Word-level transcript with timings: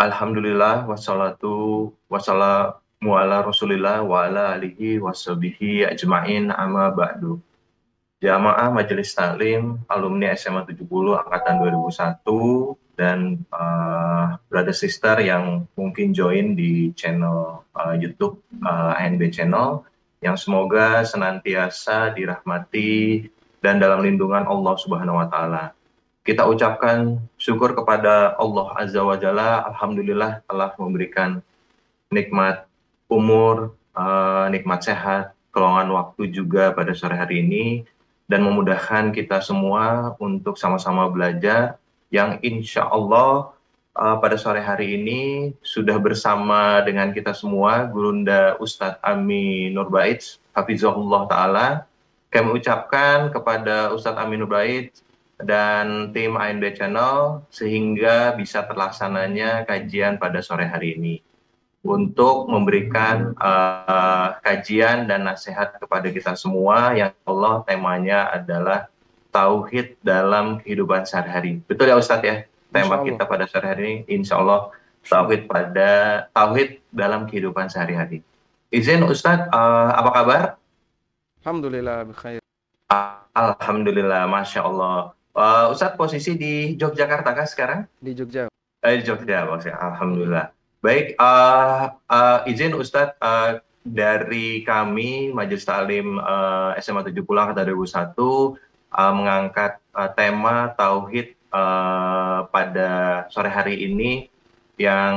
Alhamdulillah 0.00 0.88
wassalatu 0.88 1.92
wassalamu 2.08 3.12
ala 3.20 3.44
Rasulillah 3.44 4.00
wa 4.00 4.24
ala 4.24 4.56
alihi 4.56 4.96
washabihi 4.96 5.84
ajmain 5.84 6.48
amma 6.48 6.88
ba'du. 6.88 7.36
Jamaah 8.24 8.72
Majelis 8.72 9.12
Taklim 9.12 9.76
alumni 9.92 10.32
SMA 10.32 10.64
70 10.64 10.88
angkatan 11.20 11.60
2001 11.60 12.16
dan 12.96 13.44
uh, 13.52 14.40
brother 14.48 14.72
sister 14.72 15.20
yang 15.20 15.68
mungkin 15.76 16.16
join 16.16 16.56
di 16.56 16.96
channel 16.96 17.60
uh, 17.76 17.92
YouTube 17.92 18.40
uh, 18.64 18.96
ANB 18.96 19.28
channel 19.28 19.84
yang 20.24 20.40
semoga 20.40 21.04
senantiasa 21.04 22.16
dirahmati 22.16 23.28
dan 23.60 23.76
dalam 23.76 24.00
lindungan 24.00 24.48
Allah 24.48 24.80
Subhanahu 24.80 25.20
wa 25.20 25.28
taala. 25.28 25.76
Kita 26.20 26.44
ucapkan 26.44 27.16
syukur 27.40 27.72
kepada 27.72 28.36
Allah 28.36 28.76
Azza 28.76 29.00
wa 29.00 29.16
Jalla. 29.16 29.64
Alhamdulillah 29.72 30.44
telah 30.44 30.76
memberikan 30.76 31.40
nikmat 32.12 32.68
umur, 33.08 33.72
uh, 33.96 34.46
nikmat 34.52 34.84
sehat, 34.84 35.32
kelongan 35.50 35.90
waktu 35.96 36.30
juga 36.30 36.76
pada 36.76 36.94
sore 36.94 37.16
hari 37.16 37.42
ini 37.42 37.88
dan 38.30 38.46
memudahkan 38.46 39.10
kita 39.10 39.42
semua 39.42 40.14
untuk 40.22 40.54
sama-sama 40.54 41.10
belajar 41.10 41.80
yang 42.14 42.38
insya 42.46 42.86
Allah 42.86 43.50
uh, 43.98 44.16
pada 44.22 44.38
sore 44.38 44.62
hari 44.62 44.94
ini 44.94 45.50
sudah 45.64 45.98
bersama 45.98 46.78
dengan 46.86 47.10
kita 47.10 47.34
semua 47.34 47.90
Gurunda 47.90 48.54
Ustadz 48.62 49.02
Ami 49.02 49.74
Nurbaits 49.74 50.38
Hafizahullah 50.54 51.26
Ta'ala 51.26 51.66
kami 52.30 52.62
ucapkan 52.62 53.34
kepada 53.34 53.90
Ustadz 53.90 54.22
Ami 54.22 54.38
Nurbaits 54.38 55.02
dan 55.44 56.14
tim 56.14 56.36
ANB 56.36 56.76
Channel 56.76 57.44
sehingga 57.48 58.36
bisa 58.36 58.64
terlaksananya 58.64 59.64
kajian 59.64 60.16
pada 60.20 60.40
sore 60.44 60.68
hari 60.68 60.96
ini 60.96 61.16
untuk 61.80 62.48
memberikan 62.52 63.32
uh, 63.40 64.36
kajian 64.44 65.08
dan 65.08 65.24
nasihat 65.24 65.80
kepada 65.80 66.12
kita 66.12 66.36
semua 66.36 66.92
yang 66.92 67.12
Allah 67.24 67.64
temanya 67.64 68.28
adalah 68.28 68.92
tauhid 69.32 69.96
dalam 70.04 70.60
kehidupan 70.60 71.08
sehari-hari. 71.08 71.64
Betul 71.64 71.88
ya 71.88 71.96
Ustadz 71.96 72.26
ya? 72.26 72.36
Tema 72.70 73.02
kita 73.02 73.24
pada 73.26 73.48
sore 73.48 73.66
hari 73.66 73.82
ini 73.82 74.20
insya 74.20 74.38
Allah 74.38 74.70
tauhid 75.02 75.48
pada 75.48 76.24
tauhid 76.36 76.84
dalam 76.92 77.24
kehidupan 77.24 77.72
sehari-hari. 77.72 78.20
Izin 78.70 79.02
Ustadz, 79.02 79.50
uh, 79.50 79.90
apa 79.96 80.10
kabar? 80.14 80.42
Alhamdulillah, 81.42 82.06
bkhair. 82.12 82.38
Alhamdulillah, 83.34 84.28
masya 84.28 84.62
Allah. 84.62 85.16
Uh, 85.30 85.70
Ustadz 85.70 85.94
posisi 85.94 86.34
di 86.34 86.74
Yogyakarta 86.74 87.30
kah 87.30 87.46
sekarang? 87.46 87.80
Di 88.02 88.12
Jogja. 88.18 88.50
Eh, 88.82 88.98
di 88.98 89.02
Jogja, 89.06 89.46
maksudnya. 89.46 89.78
Alhamdulillah. 89.78 90.46
Baik, 90.80 91.14
uh, 91.20 91.92
uh, 92.08 92.38
izin 92.50 92.74
Ustadz 92.74 93.14
uh, 93.20 93.60
dari 93.84 94.64
kami 94.66 95.30
Majelis 95.30 95.64
Talim 95.64 96.20
uh, 96.20 96.76
SMA 96.80 97.04
70 97.04 97.24
Angkatan 97.24 97.64
2001 97.72 98.16
uh, 98.16 99.12
mengangkat 99.14 99.80
uh, 99.96 100.10
tema 100.12 100.72
tauhid 100.76 101.36
uh, 101.52 102.48
pada 102.50 103.24
sore 103.32 103.48
hari 103.48 103.88
ini 103.88 104.28
yang 104.80 105.16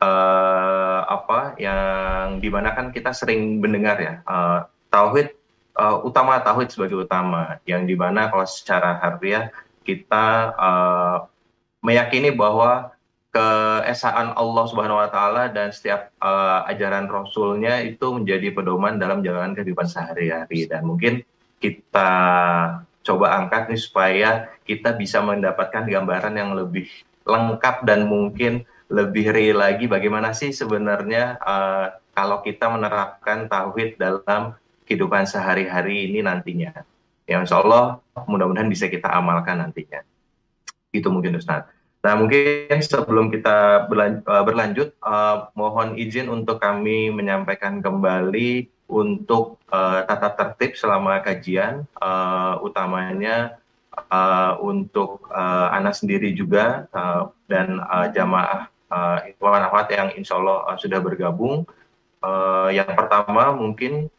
uh, 0.00 1.00
apa 1.08 1.56
yang 1.60 2.40
di 2.40 2.48
mana 2.48 2.72
kan 2.72 2.92
kita 2.92 3.12
sering 3.12 3.60
mendengar 3.60 3.96
ya 4.00 4.14
uh, 4.24 4.64
tauhid 4.88 5.36
uh, 5.80 6.04
utama 6.04 6.36
tauhid 6.44 6.68
sebagai 6.68 7.08
utama 7.08 7.56
yang 7.64 7.88
di 7.88 7.96
mana 7.96 8.28
kalau 8.28 8.44
secara 8.44 9.00
harfiah 9.00 9.48
kita 9.80 10.52
uh, 10.60 11.16
meyakini 11.80 12.28
bahwa 12.36 12.92
keesaan 13.30 14.34
Allah 14.34 14.64
Subhanahu 14.68 15.00
wa 15.00 15.08
taala 15.08 15.48
dan 15.48 15.72
setiap 15.72 16.12
uh, 16.20 16.66
ajaran 16.68 17.08
rasulnya 17.08 17.80
itu 17.80 18.12
menjadi 18.12 18.52
pedoman 18.52 19.00
dalam 19.00 19.22
jalan 19.24 19.54
kehidupan 19.54 19.86
sehari-hari. 19.86 20.66
Dan 20.66 20.84
mungkin 20.84 21.22
kita 21.62 22.10
coba 23.00 23.26
angkat 23.40 23.70
nih 23.70 23.80
supaya 23.80 24.30
kita 24.66 24.92
bisa 24.98 25.22
mendapatkan 25.24 25.86
gambaran 25.86 26.34
yang 26.36 26.52
lebih 26.52 26.90
lengkap 27.24 27.86
dan 27.86 28.10
mungkin 28.10 28.66
lebih 28.90 29.30
real 29.30 29.62
lagi 29.62 29.86
bagaimana 29.86 30.34
sih 30.34 30.50
sebenarnya 30.50 31.38
uh, 31.38 31.94
kalau 32.10 32.42
kita 32.42 32.66
menerapkan 32.66 33.46
tauhid 33.46 33.94
dalam 33.94 34.58
kehidupan 34.90 35.30
sehari-hari 35.30 36.10
ini 36.10 36.26
nantinya. 36.26 36.82
Ya 37.30 37.38
insya 37.38 37.62
Allah 37.62 38.02
mudah-mudahan 38.26 38.66
bisa 38.66 38.90
kita 38.90 39.06
amalkan 39.06 39.62
nantinya. 39.62 40.02
Itu 40.90 41.14
mungkin 41.14 41.38
Ustaz. 41.38 41.70
Nah 42.02 42.18
mungkin 42.18 42.74
sebelum 42.82 43.30
kita 43.30 43.86
eh, 43.86 44.42
berlanjut, 44.42 44.98
uh, 45.04 45.52
mohon 45.54 45.94
izin 45.94 46.26
untuk 46.26 46.58
kami 46.58 47.14
menyampaikan 47.14 47.78
kembali 47.78 48.66
untuk 48.90 49.62
uh, 49.70 50.02
tata 50.02 50.34
tertib 50.34 50.74
selama 50.74 51.22
kajian, 51.22 51.86
uh, 52.02 52.58
utamanya 52.66 53.62
uh, 54.10 54.58
untuk 54.58 55.30
uh, 55.30 55.70
anak 55.70 55.94
sendiri 55.94 56.34
juga 56.34 56.90
uh, 56.90 57.30
dan 57.46 57.78
uh, 57.78 58.10
jamaah 58.10 58.66
uh, 58.90 59.22
ikhwan 59.30 59.62
yang 59.94 60.10
insya 60.18 60.34
Allah 60.42 60.74
uh, 60.74 60.76
sudah 60.80 60.98
bergabung. 60.98 61.62
Uh, 62.18 62.68
yang 62.74 62.90
pertama 62.98 63.54
mungkin 63.54 64.10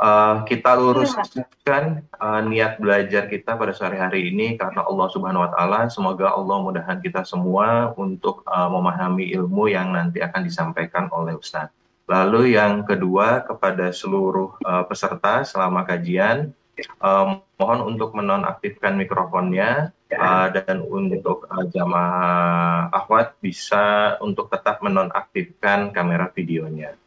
uh, 0.00 0.42
kita 0.48 0.74
luruskan 0.74 2.02
uh, 2.16 2.40
niat 2.42 2.80
belajar 2.80 3.28
kita 3.28 3.54
pada 3.54 3.76
sore 3.76 4.00
hari 4.00 4.32
ini 4.32 4.56
karena 4.56 4.82
Allah 4.82 5.06
Subhanahu 5.12 5.44
wa 5.44 5.50
taala 5.52 5.80
semoga 5.92 6.32
Allah 6.32 6.56
mudahan 6.64 6.98
kita 6.98 7.22
semua 7.28 7.92
untuk 7.94 8.42
uh, 8.48 8.68
memahami 8.72 9.30
ilmu 9.36 9.70
yang 9.70 9.92
nanti 9.92 10.24
akan 10.24 10.42
disampaikan 10.42 11.12
oleh 11.12 11.36
Ustadz. 11.36 11.76
Lalu 12.10 12.58
yang 12.58 12.82
kedua 12.82 13.46
kepada 13.46 13.94
seluruh 13.94 14.58
uh, 14.66 14.82
peserta 14.82 15.46
selama 15.46 15.86
kajian 15.86 16.50
uh, 16.98 17.38
mohon 17.54 17.94
untuk 17.94 18.18
menonaktifkan 18.18 18.98
mikrofonnya 18.98 19.94
uh, 20.10 20.50
dan 20.50 20.82
untuk 20.82 21.46
uh, 21.46 21.62
jamaah 21.70 22.90
akhwat 22.90 23.38
bisa 23.38 24.18
untuk 24.18 24.50
tetap 24.50 24.82
menonaktifkan 24.82 25.94
kamera 25.94 26.26
videonya. 26.34 26.98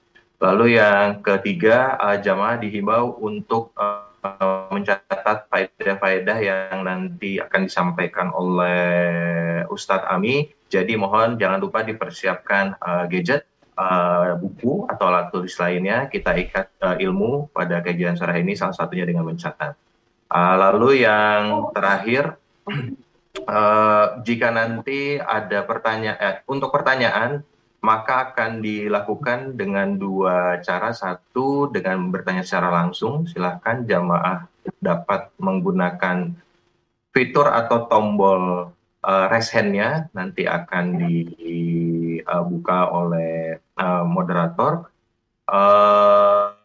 Lalu 0.43 0.75
yang 0.75 1.23
ketiga, 1.23 1.95
uh, 1.95 2.19
jamaah 2.19 2.59
dihimbau 2.59 3.15
untuk 3.23 3.71
uh, 3.79 4.67
mencatat 4.67 5.47
faedah-faedah 5.47 6.37
yang 6.43 6.83
nanti 6.83 7.39
akan 7.39 7.71
disampaikan 7.71 8.27
oleh 8.35 9.63
Ustadz 9.71 10.11
Ami. 10.11 10.51
Jadi 10.67 10.99
mohon 10.99 11.39
jangan 11.39 11.63
lupa 11.63 11.87
dipersiapkan 11.87 12.75
uh, 12.75 13.07
gadget, 13.07 13.47
uh, 13.79 14.35
buku 14.35 14.83
atau 14.91 15.07
alat 15.07 15.31
tulis 15.31 15.55
lainnya. 15.55 16.11
Kita 16.11 16.35
ikat 16.35 16.67
uh, 16.83 16.95
ilmu 16.99 17.47
pada 17.55 17.79
kajian 17.79 18.19
sore 18.19 18.43
ini 18.43 18.59
salah 18.59 18.75
satunya 18.75 19.07
dengan 19.07 19.23
mencatat. 19.23 19.79
Uh, 20.27 20.55
lalu 20.59 21.05
yang 21.07 21.71
terakhir, 21.71 22.35
uh, 23.47 24.05
jika 24.27 24.51
nanti 24.51 25.23
ada 25.23 25.63
pertanyaan, 25.63 26.19
eh, 26.19 26.35
untuk 26.51 26.67
pertanyaan 26.67 27.47
maka 27.83 28.31
akan 28.31 28.63
dilakukan 28.63 29.59
dengan 29.59 29.99
dua 29.99 30.63
cara. 30.63 30.95
Satu, 30.95 31.67
dengan 31.67 32.07
bertanya 32.07 32.47
secara 32.47 32.71
langsung, 32.71 33.27
silahkan 33.27 33.83
jamaah 33.83 34.47
dapat 34.79 35.27
menggunakan 35.35 36.31
fitur 37.11 37.51
atau 37.51 37.83
tombol 37.91 38.71
uh, 39.03 39.25
raise 39.27 39.51
hand-nya, 39.51 40.07
nanti 40.15 40.47
akan 40.47 40.95
dibuka 40.95 42.79
uh, 42.87 43.03
oleh 43.03 43.59
uh, 43.75 44.07
moderator. 44.07 44.87
Uh, 45.43 46.55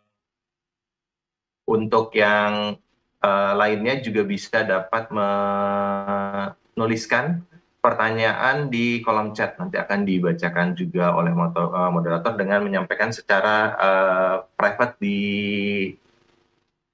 untuk 1.66 2.14
yang 2.14 2.78
uh, 3.20 3.52
lainnya 3.58 3.98
juga 4.00 4.22
bisa 4.22 4.62
dapat 4.62 5.10
menuliskan 5.12 7.42
pertanyaan 7.78 8.66
di 8.66 8.98
kolom 9.00 9.30
chat 9.32 9.54
nanti 9.56 9.78
akan 9.78 10.02
dibacakan 10.02 10.74
juga 10.74 11.14
oleh 11.14 11.30
eh, 11.30 11.90
moderator 11.94 12.34
dengan 12.34 12.66
menyampaikan 12.66 13.14
secara 13.14 13.56
uh, 13.78 14.34
private 14.58 14.98
di 14.98 15.20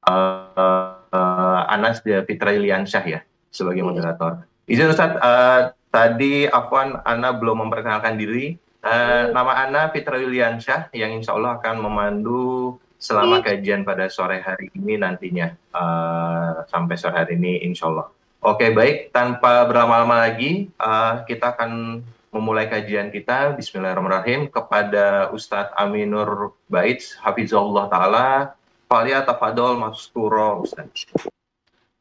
uh, 0.05 0.95
uh, 1.09 1.63
Anas 1.73 2.05
Fitra 2.05 2.53
Iliansyah 2.53 3.05
ya 3.09 3.21
sebagai 3.49 3.81
iya. 3.81 3.89
moderator. 3.89 4.33
Izin 4.69 4.93
Ustaz, 4.93 5.17
uh, 5.17 5.73
tadi 5.89 6.49
Afwan 6.49 7.01
Ana 7.07 7.33
belum 7.37 7.69
memperkenalkan 7.69 8.21
diri. 8.21 8.59
Uh, 8.85 9.33
nama 9.33 9.65
Ana 9.65 9.89
Fitra 9.89 10.21
Iliansyah 10.21 10.93
yang 10.93 11.17
insya 11.17 11.33
Allah 11.33 11.57
akan 11.57 11.81
memandu 11.81 12.77
selama 13.01 13.41
iya. 13.41 13.57
kajian 13.57 13.85
pada 13.85 14.13
sore 14.13 14.45
hari 14.45 14.69
ini 14.77 15.01
nantinya 15.01 15.53
uh, 15.73 16.65
sampai 16.69 16.97
sore 17.01 17.17
hari 17.17 17.41
ini 17.41 17.65
insya 17.65 17.89
Allah. 17.89 18.09
Oke, 18.45 18.69
baik. 18.77 19.09
Tanpa 19.09 19.65
berlama-lama 19.65 20.21
lagi, 20.21 20.69
uh, 20.77 21.25
kita 21.25 21.57
akan 21.57 22.05
memulai 22.29 22.69
kajian 22.69 23.09
kita. 23.09 23.57
Bismillahirrahmanirrahim. 23.57 24.53
Kepada 24.53 25.33
Ustadz 25.33 25.73
Aminur 25.73 26.53
Baits, 26.69 27.17
Hafizullah 27.25 27.89
Ta'ala. 27.89 28.53
Falia 28.85 29.25
tafadol 29.25 29.81
maskuro 29.81 30.61
Ustadz. 30.61 31.09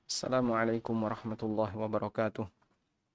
Assalamualaikum 0.04 0.92
warahmatullahi 0.92 1.80
wabarakatuh. 1.80 2.44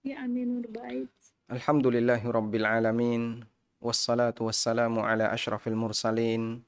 Ya 0.09 0.25
Aminur 0.25 0.65
Baits. 0.73 1.37
Alhamdulillahi 1.53 2.25
Rabbil 2.25 2.65
Alamin 2.65 3.45
Wassalatu 3.77 4.49
wassalamu 4.49 5.05
ala 5.05 5.29
ashrafil 5.37 5.77
mursalin 5.77 6.65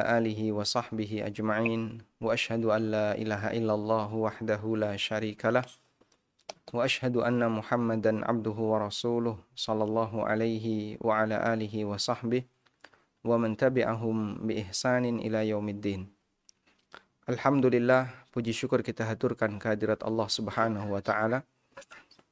Alihi 0.00 0.56
wa 0.56 0.64
sahbihi 0.64 1.20
ajma'in. 1.20 2.00
Wa 2.16 2.32
ashhadu 2.32 2.72
an 2.72 2.88
la 2.88 3.12
ilaha 3.12 3.52
illallah 3.52 4.08
wahdahu 4.08 4.80
la 4.80 4.96
syarikalah 4.96 5.68
Wa 6.72 6.88
ashhadu 6.88 7.20
anna 7.20 7.52
Muhammadan 7.52 8.24
abduhu 8.24 8.72
wa 8.72 8.88
rasuluh 8.88 9.36
Sallallahu 9.52 10.24
alaihi 10.24 10.96
wa 10.96 11.20
ala 11.20 11.44
alihi 11.44 11.84
wa 11.84 12.00
sahbihi 12.00 12.48
Wa 13.20 13.36
man 13.36 13.52
tabi'ahum 13.52 14.48
bi 14.48 14.64
ihsanin 14.64 15.20
ila 15.20 15.44
yaumiddin. 15.44 16.08
Alhamdulillah, 17.28 18.32
puji 18.32 18.56
syukur 18.56 18.80
kita 18.80 19.04
haturkan 19.04 19.60
kehadirat 19.60 20.00
Allah 20.08 20.24
Subhanahu 20.32 20.96
wa 20.96 21.04
taala. 21.04 21.44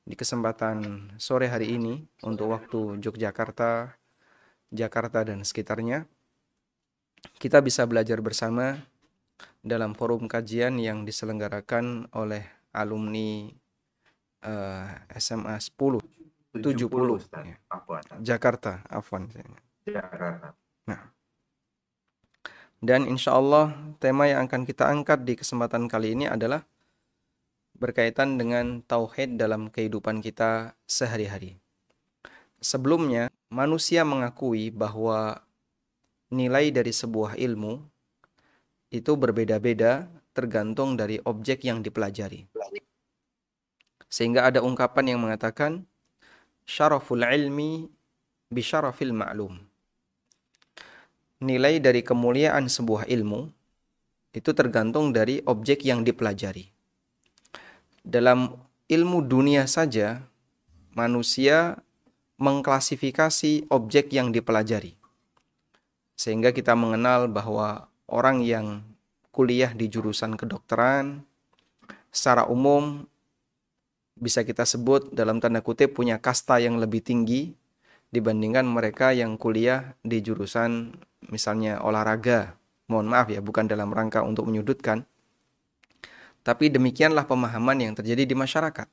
Di 0.01 0.17
kesempatan 0.17 1.13
sore 1.21 1.53
hari 1.53 1.77
ini 1.77 2.09
untuk 2.25 2.57
waktu 2.57 3.05
Yogyakarta, 3.05 4.01
Jakarta 4.73 5.27
dan 5.27 5.43
sekitarnya. 5.47 6.07
Kita 7.37 7.59
bisa 7.61 7.85
belajar 7.85 8.23
bersama 8.23 8.87
dalam 9.61 9.93
forum 9.99 10.31
kajian 10.31 10.79
yang 10.79 11.03
diselenggarakan 11.03 12.07
oleh 12.15 12.47
alumni 12.71 13.51
uh, 14.47 14.87
SMA 15.19 15.59
10 15.59 16.17
70, 16.63 16.89
70 16.89 17.29
ya. 17.45 17.57
Jakarta, 18.25 18.81
afwan. 18.89 19.29
Jakarta. 19.85 20.57
Nah, 20.89 21.13
dan 22.81 23.05
insya 23.05 23.37
Allah 23.37 23.77
tema 24.01 24.25
yang 24.29 24.49
akan 24.49 24.65
kita 24.65 24.89
angkat 24.89 25.25
di 25.27 25.37
kesempatan 25.37 25.89
kali 25.91 26.17
ini 26.17 26.25
adalah 26.29 26.65
berkaitan 27.77 28.41
dengan 28.41 28.81
tauhid 28.81 29.37
dalam 29.37 29.69
kehidupan 29.69 30.25
kita 30.25 30.73
sehari-hari. 30.89 31.61
Sebelumnya, 32.61 33.29
manusia 33.53 34.03
mengakui 34.03 34.73
bahwa 34.73 35.41
nilai 36.33 36.73
dari 36.73 36.91
sebuah 36.91 37.39
ilmu 37.39 37.85
itu 38.91 39.13
berbeda-beda 39.15 40.09
tergantung 40.33 40.97
dari 40.97 41.21
objek 41.23 41.65
yang 41.65 41.85
dipelajari. 41.85 42.49
Sehingga 44.07 44.49
ada 44.49 44.65
ungkapan 44.65 45.15
yang 45.15 45.21
mengatakan 45.21 45.85
syaraful 46.65 47.23
ilmi 47.23 47.87
bi 48.49 48.63
syarafil 48.63 49.13
ma'lum 49.13 49.67
nilai 51.43 51.77
dari 51.83 52.01
kemuliaan 52.01 52.69
sebuah 52.69 53.05
ilmu 53.13 53.53
itu 54.33 54.51
tergantung 54.53 55.13
dari 55.13 55.41
objek 55.45 55.85
yang 55.85 56.05
dipelajari. 56.05 56.69
Dalam 58.05 58.53
ilmu 58.89 59.25
dunia 59.25 59.65
saja, 59.69 60.25
manusia 60.93 61.81
mengklasifikasi 62.37 63.69
objek 63.73 64.13
yang 64.13 64.33
dipelajari. 64.33 64.97
Sehingga 66.17 66.53
kita 66.53 66.73
mengenal 66.77 67.29
bahwa 67.29 67.89
orang 68.09 68.45
yang 68.45 68.85
kuliah 69.33 69.73
di 69.77 69.89
jurusan 69.93 70.37
kedokteran 70.41 71.25
secara 72.09 72.49
umum 72.49 73.05
bisa 74.17 74.41
kita 74.41 74.65
sebut 74.65 75.13
dalam 75.13 75.45
tanda 75.45 75.61
kutip 75.61 75.93
punya 75.93 76.17
kasta 76.17 76.57
yang 76.57 76.81
lebih 76.81 77.05
tinggi 77.05 77.53
dibandingkan 78.09 78.65
mereka 78.65 79.13
yang 79.13 79.37
kuliah 79.37 79.93
di 80.01 80.25
jurusan 80.25 80.97
misalnya 81.29 81.85
olahraga, 81.85 82.57
mohon 82.89 83.13
maaf 83.13 83.29
ya, 83.29 83.45
bukan 83.45 83.69
dalam 83.69 83.93
rangka 83.93 84.25
untuk 84.25 84.49
menyudutkan, 84.49 85.05
tapi 86.41 86.73
demikianlah 86.73 87.29
pemahaman 87.29 87.83
yang 87.83 87.93
terjadi 87.93 88.25
di 88.25 88.33
masyarakat. 88.33 88.89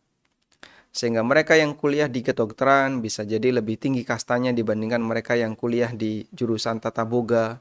Sehingga 0.94 1.26
mereka 1.26 1.58
yang 1.58 1.74
kuliah 1.74 2.06
di 2.06 2.22
kedokteran 2.22 3.02
bisa 3.02 3.26
jadi 3.26 3.50
lebih 3.50 3.82
tinggi 3.82 4.06
kastanya 4.06 4.54
dibandingkan 4.54 5.02
mereka 5.02 5.34
yang 5.34 5.58
kuliah 5.58 5.90
di 5.90 6.30
jurusan 6.30 6.78
tata 6.78 7.02
boga, 7.02 7.58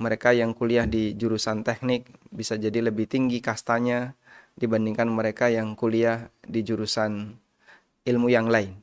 mereka 0.00 0.32
yang 0.32 0.56
kuliah 0.56 0.88
di 0.88 1.12
jurusan 1.12 1.60
teknik 1.60 2.08
bisa 2.32 2.56
jadi 2.56 2.80
lebih 2.88 3.04
tinggi 3.04 3.44
kastanya 3.44 4.16
dibandingkan 4.56 5.06
mereka 5.12 5.52
yang 5.52 5.76
kuliah 5.76 6.32
di 6.40 6.64
jurusan 6.64 7.36
ilmu 8.08 8.32
yang 8.32 8.48
lain. 8.48 8.80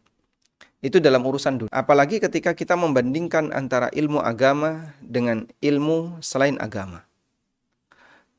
Itu 0.81 1.01
dalam 1.01 1.25
urusan 1.25 1.65
dunia. 1.65 1.73
Apalagi 1.73 2.21
ketika 2.21 2.53
kita 2.53 2.77
membandingkan 2.77 3.49
antara 3.49 3.89
ilmu 3.93 4.21
agama 4.21 4.93
dengan 5.01 5.49
ilmu 5.57 6.21
selain 6.21 6.57
agama. 6.61 7.01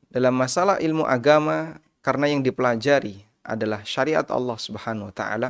Dalam 0.07 0.35
masalah 0.35 0.79
ilmu 0.79 1.03
agama, 1.03 1.83
karena 2.03 2.31
yang 2.31 2.43
dipelajari 2.43 3.32
adalah 3.43 3.83
syariat 3.83 4.25
Allah 4.31 4.57
Subhanahu 4.57 5.11
wa 5.11 5.15
taala, 5.15 5.49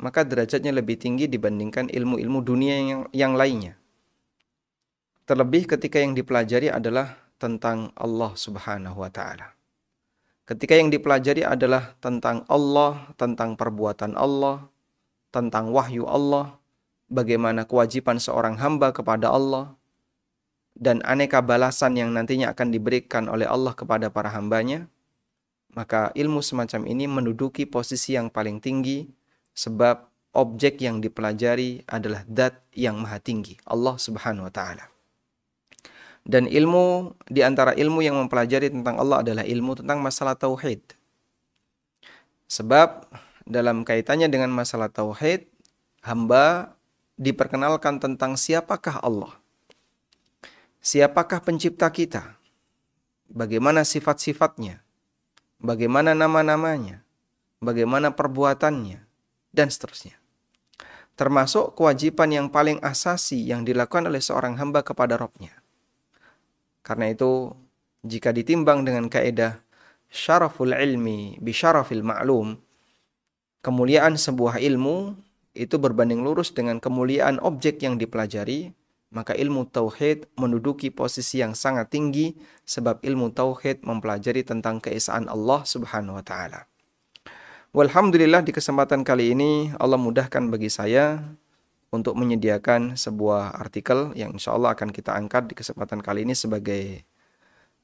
maka 0.00 0.24
derajatnya 0.24 0.72
lebih 0.72 0.96
tinggi 0.96 1.28
dibandingkan 1.28 1.92
ilmu-ilmu 1.92 2.40
dunia 2.40 2.74
yang, 2.80 3.02
yang 3.12 3.34
lainnya. 3.36 3.76
Terlebih 5.28 5.68
ketika 5.68 6.00
yang 6.00 6.16
dipelajari 6.16 6.72
adalah 6.72 7.18
tentang 7.36 7.92
Allah 7.94 8.32
Subhanahu 8.34 8.98
wa 8.98 9.10
taala. 9.12 9.54
Ketika 10.48 10.74
yang 10.74 10.90
dipelajari 10.90 11.46
adalah 11.46 11.94
tentang 12.02 12.42
Allah, 12.50 13.14
tentang 13.14 13.54
perbuatan 13.54 14.18
Allah, 14.18 14.66
tentang 15.30 15.70
wahyu 15.70 16.10
Allah, 16.10 16.58
bagaimana 17.06 17.62
kewajiban 17.62 18.18
seorang 18.18 18.58
hamba 18.58 18.90
kepada 18.90 19.30
Allah, 19.30 19.78
dan 20.74 21.02
aneka 21.06 21.38
balasan 21.38 21.94
yang 21.94 22.10
nantinya 22.10 22.50
akan 22.50 22.74
diberikan 22.74 23.30
oleh 23.30 23.46
Allah 23.46 23.78
kepada 23.78 24.10
para 24.10 24.34
hambanya, 24.34 24.90
maka 25.74 26.10
ilmu 26.18 26.42
semacam 26.42 26.86
ini 26.90 27.06
menduduki 27.06 27.66
posisi 27.66 28.18
yang 28.18 28.30
paling 28.30 28.58
tinggi 28.58 29.06
sebab 29.54 30.10
objek 30.34 30.82
yang 30.82 31.02
dipelajari 31.02 31.82
adalah 31.90 32.22
dat 32.26 32.62
yang 32.74 32.98
maha 33.02 33.18
tinggi, 33.18 33.58
Allah 33.66 33.98
Subhanahu 33.98 34.46
wa 34.46 34.52
taala. 34.54 34.86
Dan 36.22 36.46
ilmu 36.46 37.16
di 37.26 37.40
antara 37.40 37.72
ilmu 37.74 38.04
yang 38.04 38.14
mempelajari 38.20 38.70
tentang 38.70 39.00
Allah 39.00 39.24
adalah 39.24 39.42
ilmu 39.42 39.80
tentang 39.80 39.98
masalah 40.04 40.36
tauhid. 40.36 40.84
Sebab 42.50 43.08
dalam 43.48 43.82
kaitannya 43.82 44.28
dengan 44.28 44.52
masalah 44.52 44.92
tauhid, 44.92 45.48
hamba 46.04 46.76
diperkenalkan 47.16 47.98
tentang 47.98 48.36
siapakah 48.36 49.00
Allah. 49.00 49.32
Siapakah 50.80 51.44
pencipta 51.44 51.88
kita? 51.92 52.40
Bagaimana 53.28 53.84
sifat-sifatnya? 53.84 54.80
Bagaimana 55.60 56.16
nama-namanya? 56.16 57.04
Bagaimana 57.60 58.16
perbuatannya? 58.16 59.04
Dan 59.52 59.68
seterusnya. 59.68 60.16
Termasuk 61.20 61.76
kewajiban 61.76 62.32
yang 62.32 62.48
paling 62.48 62.80
asasi 62.80 63.44
yang 63.44 63.68
dilakukan 63.68 64.08
oleh 64.08 64.24
seorang 64.24 64.56
hamba 64.56 64.80
kepada 64.80 65.20
Robnya. 65.20 65.52
Karena 66.80 67.12
itu, 67.12 67.52
jika 68.00 68.32
ditimbang 68.32 68.88
dengan 68.88 69.12
kaidah 69.12 69.60
syaraful 70.08 70.72
ilmi 70.72 71.36
bi 71.36 71.52
syarafil 71.52 72.00
ma'lum, 72.00 72.56
kemuliaan 73.60 74.16
sebuah 74.16 74.56
ilmu 74.64 75.12
itu 75.52 75.76
berbanding 75.76 76.24
lurus 76.24 76.56
dengan 76.56 76.80
kemuliaan 76.80 77.36
objek 77.44 77.84
yang 77.84 78.00
dipelajari, 78.00 78.72
maka 79.10 79.34
ilmu 79.34 79.66
tauhid 79.66 80.30
menduduki 80.38 80.88
posisi 80.94 81.42
yang 81.42 81.58
sangat 81.58 81.90
tinggi 81.90 82.38
sebab 82.62 83.02
ilmu 83.02 83.34
tauhid 83.34 83.82
mempelajari 83.82 84.46
tentang 84.46 84.78
keesaan 84.78 85.26
Allah 85.26 85.66
Subhanahu 85.66 86.18
wa 86.18 86.24
taala. 86.24 86.70
Walhamdulillah 87.70 88.42
di 88.42 88.50
kesempatan 88.50 89.06
kali 89.06 89.34
ini 89.34 89.70
Allah 89.78 89.98
mudahkan 89.98 90.50
bagi 90.50 90.70
saya 90.70 91.22
untuk 91.90 92.14
menyediakan 92.18 92.94
sebuah 92.94 93.58
artikel 93.58 94.14
yang 94.14 94.34
insya 94.34 94.54
Allah 94.54 94.74
akan 94.74 94.94
kita 94.94 95.14
angkat 95.14 95.50
di 95.50 95.54
kesempatan 95.58 96.02
kali 96.02 96.22
ini 96.22 96.34
sebagai 96.34 97.02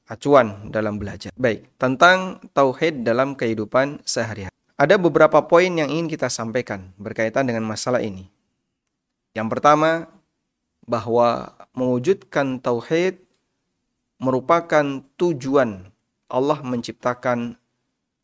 acuan 0.07 0.71
dalam 0.71 0.99
belajar. 0.99 1.35
Baik, 1.35 1.67
tentang 1.79 2.39
tauhid 2.55 3.03
dalam 3.03 3.35
kehidupan 3.35 4.03
sehari-hari. 4.07 4.55
Ada 4.79 4.95
beberapa 5.01 5.43
poin 5.47 5.73
yang 5.75 5.91
ingin 5.91 6.07
kita 6.07 6.31
sampaikan 6.31 6.95
berkaitan 6.99 7.49
dengan 7.49 7.67
masalah 7.67 7.99
ini. 7.99 8.31
Yang 9.35 9.49
pertama, 9.59 10.09
bahwa 10.87 11.53
mewujudkan 11.75 12.63
tauhid 12.63 13.19
merupakan 14.23 15.05
tujuan 15.21 15.93
Allah 16.27 16.59
menciptakan 16.63 17.59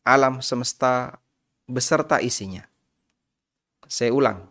alam 0.03 0.43
semesta 0.43 1.21
beserta 1.69 2.19
isinya. 2.19 2.67
Saya 3.87 4.11
ulang, 4.11 4.49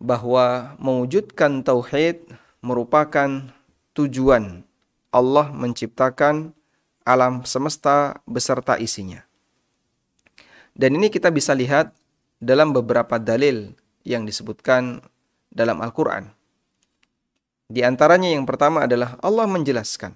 bahwa 0.00 0.76
mewujudkan 0.76 1.64
tauhid 1.64 2.24
merupakan 2.60 3.52
tujuan 3.94 4.66
Allah 5.14 5.46
menciptakan 5.54 6.50
alam 7.06 7.46
semesta 7.46 8.18
beserta 8.26 8.80
isinya. 8.80 9.22
Dan 10.74 10.98
ini 10.98 11.06
kita 11.08 11.30
bisa 11.30 11.54
lihat 11.54 11.94
dalam 12.42 12.74
beberapa 12.74 13.22
dalil 13.22 13.78
yang 14.02 14.26
disebutkan 14.26 15.00
dalam 15.54 15.78
Al-Quran. 15.78 16.34
Di 17.74 17.82
antaranya 17.82 18.30
yang 18.30 18.46
pertama 18.46 18.86
adalah 18.86 19.18
Allah 19.18 19.50
menjelaskan 19.50 20.14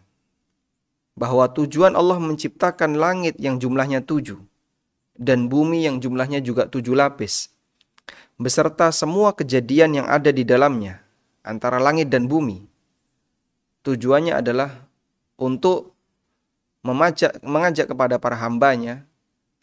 bahwa 1.18 1.50
tujuan 1.50 1.98
Allah 1.98 2.22
menciptakan 2.22 2.94
langit 2.94 3.34
yang 3.42 3.58
jumlahnya 3.58 4.06
tujuh 4.06 4.38
dan 5.18 5.50
bumi 5.50 5.82
yang 5.82 5.98
jumlahnya 5.98 6.38
juga 6.38 6.70
tujuh 6.70 6.94
lapis, 6.94 7.50
beserta 8.38 8.94
semua 8.94 9.34
kejadian 9.34 9.98
yang 9.98 10.06
ada 10.06 10.30
di 10.30 10.46
dalamnya, 10.46 11.02
antara 11.42 11.82
langit 11.82 12.06
dan 12.06 12.30
bumi. 12.30 12.62
Tujuannya 13.82 14.38
adalah 14.38 14.86
untuk 15.34 15.98
memajak, 16.86 17.42
mengajak 17.42 17.90
kepada 17.90 18.22
para 18.22 18.38
hambanya 18.38 19.02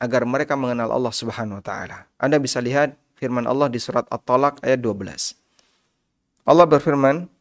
agar 0.04 0.28
mereka 0.28 0.60
mengenal 0.60 0.92
Allah 0.92 1.16
Subhanahu 1.16 1.64
wa 1.64 1.64
taala. 1.64 2.12
Anda 2.20 2.44
bisa 2.44 2.60
lihat 2.60 3.00
firman 3.16 3.48
Allah 3.48 3.72
di 3.72 3.80
surat 3.80 4.04
At-Talaq 4.12 4.60
ayat 4.68 4.84
12. 4.84 5.40
Allah 6.44 6.68
berfirman, 6.68 7.32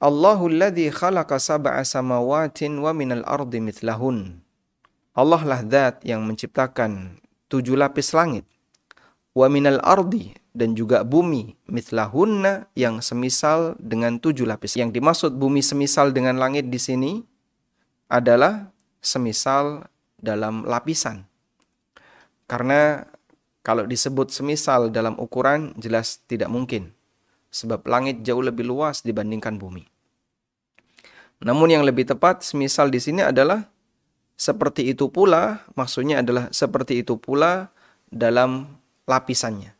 Allahu 0.00 0.48
alladhi 0.48 0.88
khalaqa 0.88 1.36
sab'a 1.36 1.84
samawatin 1.84 2.80
wa 2.80 2.96
ardi 3.28 3.60
mithlahun. 3.60 4.40
Allah 5.12 5.42
lah 5.44 5.60
zat 5.60 6.00
yang 6.08 6.24
menciptakan 6.24 7.20
tujuh 7.52 7.76
lapis 7.76 8.16
langit. 8.16 8.48
Wa 9.36 9.52
ardi 9.84 10.32
dan 10.56 10.72
juga 10.72 11.04
bumi 11.04 11.52
mithlahunna 11.68 12.72
yang 12.72 13.04
semisal 13.04 13.76
dengan 13.76 14.16
tujuh 14.16 14.48
lapis. 14.48 14.80
Yang 14.80 14.96
dimaksud 14.96 15.36
bumi 15.36 15.60
semisal 15.60 16.16
dengan 16.16 16.40
langit 16.40 16.72
di 16.72 16.80
sini 16.80 17.20
adalah 18.08 18.72
semisal 19.04 19.84
dalam 20.16 20.64
lapisan. 20.64 21.28
Karena 22.48 23.04
kalau 23.60 23.84
disebut 23.84 24.32
semisal 24.32 24.88
dalam 24.88 25.20
ukuran 25.20 25.76
jelas 25.76 26.24
tidak 26.24 26.48
mungkin. 26.48 26.96
Sebab 27.50 27.86
langit 27.90 28.22
jauh 28.22 28.42
lebih 28.42 28.66
luas 28.66 29.02
dibandingkan 29.02 29.58
bumi. 29.58 29.86
Namun 31.42 31.72
yang 31.72 31.82
lebih 31.82 32.06
tepat 32.06 32.46
semisal 32.46 32.92
di 32.92 33.02
sini 33.02 33.26
adalah 33.26 33.66
seperti 34.40 34.88
itu 34.88 35.12
pula, 35.12 35.66
maksudnya 35.76 36.24
adalah 36.24 36.48
seperti 36.54 37.04
itu 37.04 37.20
pula 37.20 37.68
dalam 38.08 38.80
lapisannya. 39.04 39.76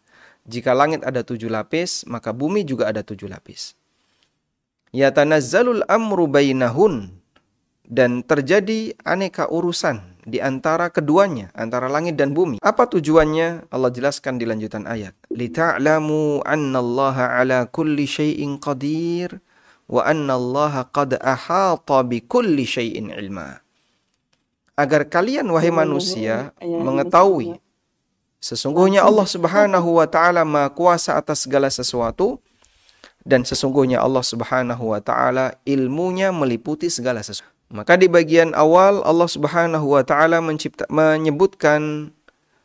Jika 0.48 0.74
langit 0.74 1.04
ada 1.04 1.22
tujuh 1.22 1.52
lapis, 1.52 2.04
maka 2.08 2.34
bumi 2.34 2.64
juga 2.64 2.88
ada 2.88 3.04
tujuh 3.04 3.28
lapis. 3.28 3.78
Yatanazzalul 4.90 5.86
amru 5.86 6.26
bainahun 6.26 7.14
dan 7.86 8.26
terjadi 8.26 8.96
aneka 9.06 9.46
urusan 9.46 10.19
di 10.30 10.38
antara 10.38 10.94
keduanya, 10.94 11.50
antara 11.58 11.90
langit 11.90 12.14
dan 12.14 12.30
bumi. 12.30 12.62
Apa 12.62 12.87
tujuannya? 12.87 13.66
Allah 13.68 13.90
jelaskan 13.90 14.38
di 14.38 14.46
lanjutan 14.46 14.87
ayat. 14.87 15.12
Lita'lamu 15.34 16.46
annallaha 16.46 17.34
ala 17.42 17.66
kulli 17.66 18.06
syai'in 18.06 18.62
qadir 18.62 19.42
wa 19.90 20.06
anna 20.06 20.38
Allah 20.38 20.87
qad 20.94 21.18
ahata 21.18 22.06
bi 22.06 22.22
kulli 22.22 22.62
syai'in 22.62 23.10
ilma. 23.10 23.58
Agar 24.78 25.10
kalian 25.10 25.50
wahai 25.50 25.75
manusia 25.75 26.54
mengetahui 26.62 27.60
sesungguhnya 28.40 29.04
Allah 29.04 29.28
Subhanahu 29.28 30.00
wa 30.00 30.08
taala 30.08 30.40
Maha 30.49 30.72
kuasa 30.72 31.20
atas 31.20 31.44
segala 31.44 31.68
sesuatu 31.68 32.40
dan 33.20 33.44
sesungguhnya 33.44 34.00
Allah 34.00 34.25
Subhanahu 34.25 34.96
wa 34.96 35.00
taala 35.04 35.60
ilmunya 35.68 36.32
meliputi 36.32 36.88
segala 36.88 37.20
sesuatu. 37.20 37.60
Maka 37.70 37.94
di 37.94 38.10
bagian 38.10 38.50
awal 38.50 38.98
Allah 39.06 39.30
Subhanahu 39.30 39.94
wa 39.94 40.02
taala 40.02 40.42
menyebutkan 40.42 42.10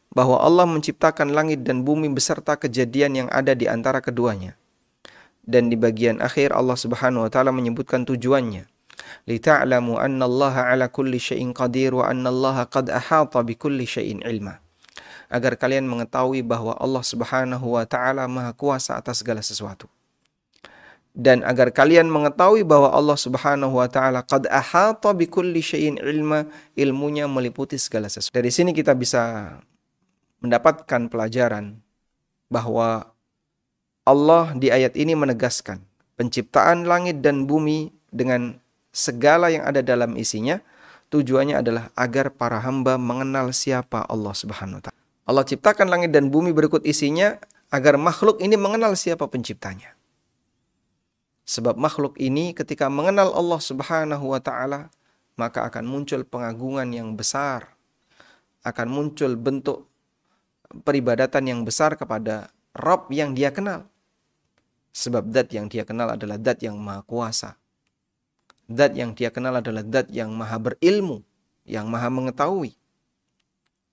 bahwa 0.10 0.42
Allah 0.42 0.66
menciptakan 0.66 1.30
langit 1.30 1.62
dan 1.62 1.86
bumi 1.86 2.10
beserta 2.10 2.58
kejadian 2.58 3.14
yang 3.14 3.30
ada 3.30 3.54
di 3.54 3.70
antara 3.70 4.02
keduanya. 4.02 4.58
Dan 5.46 5.70
di 5.70 5.78
bagian 5.78 6.26
akhir 6.26 6.50
Allah 6.58 6.74
Subhanahu 6.74 7.22
wa 7.22 7.30
taala 7.30 7.54
menyebutkan 7.54 8.02
tujuannya. 8.02 8.66
Lita'lamu 9.30 10.02
anna 10.02 10.26
Allah 10.26 10.74
ala 10.74 10.86
kulli 10.90 11.22
syai'in 11.22 11.54
qadir 11.54 11.94
wa 11.94 12.10
anna 12.10 12.34
Allah 12.34 12.66
qad 12.66 12.90
ahata 12.90 13.46
bi 13.46 13.54
kulli 13.54 13.86
syai'in 13.86 14.26
ilma. 14.26 14.58
Agar 15.30 15.54
kalian 15.54 15.86
mengetahui 15.86 16.42
bahwa 16.42 16.74
Allah 16.82 17.06
Subhanahu 17.06 17.78
wa 17.78 17.86
taala 17.86 18.26
Maha 18.26 18.58
kuasa 18.58 18.98
atas 18.98 19.22
segala 19.22 19.46
sesuatu 19.46 19.86
dan 21.16 21.48
agar 21.48 21.72
kalian 21.72 22.12
mengetahui 22.12 22.68
bahwa 22.68 22.92
Allah 22.92 23.16
Subhanahu 23.16 23.80
wa 23.80 23.88
taala 23.88 24.20
qad 24.28 24.52
ahata 24.52 25.16
bi 25.16 25.32
kulli 25.32 25.64
syai'in 25.64 25.96
ilma 25.96 26.44
ilmunya 26.76 27.24
meliputi 27.32 27.80
segala 27.80 28.12
sesuatu 28.12 28.36
dari 28.36 28.52
sini 28.52 28.76
kita 28.76 28.92
bisa 28.92 29.56
mendapatkan 30.44 31.08
pelajaran 31.08 31.80
bahwa 32.52 33.16
Allah 34.04 34.52
di 34.60 34.68
ayat 34.70 34.94
ini 35.00 35.16
menegaskan 35.16 35.80
penciptaan 36.20 36.84
langit 36.84 37.24
dan 37.24 37.48
bumi 37.48 37.96
dengan 38.12 38.60
segala 38.92 39.48
yang 39.48 39.64
ada 39.64 39.80
dalam 39.80 40.20
isinya 40.20 40.60
tujuannya 41.16 41.64
adalah 41.64 41.96
agar 41.96 42.36
para 42.36 42.60
hamba 42.60 43.00
mengenal 43.00 43.56
siapa 43.56 44.04
Allah 44.12 44.36
Subhanahu 44.36 44.84
wa 44.84 44.84
taala. 44.84 45.00
Allah 45.26 45.44
ciptakan 45.48 45.88
langit 45.88 46.12
dan 46.12 46.28
bumi 46.28 46.52
berikut 46.52 46.84
isinya 46.84 47.40
agar 47.72 47.96
makhluk 47.96 48.38
ini 48.44 48.60
mengenal 48.60 48.94
siapa 48.94 49.26
penciptanya. 49.26 49.95
Sebab 51.46 51.78
makhluk 51.78 52.18
ini 52.18 52.58
ketika 52.58 52.90
mengenal 52.90 53.30
Allah 53.30 53.62
Subhanahu 53.62 54.34
wa 54.34 54.42
taala 54.42 54.90
maka 55.38 55.68
akan 55.68 55.86
muncul 55.86 56.26
pengagungan 56.26 56.90
yang 56.90 57.14
besar. 57.14 57.78
Akan 58.66 58.90
muncul 58.90 59.38
bentuk 59.38 59.86
peribadatan 60.82 61.46
yang 61.46 61.62
besar 61.62 61.94
kepada 61.94 62.50
Rob 62.74 63.08
yang 63.14 63.38
dia 63.38 63.54
kenal. 63.54 63.86
Sebab 64.96 65.30
dat 65.30 65.54
yang 65.54 65.70
dia 65.70 65.86
kenal 65.86 66.18
adalah 66.18 66.42
dat 66.42 66.64
yang 66.66 66.80
maha 66.82 67.06
kuasa. 67.06 67.60
Dat 68.66 68.98
yang 68.98 69.14
dia 69.14 69.30
kenal 69.30 69.62
adalah 69.62 69.86
dat 69.86 70.10
yang 70.10 70.34
maha 70.34 70.58
berilmu, 70.58 71.22
yang 71.68 71.86
maha 71.86 72.10
mengetahui. 72.10 72.74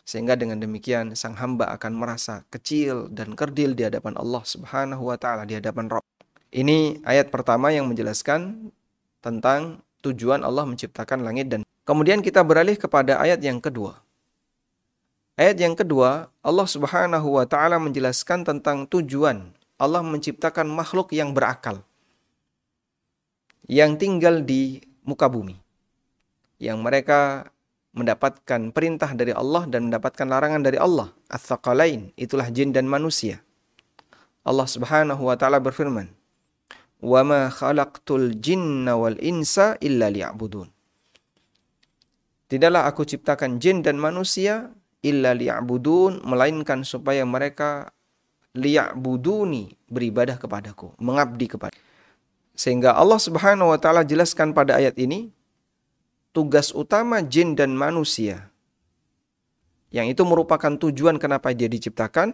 Sehingga 0.08 0.34
dengan 0.34 0.58
demikian 0.58 1.14
sang 1.14 1.36
hamba 1.36 1.70
akan 1.76 1.94
merasa 1.94 2.42
kecil 2.48 3.12
dan 3.12 3.36
kerdil 3.36 3.76
di 3.76 3.86
hadapan 3.86 4.16
Allah 4.16 4.42
Subhanahu 4.42 5.12
wa 5.12 5.20
taala 5.20 5.44
di 5.44 5.60
hadapan 5.60 5.92
Rabb. 5.92 6.06
Ini 6.52 7.00
ayat 7.08 7.32
pertama 7.32 7.72
yang 7.72 7.88
menjelaskan 7.88 8.68
tentang 9.24 9.80
tujuan 10.04 10.44
Allah 10.44 10.68
menciptakan 10.68 11.24
langit 11.24 11.48
dan 11.48 11.64
kemudian 11.88 12.20
kita 12.20 12.44
beralih 12.44 12.76
kepada 12.76 13.16
ayat 13.16 13.40
yang 13.40 13.56
kedua. 13.56 14.04
Ayat 15.32 15.56
yang 15.56 15.72
kedua, 15.72 16.28
Allah 16.44 16.68
Subhanahu 16.68 17.40
wa 17.40 17.48
taala 17.48 17.80
menjelaskan 17.80 18.44
tentang 18.44 18.84
tujuan 18.84 19.48
Allah 19.80 20.04
menciptakan 20.04 20.68
makhluk 20.68 21.16
yang 21.16 21.32
berakal. 21.32 21.80
Yang 23.64 24.04
tinggal 24.04 24.44
di 24.44 24.84
muka 25.08 25.32
bumi. 25.32 25.56
Yang 26.60 26.78
mereka 26.84 27.20
mendapatkan 27.96 28.70
perintah 28.76 29.10
dari 29.16 29.32
Allah 29.32 29.64
dan 29.66 29.88
mendapatkan 29.88 30.28
larangan 30.28 30.60
dari 30.60 30.76
Allah. 30.76 31.10
Ats-tsaqalain, 31.32 32.12
itulah 32.14 32.52
jin 32.52 32.76
dan 32.76 32.84
manusia. 32.84 33.40
Allah 34.44 34.68
Subhanahu 34.68 35.26
wa 35.26 35.34
taala 35.34 35.58
berfirman, 35.58 36.12
"Wa 37.02 37.26
ma 37.26 37.50
khalaqtul 37.50 38.38
jinna 38.38 38.94
wal 38.94 39.18
insa 39.18 39.74
illa 39.82 40.08
liya'budun." 40.08 40.70
Tidaklah 42.48 42.84
aku 42.86 43.02
ciptakan 43.08 43.58
jin 43.58 43.80
dan 43.82 43.98
manusia 43.98 44.70
illa 45.02 45.34
liya'budun 45.34 46.22
melainkan 46.22 46.86
supaya 46.86 47.26
mereka 47.26 47.90
liya'buduni 48.54 49.74
beribadah 49.88 50.36
kepadaku, 50.38 50.92
mengabdi 51.00 51.48
kepada. 51.48 51.74
Sehingga 52.52 52.92
Allah 52.92 53.16
Subhanahu 53.16 53.72
wa 53.72 53.78
taala 53.80 54.04
jelaskan 54.04 54.52
pada 54.52 54.76
ayat 54.76 54.94
ini 55.00 55.32
tugas 56.36 56.70
utama 56.76 57.24
jin 57.24 57.56
dan 57.56 57.72
manusia 57.72 58.52
yang 59.92 60.08
itu 60.08 60.24
merupakan 60.24 60.72
tujuan 60.72 61.20
kenapa 61.20 61.52
dia 61.52 61.68
diciptakan 61.68 62.32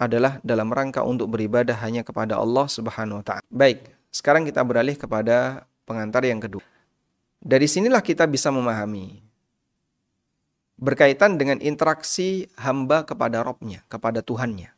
adalah 0.00 0.38
dalam 0.46 0.70
rangka 0.70 1.02
untuk 1.02 1.34
beribadah 1.34 1.74
hanya 1.82 2.06
kepada 2.06 2.38
Allah 2.38 2.70
Subhanahu 2.70 3.20
wa 3.20 3.24
taala. 3.26 3.44
Baik, 3.50 3.82
sekarang 4.10 4.42
kita 4.42 4.62
beralih 4.66 4.98
kepada 4.98 5.66
pengantar 5.86 6.26
yang 6.26 6.42
kedua. 6.42 6.62
Dari 7.40 7.64
sinilah 7.64 8.04
kita 8.04 8.28
bisa 8.28 8.52
memahami 8.52 9.22
berkaitan 10.80 11.36
dengan 11.36 11.60
interaksi 11.60 12.48
hamba 12.58 13.06
kepada 13.06 13.40
Robnya, 13.46 13.86
kepada 13.86 14.20
Tuhannya. 14.20 14.72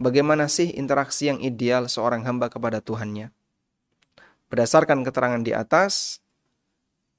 Bagaimana 0.00 0.48
sih 0.48 0.72
interaksi 0.72 1.28
yang 1.28 1.38
ideal 1.44 1.84
seorang 1.84 2.24
hamba 2.24 2.48
kepada 2.48 2.80
Tuhannya? 2.80 3.28
Berdasarkan 4.48 5.04
keterangan 5.04 5.44
di 5.44 5.52
atas, 5.52 6.24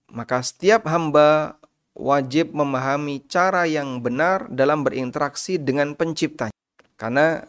maka 0.10 0.41
setiap 0.41 0.89
hamba 0.89 1.62
wajib 1.93 2.51
memahami 2.57 3.21
cara 3.29 3.69
yang 3.69 4.01
benar 4.01 4.50
dalam 4.50 4.81
berinteraksi 4.81 5.62
dengan 5.62 5.93
penciptanya. 5.93 6.57
Karena 6.98 7.45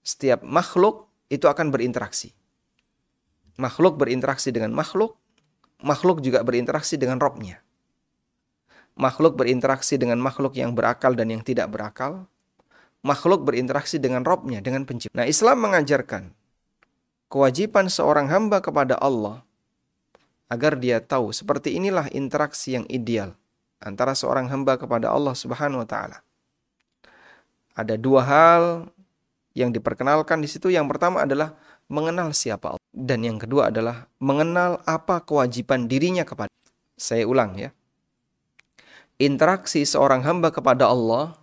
setiap 0.00 0.40
makhluk 0.40 1.12
itu 1.28 1.44
akan 1.44 1.68
berinteraksi. 1.68 2.39
Makhluk 3.60 4.00
berinteraksi 4.00 4.48
dengan 4.48 4.72
makhluk, 4.72 5.20
makhluk 5.84 6.24
juga 6.24 6.40
berinteraksi 6.40 6.96
dengan 6.96 7.20
robnya. 7.20 7.60
Makhluk 8.96 9.36
berinteraksi 9.36 10.00
dengan 10.00 10.16
makhluk 10.16 10.56
yang 10.56 10.72
berakal 10.72 11.12
dan 11.12 11.28
yang 11.28 11.44
tidak 11.44 11.68
berakal, 11.68 12.24
makhluk 13.00 13.44
berinteraksi 13.44 13.96
dengan 13.96 14.24
Robnya, 14.24 14.60
dengan 14.60 14.84
pencipta. 14.84 15.16
Nah, 15.16 15.26
Islam 15.28 15.64
mengajarkan 15.64 16.32
kewajiban 17.32 17.88
seorang 17.88 18.28
hamba 18.28 18.60
kepada 18.60 19.00
Allah 19.00 19.44
agar 20.50 20.76
dia 20.76 20.98
tahu 20.98 21.30
seperti 21.30 21.78
inilah 21.78 22.10
interaksi 22.10 22.74
yang 22.74 22.84
ideal 22.90 23.38
antara 23.80 24.12
seorang 24.12 24.50
hamba 24.50 24.76
kepada 24.76 25.08
Allah 25.08 25.32
Subhanahu 25.32 25.86
wa 25.86 25.88
taala. 25.88 26.20
Ada 27.72 27.96
dua 27.96 28.20
hal 28.26 28.64
yang 29.56 29.72
diperkenalkan 29.72 30.42
di 30.42 30.48
situ. 30.50 30.68
Yang 30.68 30.90
pertama 30.90 31.24
adalah 31.24 31.56
mengenal 31.90 32.30
siapa 32.30 32.78
Allah 32.78 32.90
dan 32.94 33.26
yang 33.26 33.36
kedua 33.42 33.74
adalah 33.74 34.06
mengenal 34.22 34.78
apa 34.86 35.20
kewajiban 35.26 35.90
dirinya 35.90 36.22
kepada. 36.22 36.50
Saya 36.94 37.26
ulang 37.26 37.58
ya. 37.58 37.74
Interaksi 39.20 39.84
seorang 39.84 40.24
hamba 40.24 40.54
kepada 40.54 40.88
Allah 40.88 41.36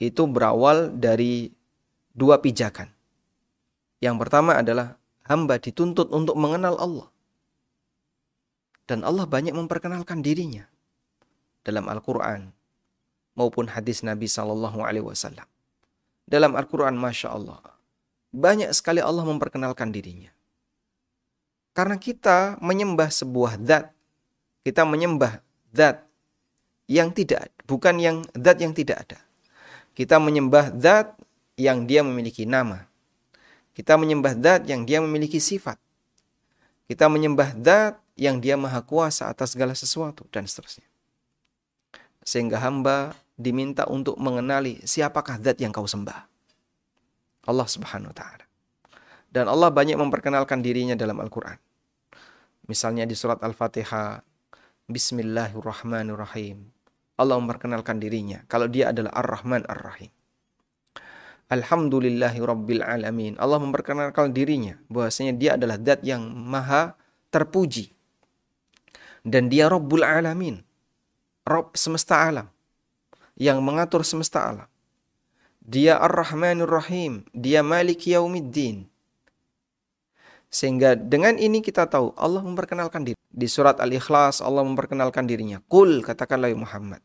itu 0.00 0.24
berawal 0.30 0.94
dari 0.94 1.52
dua 2.14 2.40
pijakan. 2.40 2.88
Yang 4.00 4.16
pertama 4.26 4.58
adalah 4.58 4.96
hamba 5.26 5.58
dituntut 5.58 6.08
untuk 6.14 6.38
mengenal 6.38 6.78
Allah. 6.78 7.08
Dan 8.86 9.06
Allah 9.06 9.24
banyak 9.26 9.54
memperkenalkan 9.54 10.20
dirinya 10.20 10.66
dalam 11.62 11.86
Al-Quran 11.86 12.50
maupun 13.38 13.70
hadis 13.70 14.02
Nabi 14.02 14.26
Wasallam. 14.28 15.46
Dalam 16.26 16.52
Al-Quran, 16.58 16.98
masya 16.98 17.34
Allah, 17.34 17.62
banyak 18.32 18.72
sekali 18.72 18.98
Allah 19.04 19.22
memperkenalkan 19.28 19.92
dirinya. 19.92 20.32
Karena 21.72 21.96
kita 21.96 22.60
menyembah 22.60 23.08
sebuah 23.08 23.60
zat, 23.64 23.92
kita 24.64 24.84
menyembah 24.84 25.40
zat 25.72 26.04
yang 26.88 27.12
tidak, 27.12 27.48
bukan 27.64 27.96
yang 28.00 28.16
zat 28.36 28.60
yang 28.60 28.72
tidak 28.76 29.08
ada. 29.08 29.20
Kita 29.92 30.16
menyembah 30.16 30.72
zat 30.80 31.16
yang 31.56 31.84
dia 31.84 32.00
memiliki 32.00 32.48
nama. 32.48 32.88
Kita 33.72 33.96
menyembah 33.96 34.36
zat 34.36 34.62
yang 34.68 34.84
dia 34.84 35.00
memiliki 35.00 35.40
sifat. 35.40 35.80
Kita 36.88 37.08
menyembah 37.08 37.56
zat 37.60 38.00
yang 38.16 38.40
dia 38.40 38.56
maha 38.60 38.84
kuasa 38.84 39.32
atas 39.32 39.56
segala 39.56 39.72
sesuatu 39.72 40.28
dan 40.28 40.44
seterusnya. 40.44 40.84
Sehingga 42.20 42.60
hamba 42.60 43.16
diminta 43.40 43.88
untuk 43.88 44.20
mengenali 44.20 44.80
siapakah 44.84 45.40
zat 45.40 45.56
yang 45.56 45.72
kau 45.72 45.88
sembah. 45.88 46.31
Allah 47.46 47.66
Subhanahu 47.66 48.10
wa 48.10 48.16
taala. 48.16 48.44
Dan 49.32 49.48
Allah 49.48 49.72
banyak 49.72 49.96
memperkenalkan 49.96 50.60
dirinya 50.60 50.92
dalam 50.92 51.16
Al-Qur'an. 51.18 51.56
Misalnya 52.68 53.08
di 53.08 53.16
surat 53.16 53.40
Al-Fatihah, 53.40 54.22
Bismillahirrahmanirrahim. 54.86 56.68
Allah 57.16 57.36
memperkenalkan 57.40 57.96
dirinya 58.02 58.44
kalau 58.50 58.68
dia 58.68 58.92
adalah 58.92 59.14
Ar-Rahman 59.16 59.64
Ar-Rahim. 59.64 60.12
Alhamdulillahi 61.52 62.40
Rabbil 62.40 62.80
Alamin. 62.80 63.36
Allah 63.36 63.60
memperkenalkan 63.60 64.32
dirinya 64.32 64.80
bahwasanya 64.88 65.36
dia 65.36 65.50
adalah 65.60 65.76
zat 65.76 66.00
yang 66.00 66.24
maha 66.32 66.96
terpuji. 67.28 67.92
Dan 69.20 69.52
dia 69.52 69.68
Rabbul 69.68 70.00
Alamin. 70.00 70.64
Rabb 71.44 71.76
semesta 71.76 72.24
alam. 72.24 72.48
Yang 73.36 73.58
mengatur 73.60 74.00
semesta 74.00 74.48
alam. 74.48 74.68
Dia 75.62 75.94
Ar-Rahmanur 76.02 76.66
Rahim. 76.66 77.22
Dia 77.30 77.62
Malik 77.62 78.02
Yaumiddin. 78.10 78.90
Sehingga 80.52 80.98
dengan 80.98 81.38
ini 81.38 81.62
kita 81.62 81.86
tahu 81.88 82.12
Allah 82.18 82.42
memperkenalkan 82.42 83.06
diri. 83.06 83.18
Di 83.32 83.48
surat 83.48 83.80
Al-Ikhlas 83.80 84.44
Allah 84.44 84.66
memperkenalkan 84.66 85.24
dirinya. 85.24 85.62
Kul 85.70 86.04
katakanlah 86.04 86.52
ya 86.52 86.58
Muhammad. 86.58 87.00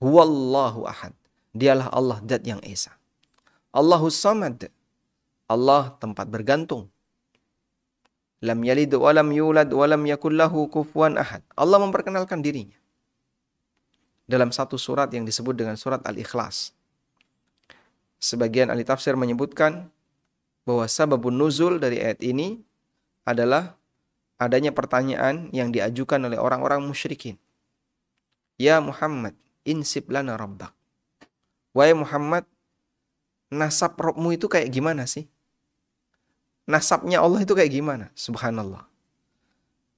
Huwallahu 0.00 0.88
ahad. 0.88 1.12
Dialah 1.52 1.92
Allah 1.92 2.22
zat 2.24 2.46
yang 2.48 2.62
esa. 2.64 2.96
Allahus 3.74 4.16
samad. 4.16 4.72
Allah 5.50 5.92
tempat 6.00 6.30
bergantung. 6.32 6.88
Lam 8.40 8.58
yalid 8.64 8.94
wa 8.96 9.10
lam 9.12 9.28
yulad 9.30 9.68
wa 9.68 9.84
lam 9.84 10.02
yakul 10.08 10.32
lahu 10.32 10.70
kufuwan 10.72 11.20
ahad. 11.20 11.44
Allah 11.58 11.76
memperkenalkan 11.82 12.40
dirinya. 12.40 12.78
Dalam 14.24 14.48
satu 14.48 14.80
surat 14.80 15.12
yang 15.12 15.28
disebut 15.28 15.52
dengan 15.52 15.76
surat 15.76 16.00
Al-Ikhlas. 16.08 16.72
Sebagian 18.22 18.70
ahli 18.70 18.86
tafsir 18.86 19.18
menyebutkan 19.18 19.90
bahwa 20.62 20.86
sababun 20.86 21.34
nuzul 21.34 21.82
dari 21.82 21.98
ayat 21.98 22.22
ini 22.22 22.62
adalah 23.26 23.74
adanya 24.38 24.70
pertanyaan 24.70 25.50
yang 25.50 25.74
diajukan 25.74 26.22
oleh 26.22 26.38
orang-orang 26.38 26.78
musyrikin. 26.86 27.34
Ya 28.62 28.78
Muhammad, 28.78 29.34
insib 29.66 30.06
lana 30.06 30.38
rabbak. 30.38 30.70
Wahai 31.74 31.98
Muhammad, 31.98 32.46
nasab 33.50 33.98
Robmu 33.98 34.38
itu 34.38 34.46
kayak 34.46 34.70
gimana 34.70 35.02
sih? 35.10 35.26
Nasabnya 36.70 37.18
Allah 37.18 37.42
itu 37.42 37.58
kayak 37.58 37.74
gimana? 37.74 38.14
Subhanallah. 38.14 38.86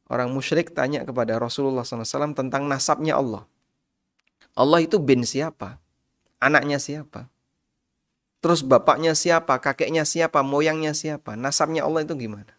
Orang 0.08 0.32
musyrik 0.32 0.72
tanya 0.72 1.04
kepada 1.04 1.36
Rasulullah 1.36 1.84
SAW 1.84 2.32
tentang 2.32 2.64
nasabnya 2.64 3.20
Allah. 3.20 3.44
Allah 4.56 4.80
itu 4.80 4.96
bin 4.96 5.28
siapa? 5.28 5.76
Anaknya 6.40 6.80
siapa? 6.80 7.33
Terus 8.44 8.60
bapaknya 8.60 9.16
siapa? 9.16 9.56
Kakeknya 9.56 10.04
siapa? 10.04 10.44
Moyangnya 10.44 10.92
siapa? 10.92 11.32
Nasabnya 11.32 11.88
Allah 11.88 12.04
itu 12.04 12.12
gimana? 12.12 12.52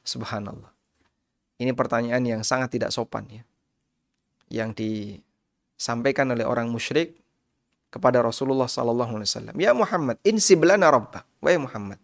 Subhanallah. 0.00 0.72
Ini 1.60 1.76
pertanyaan 1.76 2.24
yang 2.24 2.40
sangat 2.40 2.72
tidak 2.72 2.88
sopan 2.88 3.28
ya. 3.28 3.44
Yang 4.48 4.80
disampaikan 4.80 6.32
oleh 6.32 6.48
orang 6.48 6.72
musyrik 6.72 7.20
kepada 7.92 8.24
Rasulullah 8.24 8.64
sallallahu 8.64 9.20
alaihi 9.20 9.28
wasallam, 9.28 9.56
"Ya 9.60 9.76
Muhammad, 9.76 10.16
insib 10.24 10.64
lana 10.64 10.88
rabbak." 10.88 11.28
Wahai 11.44 11.60
Muhammad, 11.60 12.00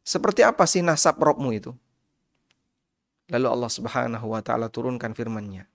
seperti 0.00 0.40
apa 0.40 0.64
sih 0.64 0.80
nasab 0.80 1.20
Robmu 1.20 1.52
itu? 1.52 1.76
Lalu 3.28 3.52
Allah 3.52 3.68
Subhanahu 3.68 4.32
wa 4.32 4.40
taala 4.40 4.72
turunkan 4.72 5.12
firman-Nya. 5.12 5.68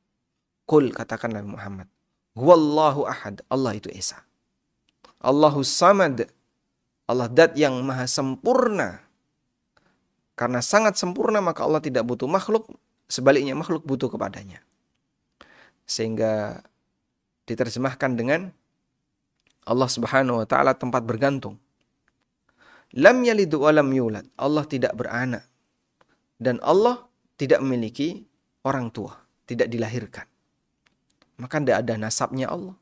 Kul 0.65 0.97
katakanlah 0.97 1.45
Muhammad, 1.45 1.85
"Huwallahu 2.33 3.05
ahad." 3.05 3.45
Allah 3.53 3.77
itu 3.77 3.93
esa. 3.93 4.25
Allahu 5.21 5.61
samad. 5.61 6.38
Allah 7.09 7.25
dat 7.25 7.57
yang 7.57 7.73
maha 7.81 8.05
sempurna. 8.05 9.01
Karena 10.37 10.61
sangat 10.61 10.93
sempurna 10.95 11.41
maka 11.41 11.65
Allah 11.65 11.81
tidak 11.81 12.05
butuh 12.05 12.29
makhluk, 12.29 12.69
sebaliknya 13.09 13.57
makhluk 13.57 13.81
butuh 13.81 14.13
kepadanya. 14.13 14.61
Sehingga 15.89 16.61
diterjemahkan 17.49 18.13
dengan 18.13 18.53
Allah 19.65 19.89
Subhanahu 19.89 20.45
wa 20.45 20.47
taala 20.47 20.77
tempat 20.77 21.01
bergantung. 21.01 21.57
Lam 22.93 23.25
yalid 23.25 23.49
wa 23.57 23.73
lam 23.73 23.89
yulad. 23.89 24.25
Allah 24.37 24.63
tidak 24.69 24.93
beranak. 24.93 25.45
Dan 26.37 26.61
Allah 26.61 27.09
tidak 27.35 27.59
memiliki 27.65 28.23
orang 28.63 28.93
tua, 28.93 29.17
tidak 29.49 29.67
dilahirkan. 29.67 30.29
Maka 31.41 31.57
tidak 31.57 31.77
ada 31.83 31.93
nasabnya 31.97 32.47
Allah. 32.53 32.77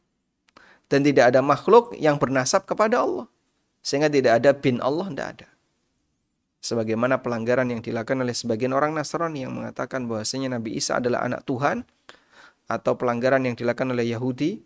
Dan 0.88 1.04
tidak 1.04 1.32
ada 1.32 1.40
makhluk 1.44 1.96
yang 1.96 2.20
bernasab 2.20 2.63
kepada 2.63 3.04
Allah. 3.04 3.28
Sehingga 3.82 4.12
tidak 4.12 4.44
ada 4.44 4.52
bin 4.56 4.84
Allah, 4.84 5.08
tidak 5.12 5.28
ada. 5.38 5.48
Sebagaimana 6.60 7.24
pelanggaran 7.24 7.70
yang 7.72 7.80
dilakukan 7.80 8.20
oleh 8.20 8.36
sebagian 8.36 8.76
orang 8.76 8.92
Nasrani 8.92 9.48
yang 9.48 9.56
mengatakan 9.56 10.10
bahwasanya 10.10 10.60
Nabi 10.60 10.76
Isa 10.76 11.00
adalah 11.00 11.24
anak 11.24 11.48
Tuhan. 11.48 11.88
Atau 12.68 13.00
pelanggaran 13.00 13.48
yang 13.48 13.56
dilakukan 13.56 13.96
oleh 13.96 14.12
Yahudi 14.12 14.60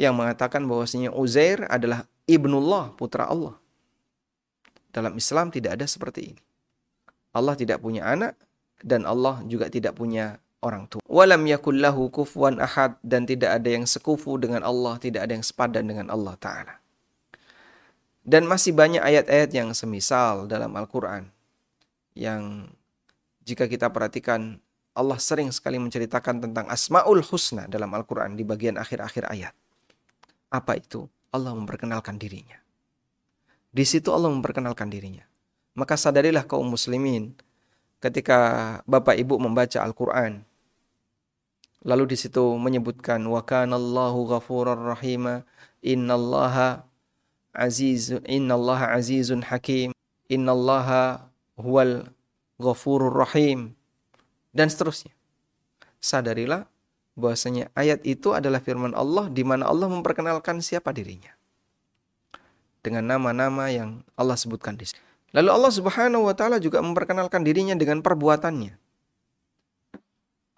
yang 0.00 0.16
mengatakan 0.16 0.64
bahwasanya 0.64 1.12
Uzair 1.12 1.68
adalah 1.68 2.08
ibnullah, 2.24 2.96
putra 2.96 3.28
Allah. 3.28 3.60
Dalam 4.88 5.12
Islam 5.20 5.52
tidak 5.52 5.76
ada 5.76 5.84
seperti 5.84 6.32
ini. 6.32 6.42
Allah 7.36 7.52
tidak 7.54 7.84
punya 7.84 8.08
anak 8.08 8.34
dan 8.80 9.04
Allah 9.04 9.44
juga 9.44 9.68
tidak 9.68 10.00
punya 10.00 10.40
orang 10.64 10.88
tua. 10.88 11.04
Walam 11.04 11.44
yakullahu 11.44 12.08
kufuwan 12.08 12.58
ahad 12.58 12.96
dan 13.04 13.28
tidak 13.28 13.60
ada 13.60 13.68
yang 13.70 13.84
sekufu 13.84 14.40
dengan 14.40 14.64
Allah, 14.64 14.96
tidak 14.96 15.28
ada 15.28 15.36
yang 15.36 15.44
sepadan 15.44 15.84
dengan 15.84 16.08
Allah 16.08 16.34
taala. 16.40 16.79
Dan 18.30 18.46
masih 18.46 18.70
banyak 18.70 19.02
ayat-ayat 19.02 19.50
yang 19.50 19.74
semisal 19.74 20.46
dalam 20.46 20.70
Al-Qur'an 20.78 21.26
yang 22.14 22.70
jika 23.42 23.66
kita 23.66 23.90
perhatikan 23.90 24.62
Allah 24.94 25.18
sering 25.18 25.50
sekali 25.50 25.82
menceritakan 25.82 26.38
tentang 26.38 26.70
Asmaul 26.70 27.26
Husna 27.26 27.66
dalam 27.66 27.90
Al-Qur'an 27.90 28.38
di 28.38 28.46
bagian 28.46 28.78
akhir-akhir 28.78 29.26
ayat. 29.26 29.54
Apa 30.46 30.78
itu? 30.78 31.10
Allah 31.34 31.58
memperkenalkan 31.58 32.22
dirinya. 32.22 32.58
Di 33.70 33.82
situ 33.82 34.14
Allah 34.14 34.30
memperkenalkan 34.30 34.86
dirinya. 34.86 35.26
Maka 35.74 35.98
sadarilah 35.98 36.46
kaum 36.46 36.70
muslimin 36.70 37.34
ketika 37.98 38.38
Bapak 38.86 39.18
Ibu 39.18 39.42
membaca 39.42 39.82
Al-Qur'an 39.82 40.46
lalu 41.82 42.12
di 42.12 42.16
situ 42.16 42.54
menyebutkan 42.60 43.24
wa 43.24 43.40
kanallahu 43.40 44.28
ghafurur 44.28 44.76
rahima 44.76 45.48
innallaha 45.80 46.89
azizun 47.54 48.22
innallaha 48.26 48.94
azizun 48.94 49.42
hakim 49.46 49.90
innallaha 50.30 51.30
huwal 51.58 52.08
ghafurur 52.60 53.12
rahim 53.12 53.74
dan 54.54 54.70
seterusnya. 54.70 55.12
Sadarilah 56.00 56.64
bahwasanya 57.18 57.68
ayat 57.76 58.00
itu 58.08 58.32
adalah 58.32 58.62
firman 58.64 58.96
Allah 58.96 59.28
di 59.28 59.44
mana 59.44 59.68
Allah 59.68 59.90
memperkenalkan 59.92 60.64
siapa 60.64 60.94
dirinya 60.94 61.36
dengan 62.80 63.04
nama-nama 63.04 63.68
yang 63.68 64.00
Allah 64.16 64.36
sebutkan 64.36 64.76
di 64.76 64.88
sini. 64.88 65.02
Lalu 65.30 65.50
Allah 65.52 65.72
Subhanahu 65.72 66.26
wa 66.26 66.34
taala 66.34 66.58
juga 66.58 66.82
memperkenalkan 66.82 67.46
dirinya 67.46 67.76
dengan 67.78 68.02
perbuatannya. 68.02 68.74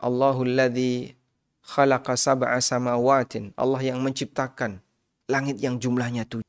Allahul 0.03 0.53
ladzi 0.57 1.13
khalaqa 1.63 2.17
sab'a 2.17 2.57
samawatin. 2.59 3.53
Allah 3.55 3.83
yang 3.85 4.01
menciptakan 4.01 4.81
langit 5.29 5.61
yang 5.61 5.77
jumlahnya 5.77 6.25
tujuh. 6.25 6.42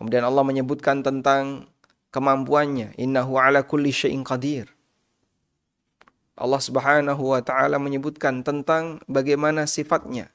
Kemudian 0.00 0.24
Allah 0.24 0.40
menyebutkan 0.48 1.04
tentang 1.04 1.68
kemampuannya. 2.08 2.96
Innahu 2.96 3.36
ala 3.36 3.68
kulli 3.68 3.92
syai'in 3.92 4.24
qadir. 4.24 4.72
Allah 6.40 6.56
Subhanahu 6.56 7.36
wa 7.36 7.44
taala 7.44 7.76
menyebutkan 7.76 8.40
tentang 8.40 9.04
bagaimana 9.04 9.68
sifatnya. 9.68 10.32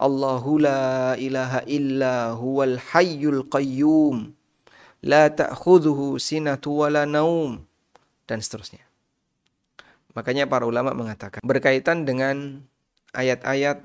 Allahu 0.00 0.64
la 0.64 1.12
ilaha 1.20 1.60
illa 1.68 2.32
huwal 2.32 2.80
hayyul 2.80 3.44
qayyum. 3.52 4.32
La 5.04 5.28
ta'khudhuhu 5.28 6.16
sinatu 6.16 6.80
wala 6.80 7.04
naum 7.04 7.68
dan 8.24 8.40
seterusnya. 8.40 8.80
Makanya 10.16 10.48
para 10.48 10.64
ulama 10.64 10.96
mengatakan 10.96 11.44
berkaitan 11.44 12.08
dengan 12.08 12.64
ayat-ayat 13.12 13.84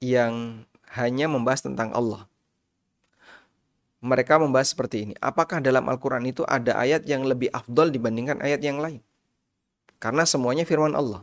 yang 0.00 0.64
hanya 0.88 1.28
membahas 1.28 1.68
tentang 1.68 1.92
Allah. 1.92 2.31
Mereka 4.02 4.42
membahas 4.42 4.74
seperti 4.74 5.06
ini. 5.06 5.14
Apakah 5.22 5.62
dalam 5.62 5.86
Al-Quran 5.86 6.26
itu 6.26 6.42
ada 6.42 6.74
ayat 6.74 7.06
yang 7.06 7.22
lebih 7.22 7.48
afdol 7.54 7.94
dibandingkan 7.94 8.42
ayat 8.42 8.58
yang 8.58 8.82
lain? 8.82 8.98
Karena 10.02 10.26
semuanya 10.26 10.66
firman 10.66 10.98
Allah. 10.98 11.22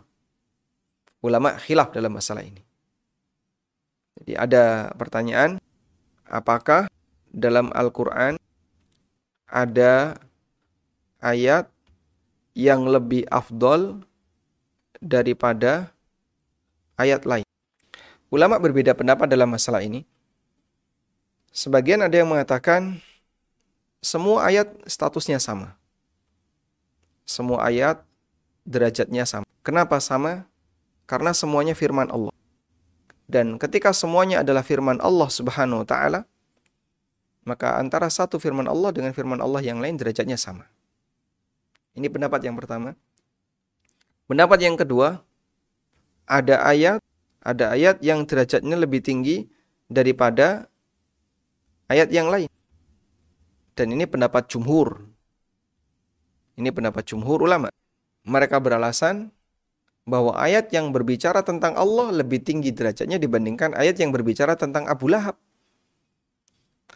Ulama 1.19 1.59
khilaf 1.59 1.91
dalam 1.91 2.15
masalah 2.15 2.47
ini. 2.47 2.63
Jadi 4.23 4.39
ada 4.39 4.95
pertanyaan, 4.95 5.59
apakah 6.23 6.87
dalam 7.27 7.67
Al-Quran 7.75 8.39
ada 9.51 10.15
ayat 11.19 11.67
yang 12.55 12.87
lebih 12.87 13.27
afdol 13.27 14.03
daripada 14.99 15.91
ayat 16.99 17.23
lain. 17.23 17.47
Ulama 18.29 18.61
berbeda 18.61 18.93
pendapat 18.93 19.25
dalam 19.31 19.49
masalah 19.49 19.81
ini. 19.81 20.05
Sebagian 21.49 22.05
ada 22.05 22.13
yang 22.13 22.29
mengatakan 22.29 23.01
semua 23.99 24.47
ayat 24.47 24.69
statusnya 24.85 25.41
sama. 25.41 25.75
Semua 27.25 27.65
ayat 27.67 28.01
derajatnya 28.63 29.25
sama. 29.25 29.45
Kenapa 29.65 29.99
sama? 29.99 30.45
Karena 31.09 31.33
semuanya 31.33 31.73
firman 31.73 32.07
Allah. 32.09 32.33
Dan 33.29 33.61
ketika 33.61 33.93
semuanya 33.93 34.41
adalah 34.41 34.65
firman 34.65 34.97
Allah 35.01 35.29
Subhanahu 35.29 35.85
wa 35.85 35.87
taala, 35.87 36.25
maka 37.45 37.77
antara 37.77 38.09
satu 38.09 38.41
firman 38.41 38.65
Allah 38.65 38.89
dengan 38.93 39.13
firman 39.13 39.37
Allah 39.41 39.61
yang 39.61 39.77
lain 39.77 39.97
derajatnya 39.97 40.37
sama. 40.37 40.65
Ini 41.93 42.09
pendapat 42.09 42.45
yang 42.45 42.57
pertama. 42.57 42.93
Pendapat 44.29 44.61
yang 44.61 44.77
kedua, 44.77 45.21
ada 46.29 46.61
ayat 46.61 47.01
ada 47.41 47.73
ayat 47.73 48.01
yang 48.05 48.25
derajatnya 48.29 48.77
lebih 48.77 49.01
tinggi 49.01 49.49
daripada 49.89 50.69
ayat 51.89 52.13
yang 52.13 52.29
lain. 52.29 52.47
Dan 53.73 53.91
ini 53.91 54.05
pendapat 54.05 54.47
jumhur. 54.47 55.03
Ini 56.55 56.69
pendapat 56.69 57.03
jumhur 57.07 57.43
ulama. 57.43 57.73
Mereka 58.27 58.59
beralasan 58.61 59.31
bahwa 60.09 60.35
ayat 60.35 60.73
yang 60.73 60.89
berbicara 60.89 61.45
tentang 61.45 61.77
Allah 61.77 62.11
lebih 62.11 62.41
tinggi 62.41 62.73
derajatnya 62.73 63.21
dibandingkan 63.21 63.77
ayat 63.77 63.97
yang 64.01 64.09
berbicara 64.13 64.57
tentang 64.59 64.89
Abu 64.89 65.07
Lahab. 65.07 65.37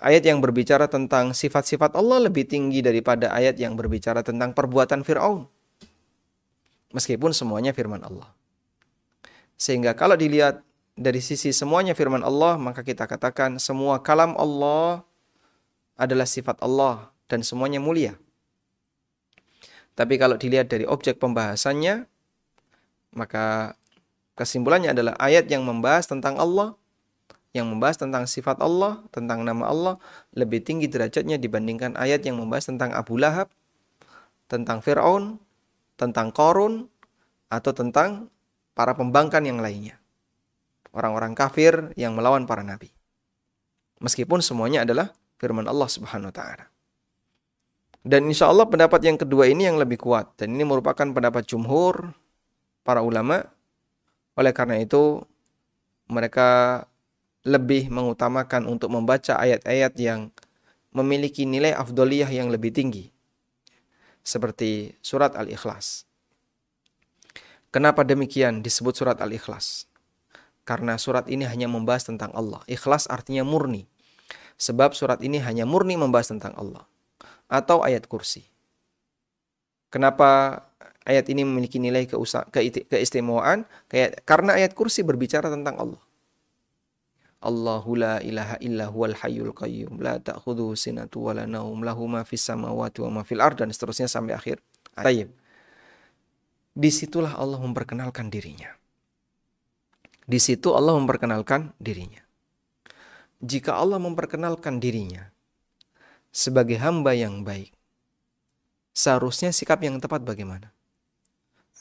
Ayat 0.03 0.27
yang 0.27 0.43
berbicara 0.43 0.91
tentang 0.91 1.31
sifat-sifat 1.31 1.95
Allah 1.95 2.27
lebih 2.27 2.43
tinggi 2.43 2.83
daripada 2.83 3.31
ayat 3.31 3.55
yang 3.55 3.79
berbicara 3.79 4.19
tentang 4.19 4.51
perbuatan 4.51 5.05
Fir'aun. 5.05 5.47
Meskipun 6.91 7.31
semuanya 7.31 7.71
firman 7.71 8.03
Allah. 8.03 8.27
Sehingga 9.55 9.95
kalau 9.95 10.19
dilihat 10.19 10.59
dari 10.93 11.21
sisi 11.25 11.49
semuanya 11.49 11.97
firman 11.97 12.21
Allah, 12.21 12.57
maka 12.61 12.85
kita 12.85 13.09
katakan 13.09 13.57
semua 13.57 14.01
kalam 14.05 14.37
Allah 14.37 15.01
adalah 15.97 16.29
sifat 16.29 16.61
Allah 16.61 17.09
dan 17.25 17.41
semuanya 17.41 17.81
mulia. 17.81 18.13
Tapi 19.93 20.17
kalau 20.17 20.37
dilihat 20.37 20.69
dari 20.69 20.85
objek 20.89 21.21
pembahasannya, 21.21 22.09
maka 23.13 23.77
kesimpulannya 24.33 24.93
adalah 24.93 25.13
ayat 25.21 25.45
yang 25.49 25.65
membahas 25.65 26.09
tentang 26.09 26.37
Allah, 26.41 26.73
yang 27.53 27.69
membahas 27.69 28.01
tentang 28.01 28.25
sifat 28.25 28.57
Allah, 28.57 29.05
tentang 29.13 29.45
nama 29.45 29.69
Allah, 29.69 29.95
lebih 30.33 30.65
tinggi 30.65 30.89
derajatnya 30.89 31.37
dibandingkan 31.37 31.93
ayat 31.93 32.25
yang 32.25 32.41
membahas 32.41 32.73
tentang 32.73 32.89
Abu 32.97 33.21
Lahab, 33.21 33.53
tentang 34.49 34.81
Fir'aun, 34.81 35.37
tentang 35.93 36.33
korun 36.33 36.89
atau 37.53 37.69
tentang 37.69 38.33
para 38.73 38.97
pembangkang 38.97 39.45
yang 39.45 39.61
lainnya. 39.61 40.02
Orang-orang 40.93 41.33
kafir 41.33 41.89
yang 41.97 42.13
melawan 42.13 42.45
para 42.45 42.61
nabi. 42.61 42.93
Meskipun 43.97 44.45
semuanya 44.45 44.85
adalah 44.85 45.09
firman 45.41 45.65
Allah 45.65 45.89
Subhanahu 45.89 46.29
wa 46.29 46.35
taala. 46.35 46.65
Dan 48.03 48.27
insya 48.29 48.51
Allah 48.51 48.67
pendapat 48.67 48.99
yang 49.01 49.17
kedua 49.17 49.49
ini 49.49 49.65
yang 49.65 49.81
lebih 49.81 49.97
kuat. 49.97 50.37
Dan 50.37 50.53
ini 50.53 50.67
merupakan 50.67 51.07
pendapat 51.07 51.49
jumhur 51.49 52.13
para 52.85 53.01
ulama. 53.01 53.41
Oleh 54.37 54.53
karena 54.53 54.77
itu 54.77 55.23
mereka 56.11 56.83
lebih 57.43 57.87
mengutamakan 57.91 58.67
untuk 58.67 58.91
membaca 58.91 59.39
ayat-ayat 59.39 59.93
yang 59.99 60.31
memiliki 60.93 61.43
nilai 61.43 61.73
afdoliyah 61.73 62.29
yang 62.29 62.53
lebih 62.53 62.69
tinggi 62.69 63.09
seperti 64.23 64.95
surat 65.03 65.35
Al-Ikhlas. 65.35 66.07
Kenapa 67.73 68.07
demikian 68.07 68.63
disebut 68.63 68.95
surat 68.95 69.19
Al-Ikhlas? 69.19 69.89
Karena 70.63 70.95
surat 70.95 71.27
ini 71.27 71.43
hanya 71.43 71.67
membahas 71.67 72.07
tentang 72.07 72.31
Allah. 72.31 72.63
Ikhlas 72.71 73.11
artinya 73.11 73.43
murni. 73.43 73.87
Sebab 74.55 74.95
surat 74.95 75.19
ini 75.19 75.43
hanya 75.43 75.67
murni 75.67 75.99
membahas 75.99 76.31
tentang 76.31 76.55
Allah. 76.55 76.87
Atau 77.51 77.83
ayat 77.83 78.07
kursi. 78.07 78.47
Kenapa 79.91 80.63
ayat 81.03 81.27
ini 81.27 81.43
memiliki 81.43 81.77
nilai 81.83 82.07
keistimewaan? 82.89 83.67
Karena 84.23 84.55
ayat 84.55 84.71
kursi 84.71 85.03
berbicara 85.03 85.51
tentang 85.51 85.75
Allah. 85.77 86.01
Allahu 87.43 87.99
la 87.99 88.23
ilaha 88.23 88.55
illa 88.63 88.87
huwal 88.87 89.19
hayyul 89.19 89.51
qayyum 89.51 89.99
la 89.99 90.15
ta'khudhuhu 90.15 90.79
sinatu 90.79 91.27
wa 91.27 91.35
la 91.35 91.43
naum 91.43 91.83
lahu 91.83 92.07
ma 92.07 92.23
fis 92.23 92.39
samawati 92.39 93.03
wa 93.03 93.19
ma 93.19 93.21
fil 93.27 93.43
ard 93.43 93.59
dan 93.59 93.67
seterusnya 93.67 94.07
sampai 94.07 94.31
akhir 94.31 94.63
ayat. 94.95 95.27
Di 96.71 96.87
situlah 96.87 97.35
Allah 97.35 97.59
memperkenalkan 97.59 98.31
dirinya. 98.31 98.71
Di 100.23 100.39
situ 100.39 100.71
Allah 100.71 100.95
memperkenalkan 100.95 101.75
dirinya. 101.83 102.23
Jika 103.43 103.75
Allah 103.75 103.99
memperkenalkan 103.99 104.79
dirinya 104.79 105.27
sebagai 106.31 106.79
hamba 106.79 107.11
yang 107.11 107.43
baik, 107.43 107.75
seharusnya 108.95 109.51
sikap 109.51 109.83
yang 109.83 109.99
tepat 109.99 110.23
bagaimana? 110.23 110.71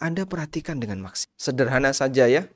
Anda 0.03 0.27
perhatikan 0.27 0.83
dengan 0.83 0.99
maksimal. 0.99 1.31
Sederhana 1.39 1.95
saja 1.95 2.27
ya, 2.27 2.51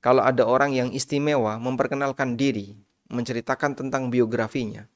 kalau 0.00 0.24
ada 0.24 0.48
orang 0.48 0.72
yang 0.72 0.88
istimewa 0.96 1.60
memperkenalkan 1.60 2.40
diri, 2.40 2.72
menceritakan 3.12 3.76
tentang 3.76 4.08
biografinya, 4.08 4.88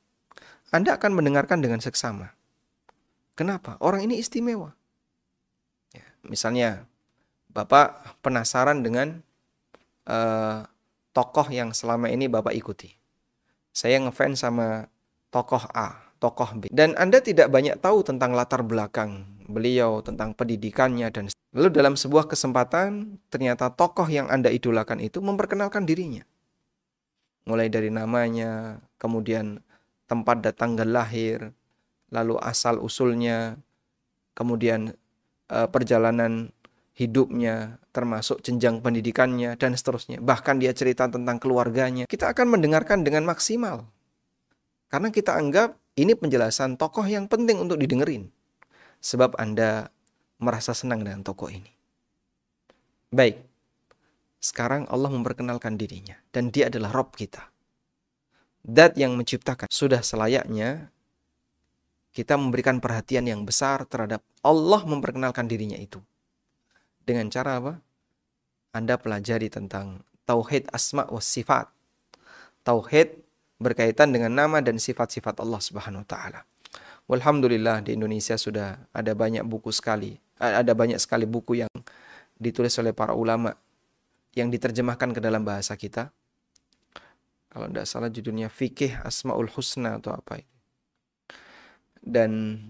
Anda 0.73 0.97
akan 0.97 1.13
mendengarkan 1.13 1.61
dengan 1.61 1.85
seksama. 1.85 2.33
Kenapa? 3.37 3.77
Orang 3.85 4.09
ini 4.09 4.17
istimewa. 4.17 4.73
Ya, 5.93 6.09
misalnya, 6.25 6.89
Bapak 7.53 8.21
penasaran 8.25 8.85
dengan 8.85 9.25
uh, 10.09 10.65
tokoh 11.13 11.47
yang 11.53 11.77
selama 11.77 12.09
ini 12.09 12.27
Bapak 12.27 12.57
ikuti. 12.57 12.97
Saya 13.71 14.01
ngefans 14.03 14.43
sama 14.43 14.89
tokoh 15.29 15.63
A, 15.71 16.09
tokoh 16.19 16.57
B. 16.59 16.73
Dan 16.73 16.97
Anda 16.99 17.21
tidak 17.23 17.53
banyak 17.53 17.79
tahu 17.79 18.03
tentang 18.03 18.35
latar 18.35 18.65
belakang 18.65 19.29
beliau, 19.49 20.05
tentang 20.05 20.35
pendidikannya 20.37 21.09
dan 21.09 21.25
lalu 21.57 21.69
dalam 21.73 21.97
sebuah 21.97 22.29
kesempatan 22.29 23.17
ternyata 23.33 23.73
tokoh 23.73 24.05
yang 24.09 24.29
Anda 24.29 24.53
idolakan 24.53 25.01
itu 25.01 25.25
memperkenalkan 25.25 25.89
dirinya. 25.89 26.25
Mulai 27.49 27.73
dari 27.73 27.89
namanya, 27.89 28.85
kemudian 29.01 29.65
tempat 30.05 30.45
datang 30.45 30.77
dan 30.77 30.93
lahir, 30.93 31.57
lalu 32.13 32.37
asal 32.45 32.77
usulnya, 32.77 33.57
kemudian 34.37 34.93
eh, 35.49 35.69
perjalanan 35.73 36.53
hidupnya, 36.93 37.81
termasuk 37.99 38.39
jenjang 38.47 38.79
pendidikannya, 38.79 39.59
dan 39.59 39.75
seterusnya. 39.75 40.23
Bahkan 40.23 40.63
dia 40.63 40.71
cerita 40.71 41.11
tentang 41.11 41.43
keluarganya. 41.43 42.07
Kita 42.07 42.31
akan 42.31 42.55
mendengarkan 42.55 43.03
dengan 43.03 43.27
maksimal. 43.27 43.91
Karena 44.87 45.11
kita 45.11 45.35
anggap 45.35 45.75
ini 45.99 46.15
penjelasan 46.15 46.79
tokoh 46.79 47.03
yang 47.03 47.27
penting 47.27 47.59
untuk 47.59 47.83
didengerin 47.83 48.31
sebab 49.03 49.35
Anda 49.37 49.91
merasa 50.39 50.71
senang 50.73 51.03
dengan 51.03 51.27
tokoh 51.27 51.51
ini. 51.51 51.75
Baik, 53.11 53.43
sekarang 54.39 54.87
Allah 54.87 55.11
memperkenalkan 55.11 55.75
dirinya 55.75 56.15
dan 56.31 56.55
dia 56.55 56.71
adalah 56.71 56.95
Rob 56.95 57.19
kita. 57.19 57.51
Dat 58.63 58.95
yang 58.95 59.19
menciptakan. 59.19 59.67
Sudah 59.67 60.05
selayaknya 60.05 60.95
kita 62.15 62.39
memberikan 62.39 62.79
perhatian 62.79 63.27
yang 63.27 63.43
besar 63.43 63.87
terhadap 63.87 64.23
Allah 64.43 64.83
memperkenalkan 64.87 65.47
dirinya 65.47 65.79
itu. 65.79 66.03
Dengan 67.03 67.33
cara 67.33 67.59
apa? 67.59 67.73
Anda 68.73 69.01
pelajari 69.01 69.49
tentang 69.49 70.05
tauhid 70.29 70.69
asma 70.71 71.09
wa 71.09 71.23
sifat. 71.23 71.73
Tauhid 72.63 73.17
berkaitan 73.59 74.15
dengan 74.15 74.33
nama 74.37 74.61
dan 74.61 74.77
sifat-sifat 74.79 75.41
Allah 75.41 75.59
Subhanahu 75.59 76.05
wa 76.05 76.09
taala. 76.09 76.41
Alhamdulillah 77.09 77.81
di 77.81 77.97
Indonesia 77.97 78.37
sudah 78.37 78.77
ada 78.93 79.13
banyak 79.17 79.41
buku 79.49 79.73
sekali, 79.73 80.21
ada 80.37 80.77
banyak 80.77 81.01
sekali 81.01 81.25
buku 81.25 81.65
yang 81.65 81.73
ditulis 82.37 82.77
oleh 82.77 82.93
para 82.93 83.17
ulama 83.17 83.57
yang 84.37 84.53
diterjemahkan 84.53 85.17
ke 85.17 85.21
dalam 85.25 85.41
bahasa 85.43 85.73
kita. 85.75 86.13
Kalau 87.49 87.67
tidak 87.73 87.89
salah 87.89 88.13
judulnya 88.13 88.53
Fikih 88.53 89.01
Asmaul 89.01 89.49
Husna 89.49 89.97
atau 89.97 90.13
apa 90.13 90.37
ini. 90.37 90.53
Dan 91.99 92.61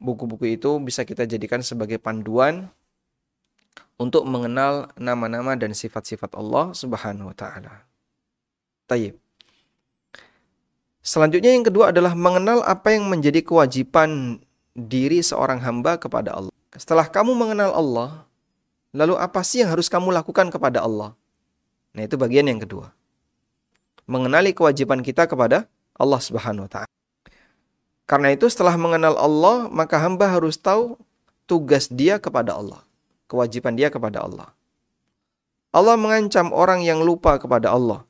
buku-buku 0.00 0.56
itu 0.56 0.80
bisa 0.80 1.04
kita 1.04 1.28
jadikan 1.28 1.60
sebagai 1.60 2.00
panduan 2.00 2.72
untuk 4.02 4.26
mengenal 4.26 4.90
nama-nama 4.98 5.54
dan 5.54 5.70
sifat-sifat 5.70 6.34
Allah 6.34 6.74
Subhanahu 6.74 7.30
wa 7.30 7.36
taala. 7.38 7.86
Tayyib. 8.90 9.14
Selanjutnya 11.02 11.54
yang 11.54 11.66
kedua 11.66 11.94
adalah 11.94 12.18
mengenal 12.18 12.66
apa 12.66 12.94
yang 12.94 13.06
menjadi 13.06 13.42
kewajiban 13.42 14.42
diri 14.74 15.22
seorang 15.22 15.62
hamba 15.62 15.98
kepada 15.98 16.34
Allah. 16.34 16.54
Setelah 16.74 17.06
kamu 17.06 17.34
mengenal 17.38 17.70
Allah, 17.74 18.10
lalu 18.90 19.18
apa 19.18 19.42
sih 19.46 19.62
yang 19.62 19.70
harus 19.70 19.86
kamu 19.86 20.10
lakukan 20.10 20.50
kepada 20.50 20.82
Allah? 20.82 21.14
Nah, 21.92 22.02
itu 22.02 22.16
bagian 22.16 22.48
yang 22.48 22.58
kedua. 22.58 22.90
Mengenali 24.08 24.50
kewajiban 24.56 25.04
kita 25.04 25.30
kepada 25.30 25.70
Allah 25.94 26.20
Subhanahu 26.20 26.66
wa 26.66 26.70
taala. 26.70 26.90
Karena 28.08 28.34
itu 28.34 28.50
setelah 28.50 28.74
mengenal 28.76 29.14
Allah, 29.16 29.70
maka 29.70 29.96
hamba 30.00 30.28
harus 30.28 30.58
tahu 30.58 30.98
tugas 31.46 31.88
dia 31.90 32.16
kepada 32.16 32.56
Allah, 32.56 32.82
kewajiban 33.32 33.72
dia 33.72 33.88
kepada 33.88 34.20
Allah. 34.20 34.52
Allah 35.72 35.96
mengancam 35.96 36.52
orang 36.52 36.84
yang 36.84 37.00
lupa 37.00 37.40
kepada 37.40 37.72
Allah 37.72 38.04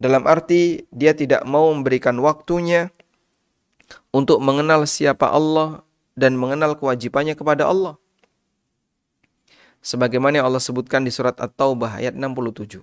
dalam 0.00 0.24
arti 0.24 0.88
dia 0.88 1.12
tidak 1.12 1.44
mau 1.44 1.68
memberikan 1.76 2.16
waktunya 2.24 2.88
untuk 4.10 4.40
mengenal 4.40 4.88
siapa 4.88 5.28
Allah 5.28 5.84
dan 6.16 6.40
mengenal 6.40 6.74
kewajibannya 6.74 7.36
kepada 7.36 7.68
Allah. 7.68 8.00
Sebagaimana 9.84 10.40
yang 10.40 10.48
Allah 10.48 10.60
sebutkan 10.60 11.04
di 11.04 11.12
surat 11.12 11.36
At-Taubah 11.36 12.00
ayat 12.00 12.16
67. 12.16 12.80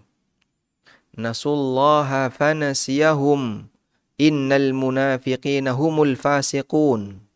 Nasullaha 1.17 2.29
fanasiyahum 2.29 3.65
innal 4.21 4.69
munafiqina 4.77 5.73
humul 5.73 6.13
fasiqun. 6.13 7.26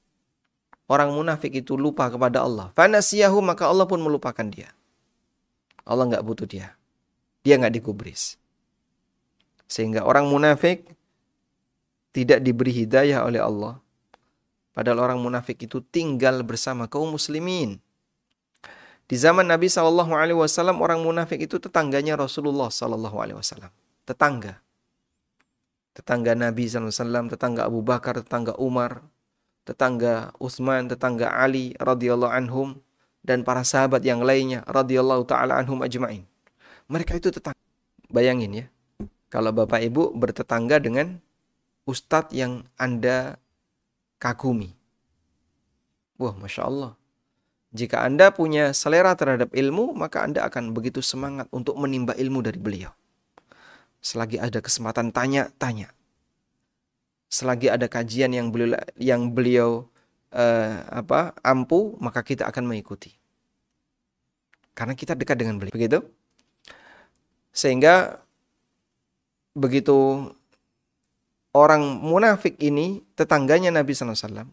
Orang 0.92 1.16
munafik 1.16 1.56
itu 1.56 1.80
lupa 1.80 2.12
kepada 2.12 2.44
Allah. 2.44 2.76
Fanasiyahum 2.76 3.40
maka 3.48 3.72
Allah 3.72 3.88
pun 3.88 4.04
melupakan 4.04 4.44
dia. 4.44 4.76
Allah 5.88 6.04
nggak 6.04 6.20
butuh 6.28 6.44
dia. 6.44 6.76
Dia 7.48 7.56
nggak 7.56 7.80
digubris. 7.80 8.36
Sehingga 9.72 10.04
orang 10.04 10.28
munafik 10.28 10.84
tidak 12.12 12.44
diberi 12.44 12.76
hidayah 12.76 13.24
oleh 13.24 13.40
Allah. 13.40 13.80
Padahal 14.76 15.00
orang 15.00 15.20
munafik 15.24 15.64
itu 15.64 15.80
tinggal 15.80 16.44
bersama 16.44 16.92
kaum 16.92 17.16
muslimin. 17.16 17.80
Di 19.08 19.16
zaman 19.16 19.48
Nabi 19.48 19.72
Wasallam 19.72 20.84
orang 20.84 21.00
munafik 21.08 21.40
itu 21.40 21.56
tetangganya 21.56 22.20
Rasulullah 22.20 22.68
Wasallam. 22.68 23.72
Tetangga. 24.04 24.60
Tetangga 25.92 26.36
Nabi 26.36 26.72
SAW, 26.72 27.28
tetangga 27.32 27.68
Abu 27.68 27.84
Bakar, 27.84 28.24
tetangga 28.24 28.56
Umar, 28.56 29.04
tetangga 29.64 30.34
Utsman, 30.42 30.90
tetangga 30.90 31.32
Ali 31.32 31.78
radhiyallahu 31.78 32.34
anhum 32.34 32.80
dan 33.22 33.46
para 33.46 33.62
sahabat 33.62 34.02
yang 34.02 34.26
lainnya 34.26 34.66
radhiyallahu 34.66 35.26
taala 35.30 35.58
anhum 35.62 35.82
ajmain. 35.86 36.26
Mereka 36.90 37.22
itu 37.22 37.30
tetangga. 37.30 37.60
Bayangin 38.12 38.52
ya, 38.52 38.66
kalau 39.32 39.56
Bapak 39.56 39.80
Ibu 39.80 40.12
bertetangga 40.20 40.84
dengan 40.84 41.24
ustadz 41.88 42.36
yang 42.36 42.68
Anda 42.76 43.40
kagumi. 44.20 44.76
Wah, 46.20 46.36
Masya 46.36 46.68
Allah. 46.68 46.92
Jika 47.72 48.04
Anda 48.04 48.36
punya 48.36 48.76
selera 48.76 49.16
terhadap 49.16 49.56
ilmu, 49.56 49.96
maka 49.96 50.28
Anda 50.28 50.44
akan 50.44 50.76
begitu 50.76 51.00
semangat 51.00 51.48
untuk 51.56 51.80
menimba 51.80 52.12
ilmu 52.20 52.44
dari 52.44 52.60
beliau. 52.60 52.92
Selagi 54.04 54.36
ada 54.36 54.60
kesempatan 54.60 55.16
tanya, 55.16 55.48
tanya. 55.56 55.88
Selagi 57.32 57.72
ada 57.72 57.88
kajian 57.88 58.36
yang 58.36 58.52
beliau 58.52 58.76
yang 59.00 59.32
beliau 59.32 59.88
uh, 60.36 60.74
apa 60.92 61.32
ampu, 61.40 61.96
maka 62.04 62.20
kita 62.28 62.44
akan 62.44 62.68
mengikuti. 62.68 63.16
Karena 64.76 64.92
kita 64.92 65.16
dekat 65.16 65.40
dengan 65.40 65.56
beliau. 65.56 65.72
Begitu? 65.72 66.04
Sehingga 67.56 68.20
begitu 69.56 70.28
orang 71.52 72.00
munafik 72.00 72.56
ini 72.64 73.04
tetangganya 73.16 73.72
Nabi 73.72 73.92
SAW. 73.92 74.48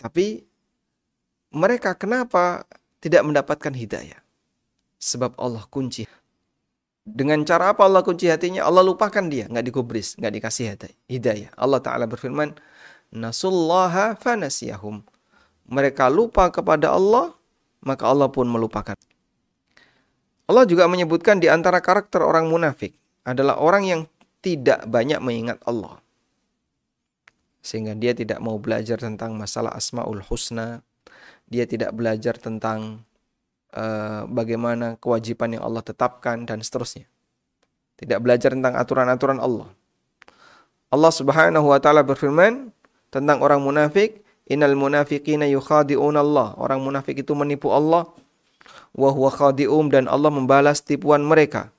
Tapi 0.00 0.44
mereka 1.52 1.96
kenapa 1.96 2.64
tidak 3.00 3.24
mendapatkan 3.24 3.72
hidayah? 3.72 4.20
Sebab 5.00 5.36
Allah 5.40 5.64
kunci. 5.68 6.04
Dengan 7.04 7.42
cara 7.48 7.72
apa 7.72 7.88
Allah 7.88 8.04
kunci 8.04 8.28
hatinya? 8.28 8.62
Allah 8.62 8.84
lupakan 8.84 9.24
dia, 9.26 9.48
nggak 9.48 9.64
dikubris, 9.66 10.20
nggak 10.20 10.32
dikasih 10.36 10.76
hidayah. 11.08 11.50
Allah 11.56 11.80
Ta'ala 11.80 12.04
berfirman, 12.04 12.54
Nasullaha 13.10 14.14
fanasiyahum. 14.14 15.02
Mereka 15.70 16.06
lupa 16.12 16.50
kepada 16.52 16.94
Allah, 16.94 17.34
maka 17.82 18.06
Allah 18.06 18.28
pun 18.30 18.46
melupakan. 18.46 18.94
Allah 20.50 20.66
juga 20.66 20.90
menyebutkan 20.90 21.38
di 21.38 21.46
antara 21.46 21.78
karakter 21.78 22.26
orang 22.26 22.50
munafik 22.50 22.94
adalah 23.22 23.58
orang 23.62 23.86
yang 23.86 24.00
tidak 24.42 24.82
banyak 24.90 25.22
mengingat 25.22 25.58
Allah. 25.62 26.02
Sehingga 27.60 27.94
dia 27.94 28.16
tidak 28.16 28.40
mau 28.40 28.56
belajar 28.56 28.98
tentang 28.98 29.36
masalah 29.36 29.76
Asmaul 29.76 30.24
Husna. 30.26 30.82
Dia 31.50 31.68
tidak 31.68 31.92
belajar 31.94 32.34
tentang 32.40 33.04
uh, 33.74 34.26
bagaimana 34.26 34.98
kewajiban 34.98 35.58
yang 35.58 35.62
Allah 35.66 35.82
tetapkan 35.82 36.46
dan 36.46 36.62
seterusnya. 36.62 37.06
Tidak 38.00 38.18
belajar 38.18 38.56
tentang 38.56 38.74
aturan-aturan 38.74 39.38
Allah. 39.38 39.68
Allah 40.90 41.12
Subhanahu 41.14 41.70
wa 41.70 41.78
taala 41.78 42.02
berfirman 42.02 42.74
tentang 43.14 43.38
orang 43.44 43.62
munafik, 43.62 44.26
"Innal 44.50 44.74
munafiqina 44.74 45.46
yukhadi'un 45.46 46.16
Allah." 46.18 46.56
Orang 46.58 46.82
munafik 46.82 47.22
itu 47.22 47.30
menipu 47.38 47.70
Allah. 47.70 48.10
Wa 48.90 49.14
huwa 49.14 49.30
khadi'um 49.30 49.86
dan 49.86 50.10
Allah 50.10 50.34
membalas 50.34 50.82
tipuan 50.82 51.22
mereka. 51.22 51.70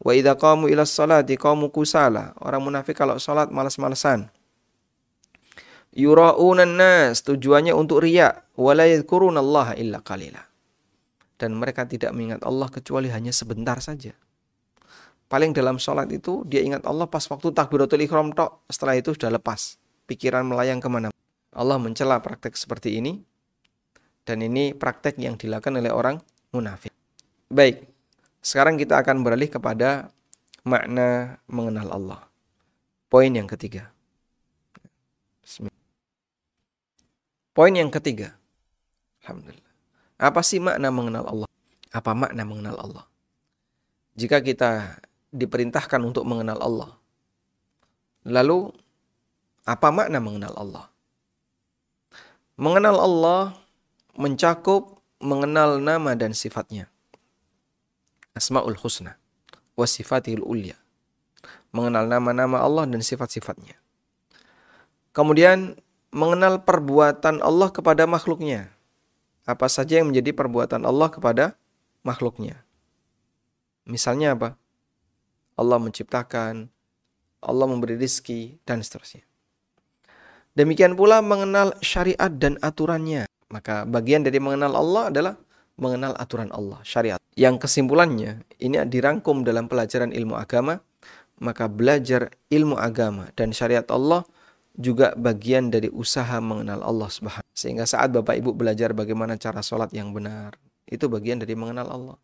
Wa 0.00 0.16
idza 0.16 0.32
qamu 0.38 0.72
ila 0.72 0.88
salati 0.88 1.36
qamu 1.36 1.68
kusala. 1.68 2.32
Orang 2.40 2.64
munafik 2.64 2.96
kalau 2.96 3.20
salat 3.20 3.52
malas-malesan. 3.52 4.32
Yura'una 5.92 6.64
nas 6.64 7.20
tujuannya 7.26 7.74
untuk 7.74 8.00
riya 8.00 8.46
wa 8.56 8.72
la 8.72 8.86
Allah 8.88 9.68
illa 9.76 9.98
qalila. 10.00 10.47
Dan 11.38 11.54
mereka 11.54 11.86
tidak 11.86 12.10
mengingat 12.10 12.42
Allah 12.42 12.66
kecuali 12.66 13.08
hanya 13.14 13.30
sebentar 13.30 13.78
saja. 13.78 14.10
Paling 15.28 15.54
dalam 15.54 15.78
sholat 15.78 16.10
itu 16.10 16.42
dia 16.48 16.64
ingat 16.64 16.82
Allah 16.88 17.06
pas 17.06 17.22
waktu 17.30 17.54
takbiratul 17.54 18.02
ikhram 18.02 18.34
tok. 18.34 18.66
Setelah 18.66 18.98
itu 18.98 19.14
sudah 19.14 19.30
lepas. 19.30 19.78
Pikiran 20.10 20.42
melayang 20.42 20.82
ke 20.82 20.88
mana. 20.90 21.14
Allah 21.54 21.78
mencela 21.78 22.18
praktek 22.18 22.58
seperti 22.58 22.98
ini. 22.98 23.22
Dan 24.26 24.44
ini 24.44 24.74
praktek 24.74 25.16
yang 25.20 25.38
dilakukan 25.38 25.78
oleh 25.78 25.92
orang 25.92 26.20
munafik. 26.52 26.92
Baik, 27.48 27.88
sekarang 28.44 28.76
kita 28.76 29.00
akan 29.00 29.24
beralih 29.24 29.48
kepada 29.48 30.12
makna 30.64 31.40
mengenal 31.48 31.88
Allah. 31.92 32.20
Poin 33.08 33.32
yang 33.32 33.48
ketiga. 33.48 33.88
Poin 37.56 37.72
yang 37.72 37.88
ketiga. 37.88 38.36
Alhamdulillah. 39.24 39.67
Apa 40.18 40.42
sih 40.42 40.58
makna 40.58 40.90
mengenal 40.90 41.24
Allah? 41.30 41.50
Apa 41.94 42.10
makna 42.12 42.42
mengenal 42.42 42.74
Allah? 42.74 43.04
Jika 44.18 44.42
kita 44.42 44.98
diperintahkan 45.30 46.02
untuk 46.02 46.26
mengenal 46.26 46.58
Allah, 46.58 46.90
lalu 48.26 48.74
apa 49.62 49.88
makna 49.94 50.18
mengenal 50.18 50.58
Allah? 50.58 50.86
Mengenal 52.58 52.98
Allah 52.98 53.54
mencakup 54.18 54.98
mengenal 55.22 55.78
nama 55.78 56.18
dan 56.18 56.34
sifatnya. 56.34 56.90
Asmaul 58.34 58.74
Husna 58.74 59.14
wa 59.78 59.86
sifatihul 59.86 60.42
ulya. 60.42 60.74
Mengenal 61.70 62.10
nama-nama 62.10 62.58
Allah 62.58 62.90
dan 62.90 62.98
sifat-sifatnya. 62.98 63.78
Kemudian 65.14 65.78
mengenal 66.10 66.64
perbuatan 66.66 67.38
Allah 67.44 67.68
kepada 67.70 68.08
makhluknya. 68.08 68.72
Apa 69.48 69.64
saja 69.72 70.04
yang 70.04 70.12
menjadi 70.12 70.36
perbuatan 70.36 70.84
Allah 70.84 71.08
kepada 71.08 71.56
makhluknya. 72.04 72.60
Misalnya 73.88 74.36
apa? 74.36 74.60
Allah 75.56 75.80
menciptakan, 75.80 76.68
Allah 77.40 77.66
memberi 77.66 77.96
rizki, 77.96 78.60
dan 78.68 78.84
seterusnya. 78.84 79.24
Demikian 80.52 80.92
pula 80.92 81.24
mengenal 81.24 81.72
syariat 81.80 82.28
dan 82.28 82.60
aturannya. 82.60 83.24
Maka 83.48 83.88
bagian 83.88 84.20
dari 84.20 84.36
mengenal 84.36 84.76
Allah 84.76 85.08
adalah 85.08 85.34
mengenal 85.80 86.12
aturan 86.20 86.52
Allah, 86.52 86.84
syariat. 86.84 87.16
Yang 87.32 87.64
kesimpulannya, 87.64 88.44
ini 88.60 88.76
dirangkum 88.84 89.46
dalam 89.46 89.70
pelajaran 89.70 90.12
ilmu 90.12 90.36
agama, 90.36 90.84
maka 91.38 91.70
belajar 91.70 92.34
ilmu 92.50 92.74
agama 92.76 93.30
dan 93.38 93.54
syariat 93.54 93.86
Allah 93.88 94.26
juga 94.78 95.12
bagian 95.18 95.74
dari 95.74 95.90
usaha 95.90 96.38
mengenal 96.38 96.80
Allah 96.86 97.10
Subhanahu. 97.10 97.50
Sehingga 97.50 97.84
saat 97.84 98.14
Bapak 98.14 98.38
Ibu 98.38 98.54
belajar 98.54 98.94
bagaimana 98.94 99.34
cara 99.34 99.58
sholat 99.58 99.90
yang 99.90 100.14
benar, 100.14 100.54
itu 100.86 101.10
bagian 101.10 101.42
dari 101.42 101.58
mengenal 101.58 101.90
Allah. 101.90 102.18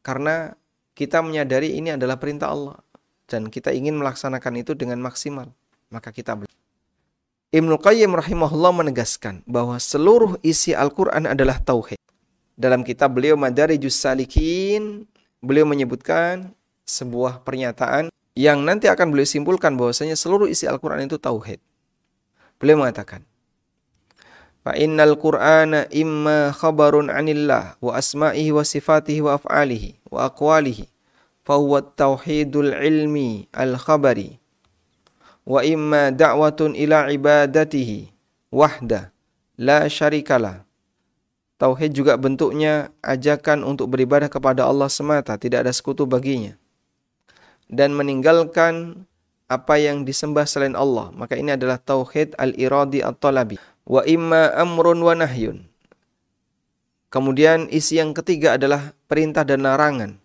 Karena 0.00 0.56
kita 0.96 1.20
menyadari 1.20 1.76
ini 1.76 1.92
adalah 1.92 2.16
perintah 2.16 2.48
Allah 2.48 2.80
dan 3.28 3.52
kita 3.52 3.76
ingin 3.76 4.00
melaksanakan 4.00 4.64
itu 4.64 4.72
dengan 4.72 4.98
maksimal, 5.04 5.52
maka 5.92 6.08
kita 6.08 6.34
belajar. 6.34 6.56
Ibnu 7.52 7.76
Qayyim 7.76 8.16
rahimahullah 8.16 8.72
menegaskan 8.80 9.44
bahwa 9.44 9.76
seluruh 9.76 10.40
isi 10.40 10.72
Al-Quran 10.72 11.28
adalah 11.28 11.60
tauhid. 11.60 12.00
Dalam 12.56 12.86
kitab 12.86 13.12
beliau 13.12 13.36
Madarijus 13.36 13.98
Salikin, 13.98 15.04
beliau 15.42 15.66
menyebutkan 15.66 16.54
sebuah 16.86 17.42
pernyataan 17.42 18.08
yang 18.40 18.64
nanti 18.64 18.88
akan 18.88 19.12
beliau 19.12 19.28
simpulkan 19.28 19.76
bahwasanya 19.76 20.16
seluruh 20.16 20.48
isi 20.48 20.64
Al-Quran 20.64 21.04
itu 21.04 21.20
tauhid. 21.20 21.60
Beliau 22.56 22.80
mengatakan, 22.80 23.28
Fa 24.60 24.76
innal 24.76 25.16
Qur'ana 25.16 25.88
imma 25.88 26.52
khabarun 26.52 27.08
'anillah 27.08 27.80
wa 27.80 27.96
asma'ihi 27.96 28.52
wa 28.52 28.60
sifatihi 28.60 29.20
wa 29.24 29.40
af'alihi 29.40 30.04
wa 30.12 30.28
aqwalihi 30.28 30.84
fa 31.48 31.56
huwa 31.56 31.80
tauhidul 31.80 32.76
ilmi 32.76 33.48
al-khabari 33.56 34.36
wa 35.48 35.64
imma 35.64 36.12
da'watun 36.12 36.76
ila 36.76 37.08
ibadatihi 37.08 38.12
wahda 38.52 39.08
la 39.56 39.88
syarikala 39.88 40.68
Tauhid 41.60 41.92
juga 41.92 42.16
bentuknya 42.16 42.88
ajakan 43.04 43.68
untuk 43.68 43.92
beribadah 43.92 44.32
kepada 44.32 44.64
Allah 44.64 44.88
semata, 44.88 45.36
tidak 45.36 45.68
ada 45.68 45.72
sekutu 45.76 46.08
baginya 46.08 46.59
dan 47.70 47.94
meninggalkan 47.94 49.06
apa 49.46 49.78
yang 49.78 50.02
disembah 50.02 50.44
selain 50.44 50.74
Allah. 50.74 51.14
Maka 51.14 51.38
ini 51.38 51.54
adalah 51.54 51.78
tauhid 51.78 52.34
al-iradi 52.36 53.00
at-talabi. 53.02 53.62
Wa 53.86 54.02
imma 54.06 54.50
amrun 54.58 54.98
wa 55.02 55.14
nahyun. 55.14 55.70
Kemudian 57.10 57.66
isi 57.70 57.98
yang 57.98 58.14
ketiga 58.14 58.54
adalah 58.54 58.94
perintah 59.10 59.42
dan 59.42 59.66
larangan 59.66 60.18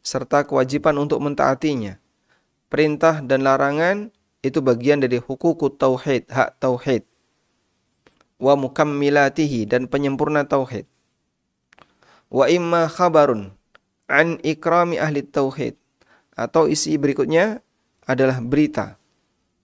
serta 0.00 0.44
kewajiban 0.48 0.96
untuk 0.96 1.20
mentaatinya. 1.20 2.00
Perintah 2.72 3.20
dan 3.20 3.44
larangan 3.44 4.08
itu 4.40 4.60
bagian 4.64 5.00
dari 5.00 5.20
hukukut 5.20 5.76
tauhid, 5.76 6.28
hak 6.32 6.60
tauhid. 6.60 7.04
Wa 8.40 8.56
mukammilatihi 8.56 9.68
dan 9.68 9.84
penyempurna 9.88 10.48
tauhid. 10.48 10.88
Wa 12.32 12.48
imma 12.48 12.88
khabarun 12.88 13.52
an 14.08 14.40
ikrami 14.40 14.96
ahli 14.96 15.24
tauhid 15.24 15.76
atau 16.34 16.66
isi 16.66 16.98
berikutnya 16.98 17.62
adalah 18.04 18.42
berita 18.42 18.98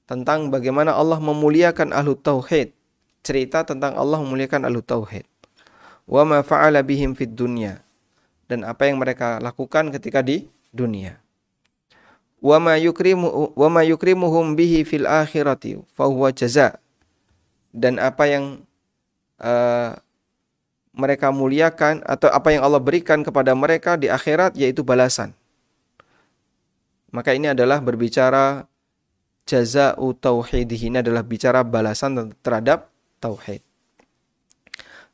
tentang 0.06 0.50
bagaimana 0.50 0.94
Allah 0.94 1.22
memuliakan 1.22 1.94
ahlu 1.94 2.18
tauhid. 2.18 2.74
Cerita 3.20 3.62
tentang 3.62 3.94
Allah 3.94 4.18
memuliakan 4.18 4.66
ahlu 4.66 4.80
tauhid. 4.82 5.22
Wa 6.08 6.26
ma 6.26 6.42
fa'ala 6.42 6.82
bihim 6.82 7.14
fid 7.14 7.36
dunya. 7.36 7.84
Dan 8.50 8.66
apa 8.66 8.90
yang 8.90 8.98
mereka 8.98 9.38
lakukan 9.38 9.94
ketika 9.94 10.24
di 10.24 10.50
dunia. 10.74 11.20
Wa 12.42 12.58
ma 12.58 12.74
yukrimu 12.80 13.54
wa 13.54 13.68
ma 13.68 13.84
yukrimuhum 13.86 14.56
bihi 14.58 14.82
fil 14.82 15.06
akhirati 15.06 15.78
fa 15.94 16.10
huwa 16.10 16.34
jaza. 16.34 16.80
Dan 17.70 18.02
apa 18.02 18.26
yang 18.26 18.66
uh, 19.38 19.94
mereka 20.90 21.30
muliakan 21.30 22.02
atau 22.02 22.26
apa 22.34 22.50
yang 22.50 22.66
Allah 22.66 22.82
berikan 22.82 23.22
kepada 23.22 23.54
mereka 23.54 23.94
di 23.94 24.10
akhirat 24.10 24.58
yaitu 24.58 24.82
balasan 24.82 25.36
maka 27.10 27.34
ini 27.34 27.50
adalah 27.50 27.82
berbicara 27.82 28.66
jaza'u 29.50 30.14
tauhidih 30.14 30.90
ini 30.90 31.02
adalah 31.02 31.26
bicara 31.26 31.66
balasan 31.66 32.30
terhadap 32.38 32.90
tauhid. 33.18 33.62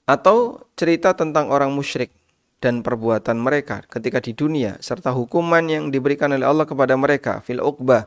Atau 0.07 0.69
cerita 0.79 1.17
tentang 1.17 1.51
orang 1.51 1.73
musyrik 1.73 2.13
dan 2.61 2.85
perbuatan 2.85 3.37
mereka 3.41 3.83
ketika 3.89 4.23
di 4.23 4.33
dunia 4.33 4.79
serta 4.79 5.13
hukuman 5.13 5.67
yang 5.67 5.91
diberikan 5.91 6.33
oleh 6.33 6.47
Allah 6.47 6.65
kepada 6.65 6.95
mereka 6.95 7.43
fil 7.43 7.61
uqbah 7.61 8.07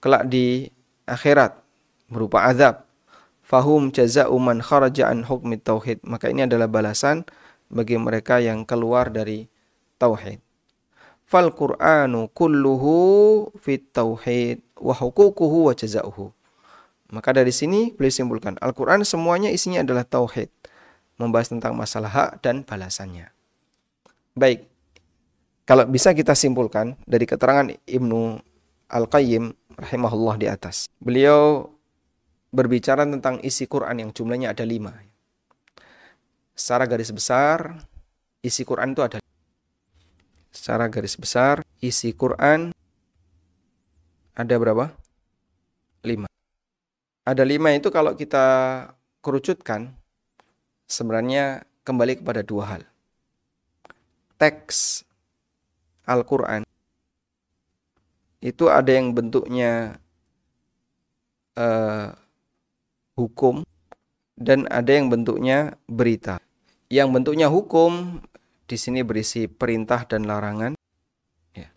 kelak 0.00 0.26
di 0.30 0.70
akhirat 1.04 1.58
berupa 2.08 2.46
azab. 2.46 2.86
Fahum 3.46 3.94
jaza'u 3.94 4.34
man 4.42 4.58
kharaja 4.58 5.06
an 5.06 5.22
hukmi 5.22 5.54
tauhid. 5.62 6.02
Maka 6.02 6.34
ini 6.34 6.50
adalah 6.50 6.66
balasan 6.66 7.22
bagi 7.70 7.94
mereka 7.94 8.42
yang 8.42 8.66
keluar 8.66 9.06
dari 9.06 9.46
tauhid 10.02 10.45
fal 11.26 11.50
Qur'anu 11.50 12.30
kulluhu 12.30 13.50
fit 13.58 13.82
tauhid 13.90 14.62
wa 14.78 14.94
hukukuhu 14.94 15.68
wa 15.68 15.74
jazauhu. 15.74 16.30
Maka 17.10 17.34
dari 17.34 17.50
sini 17.50 17.94
beliau 17.94 18.14
simpulkan 18.14 18.54
Al-Qur'an 18.62 19.02
semuanya 19.06 19.50
isinya 19.50 19.82
adalah 19.82 20.06
tauhid, 20.06 20.50
membahas 21.18 21.50
tentang 21.50 21.74
masalah 21.74 22.10
hak 22.10 22.30
dan 22.42 22.62
balasannya. 22.62 23.30
Baik. 24.34 24.66
Kalau 25.66 25.82
bisa 25.90 26.14
kita 26.14 26.38
simpulkan 26.38 26.94
dari 27.10 27.26
keterangan 27.26 27.66
Ibnu 27.90 28.38
Al-Qayyim 28.86 29.50
rahimahullah 29.82 30.38
di 30.38 30.46
atas. 30.46 30.86
Beliau 31.02 31.74
berbicara 32.54 33.02
tentang 33.02 33.42
isi 33.42 33.66
Quran 33.66 34.06
yang 34.06 34.10
jumlahnya 34.14 34.54
ada 34.54 34.62
lima. 34.62 34.94
Secara 36.54 36.86
garis 36.86 37.10
besar, 37.10 37.82
isi 38.40 38.62
Quran 38.62 38.94
itu 38.94 39.02
ada 39.02 39.18
secara 40.56 40.88
garis 40.88 41.20
besar 41.20 41.60
isi 41.84 42.16
Quran 42.16 42.72
ada 44.32 44.54
berapa? 44.56 44.92
Lima. 46.00 46.28
Ada 47.24 47.44
lima 47.44 47.72
itu 47.76 47.92
kalau 47.92 48.16
kita 48.16 48.44
kerucutkan 49.20 49.92
sebenarnya 50.88 51.64
kembali 51.84 52.20
kepada 52.20 52.40
dua 52.40 52.64
hal. 52.68 52.82
Teks 54.36 55.04
Al-Quran 56.04 56.62
itu 58.44 58.68
ada 58.68 58.92
yang 58.92 59.16
bentuknya 59.16 59.96
uh, 61.56 62.12
hukum 63.16 63.64
dan 64.36 64.68
ada 64.68 64.92
yang 64.92 65.08
bentuknya 65.08 65.80
berita. 65.88 66.38
Yang 66.92 67.08
bentuknya 67.10 67.48
hukum 67.48 68.20
di 68.66 68.76
sini 68.76 69.06
berisi 69.06 69.46
perintah 69.46 70.02
dan 70.04 70.26
larangan. 70.26 70.74
Ya. 71.54 71.70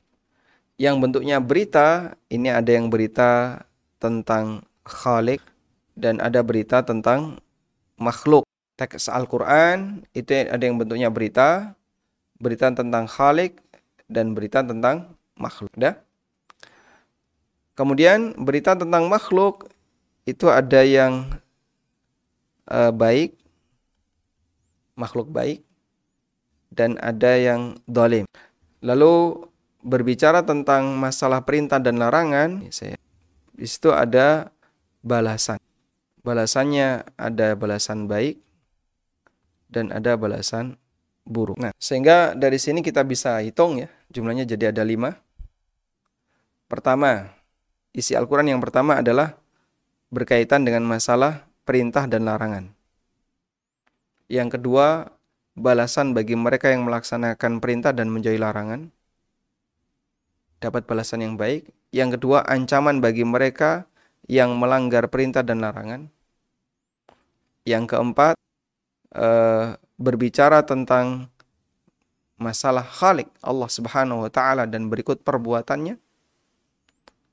Yang 0.81 0.95
bentuknya 1.05 1.37
berita, 1.37 2.17
ini 2.33 2.49
ada 2.49 2.69
yang 2.73 2.89
berita 2.89 3.63
tentang 4.01 4.65
khalik 4.85 5.41
dan 5.93 6.17
ada 6.17 6.41
berita 6.41 6.81
tentang 6.81 7.37
makhluk. 8.01 8.43
Teks 8.79 9.11
Al-Quran 9.11 10.07
itu 10.17 10.49
ada 10.49 10.63
yang 10.63 10.81
bentuknya 10.81 11.13
berita, 11.13 11.77
berita 12.41 12.73
tentang 12.73 13.05
khalik 13.05 13.61
dan 14.09 14.33
berita 14.33 14.65
tentang 14.65 15.13
makhluk. 15.37 15.69
Ya. 15.77 16.01
Kemudian 17.77 18.35
berita 18.35 18.75
tentang 18.75 19.07
makhluk 19.07 19.69
itu 20.25 20.49
ada 20.51 20.83
yang 20.83 21.27
uh, 22.67 22.91
baik, 22.91 23.35
makhluk 24.99 25.31
baik, 25.31 25.63
dan 26.69 26.95
ada 27.01 27.35
yang 27.35 27.77
dolim. 27.85 28.25
Lalu 28.79 29.45
berbicara 29.83 30.45
tentang 30.45 30.95
masalah 30.95 31.43
perintah 31.43 31.81
dan 31.81 31.99
larangan, 31.99 32.63
di 33.55 33.67
situ 33.67 33.91
ada 33.91 34.53
balasan. 35.03 35.59
Balasannya 36.23 37.07
ada 37.15 37.55
balasan 37.55 38.05
baik 38.07 38.39
dan 39.71 39.91
ada 39.91 40.19
balasan 40.19 40.75
buruk. 41.23 41.55
Nah, 41.61 41.71
sehingga 41.79 42.33
dari 42.35 42.59
sini 42.59 42.83
kita 42.83 43.05
bisa 43.05 43.39
hitung 43.39 43.79
ya, 43.79 43.89
jumlahnya 44.11 44.43
jadi 44.43 44.73
ada 44.75 44.83
lima. 44.83 45.15
Pertama, 46.69 47.33
isi 47.95 48.13
Al-Quran 48.13 48.57
yang 48.57 48.61
pertama 48.61 48.99
adalah 49.01 49.37
berkaitan 50.09 50.65
dengan 50.65 50.85
masalah 50.85 51.45
perintah 51.63 52.09
dan 52.09 52.25
larangan. 52.25 52.73
Yang 54.29 54.59
kedua, 54.59 55.09
balasan 55.59 56.15
bagi 56.15 56.39
mereka 56.39 56.71
yang 56.71 56.87
melaksanakan 56.87 57.59
perintah 57.59 57.91
dan 57.91 58.07
menjauhi 58.07 58.39
larangan. 58.39 58.89
Dapat 60.63 60.87
balasan 60.87 61.23
yang 61.23 61.35
baik. 61.35 61.67
Yang 61.91 62.19
kedua, 62.19 62.47
ancaman 62.47 63.03
bagi 63.03 63.27
mereka 63.27 63.85
yang 64.31 64.55
melanggar 64.55 65.11
perintah 65.11 65.43
dan 65.43 65.59
larangan. 65.59 66.07
Yang 67.67 67.95
keempat, 67.95 68.35
eh, 69.15 69.75
berbicara 69.99 70.63
tentang 70.63 71.27
masalah 72.39 72.87
khalik 72.87 73.27
Allah 73.43 73.67
Subhanahu 73.67 74.23
wa 74.23 74.31
taala 74.31 74.63
dan 74.63 74.87
berikut 74.87 75.21
perbuatannya. 75.27 75.99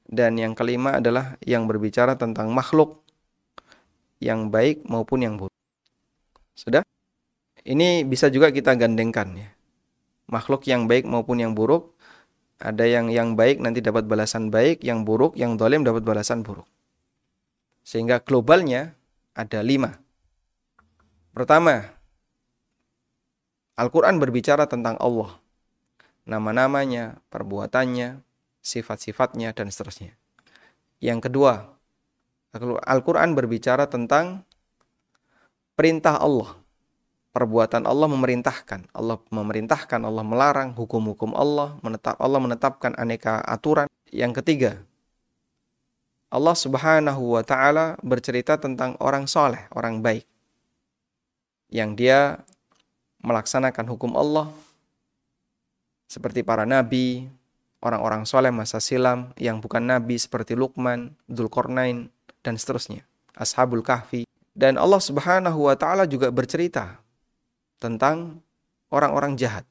Dan 0.07 0.39
yang 0.39 0.55
kelima 0.55 0.99
adalah 1.03 1.35
yang 1.43 1.67
berbicara 1.67 2.15
tentang 2.15 2.51
makhluk 2.55 3.03
yang 4.23 4.51
baik 4.51 4.87
maupun 4.87 5.23
yang 5.23 5.35
buruk. 5.35 5.55
Sudah? 6.55 6.87
Ini 7.67 8.07
bisa 8.07 8.31
juga 8.31 8.55
kita 8.55 8.79
gandengkan 8.79 9.35
ya. 9.35 9.51
Makhluk 10.31 10.63
yang 10.71 10.87
baik 10.87 11.03
maupun 11.03 11.43
yang 11.43 11.51
buruk, 11.51 11.99
ada 12.63 12.87
yang 12.87 13.11
yang 13.11 13.35
baik 13.35 13.59
nanti 13.59 13.83
dapat 13.83 14.07
balasan 14.07 14.55
baik, 14.55 14.87
yang 14.87 15.03
buruk, 15.03 15.35
yang 15.35 15.59
dolim 15.59 15.83
dapat 15.83 16.07
balasan 16.07 16.47
buruk. 16.47 16.71
Sehingga 17.83 18.23
globalnya 18.23 18.95
ada 19.35 19.67
lima. 19.67 19.99
Pertama, 21.35 21.91
Al-Quran 23.75 24.23
berbicara 24.23 24.71
tentang 24.71 24.95
Allah. 25.03 25.35
Nama-namanya, 26.23 27.19
perbuatannya, 27.35 28.23
sifat-sifatnya, 28.63 29.51
dan 29.55 29.75
seterusnya. 29.75 30.15
Yang 31.03 31.31
kedua, 31.31 31.77
Al-Quran 32.87 33.35
berbicara 33.35 33.91
tentang 33.91 34.47
perintah 35.77 36.17
Allah 36.19 36.66
perbuatan 37.37 37.85
Allah 37.85 38.09
memerintahkan. 38.09 38.89
Allah 38.97 39.21
memerintahkan, 39.29 40.01
Allah 40.01 40.25
melarang 40.25 40.73
hukum-hukum 40.73 41.37
Allah, 41.37 41.77
menetap 41.85 42.17
Allah 42.17 42.41
menetapkan 42.41 42.97
aneka 42.97 43.45
aturan. 43.45 43.93
Yang 44.09 44.41
ketiga, 44.41 44.81
Allah 46.33 46.57
Subhanahu 46.57 47.37
wa 47.37 47.45
taala 47.45 48.01
bercerita 48.01 48.57
tentang 48.57 48.97
orang 49.05 49.29
soleh, 49.29 49.69
orang 49.77 50.01
baik. 50.01 50.25
Yang 51.69 51.91
dia 52.01 52.21
melaksanakan 53.21 53.85
hukum 53.85 54.17
Allah 54.17 54.49
seperti 56.09 56.41
para 56.41 56.65
nabi, 56.65 57.29
orang-orang 57.85 58.25
soleh 58.25 58.49
masa 58.49 58.81
silam 58.81 59.37
yang 59.37 59.61
bukan 59.61 59.85
nabi 59.85 60.17
seperti 60.17 60.57
Luqman, 60.57 61.13
Dzulqarnain 61.29 62.09
dan 62.41 62.57
seterusnya, 62.57 63.05
Ashabul 63.37 63.85
Kahfi. 63.85 64.25
Dan 64.57 64.81
Allah 64.81 65.05
Subhanahu 65.05 65.69
wa 65.69 65.77
taala 65.77 66.09
juga 66.09 66.33
bercerita 66.33 67.05
tentang 67.81 68.41
orang-orang 68.93 69.37
jahat. 69.37 69.65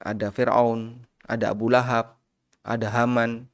Ada 0.00 0.32
Fir'aun, 0.32 1.04
ada 1.28 1.52
Abu 1.52 1.68
Lahab, 1.68 2.16
ada 2.64 2.88
Haman, 2.88 3.48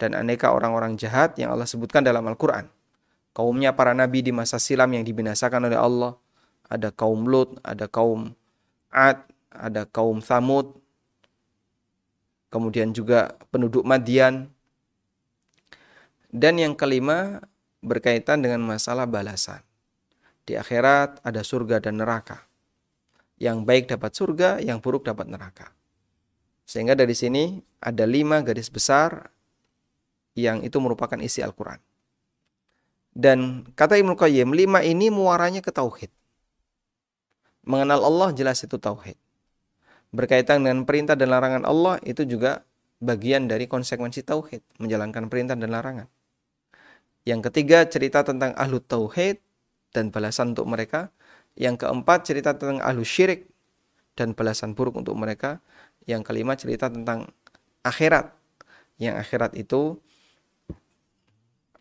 dan 0.00 0.12
aneka 0.16 0.50
orang-orang 0.50 0.98
jahat 0.98 1.38
yang 1.38 1.54
Allah 1.54 1.68
sebutkan 1.68 2.02
dalam 2.02 2.24
Al-Quran. 2.26 2.66
Kaumnya 3.34 3.74
para 3.74 3.92
nabi 3.92 4.22
di 4.22 4.30
masa 4.30 4.62
silam 4.62 4.90
yang 4.94 5.02
dibinasakan 5.02 5.66
oleh 5.66 5.78
Allah. 5.78 6.14
Ada 6.70 6.94
kaum 6.94 7.28
Lut, 7.28 7.60
ada 7.60 7.84
kaum 7.90 8.32
Ad, 8.94 9.20
ada 9.50 9.84
kaum 9.90 10.22
Thamud, 10.22 10.78
kemudian 12.48 12.94
juga 12.94 13.34
penduduk 13.50 13.82
Madian. 13.82 14.54
Dan 16.30 16.58
yang 16.62 16.78
kelima 16.78 17.42
berkaitan 17.82 18.42
dengan 18.42 18.62
masalah 18.62 19.06
balasan. 19.06 19.62
Di 20.46 20.54
akhirat 20.54 21.22
ada 21.26 21.42
surga 21.42 21.82
dan 21.82 21.98
neraka. 21.98 22.46
Yang 23.38 23.58
baik 23.66 23.84
dapat 23.90 24.10
surga, 24.14 24.62
yang 24.62 24.78
buruk 24.78 25.06
dapat 25.06 25.26
neraka. 25.26 25.74
Sehingga 26.64 26.96
dari 26.96 27.12
sini 27.12 27.60
ada 27.82 28.06
lima 28.08 28.40
garis 28.40 28.72
besar 28.72 29.28
yang 30.34 30.62
itu 30.62 30.78
merupakan 30.80 31.18
isi 31.20 31.42
Al-Quran. 31.42 31.78
Dan 33.14 33.70
kata 33.78 33.94
Ibnu 33.94 34.18
Qayyim, 34.18 34.50
lima 34.50 34.82
ini 34.82 35.06
muaranya 35.06 35.62
ke 35.62 35.70
tauhid. 35.70 36.10
Mengenal 37.62 38.02
Allah 38.02 38.34
jelas 38.34 38.58
itu 38.66 38.74
tauhid. 38.74 39.14
Berkaitan 40.10 40.66
dengan 40.66 40.82
perintah 40.82 41.14
dan 41.14 41.30
larangan 41.30 41.62
Allah 41.62 42.02
itu 42.02 42.26
juga 42.26 42.66
bagian 42.98 43.46
dari 43.46 43.70
konsekuensi 43.70 44.26
tauhid, 44.26 44.62
menjalankan 44.82 45.30
perintah 45.30 45.54
dan 45.54 45.70
larangan. 45.70 46.08
Yang 47.24 47.50
ketiga 47.50 47.88
cerita 47.88 48.20
tentang 48.26 48.52
ahlu 48.58 48.82
tauhid 48.82 49.40
dan 49.94 50.10
balasan 50.10 50.52
untuk 50.52 50.68
mereka. 50.68 51.08
Yang 51.54 51.86
keempat 51.86 52.26
cerita 52.26 52.50
tentang 52.54 52.82
ahlu 52.82 53.06
syirik 53.06 53.50
dan 54.18 54.34
balasan 54.34 54.74
buruk 54.74 54.98
untuk 54.98 55.14
mereka. 55.14 55.62
Yang 56.04 56.22
kelima 56.26 56.58
cerita 56.58 56.90
tentang 56.90 57.30
akhirat. 57.86 58.34
Yang 58.98 59.14
akhirat 59.22 59.52
itu 59.58 59.98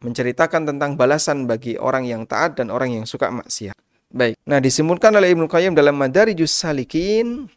menceritakan 0.04 0.68
tentang 0.68 1.00
balasan 1.00 1.48
bagi 1.48 1.80
orang 1.80 2.04
yang 2.04 2.28
taat 2.28 2.60
dan 2.60 2.68
orang 2.70 2.92
yang 2.92 3.06
suka 3.08 3.32
maksiat. 3.32 3.74
Baik. 4.14 4.38
Nah, 4.46 4.62
disimpulkan 4.62 5.16
oleh 5.16 5.34
Ibnu 5.34 5.50
Qayyim 5.50 5.74
dalam 5.74 5.98
Madarijus 5.98 6.54
Salikin 6.54 7.50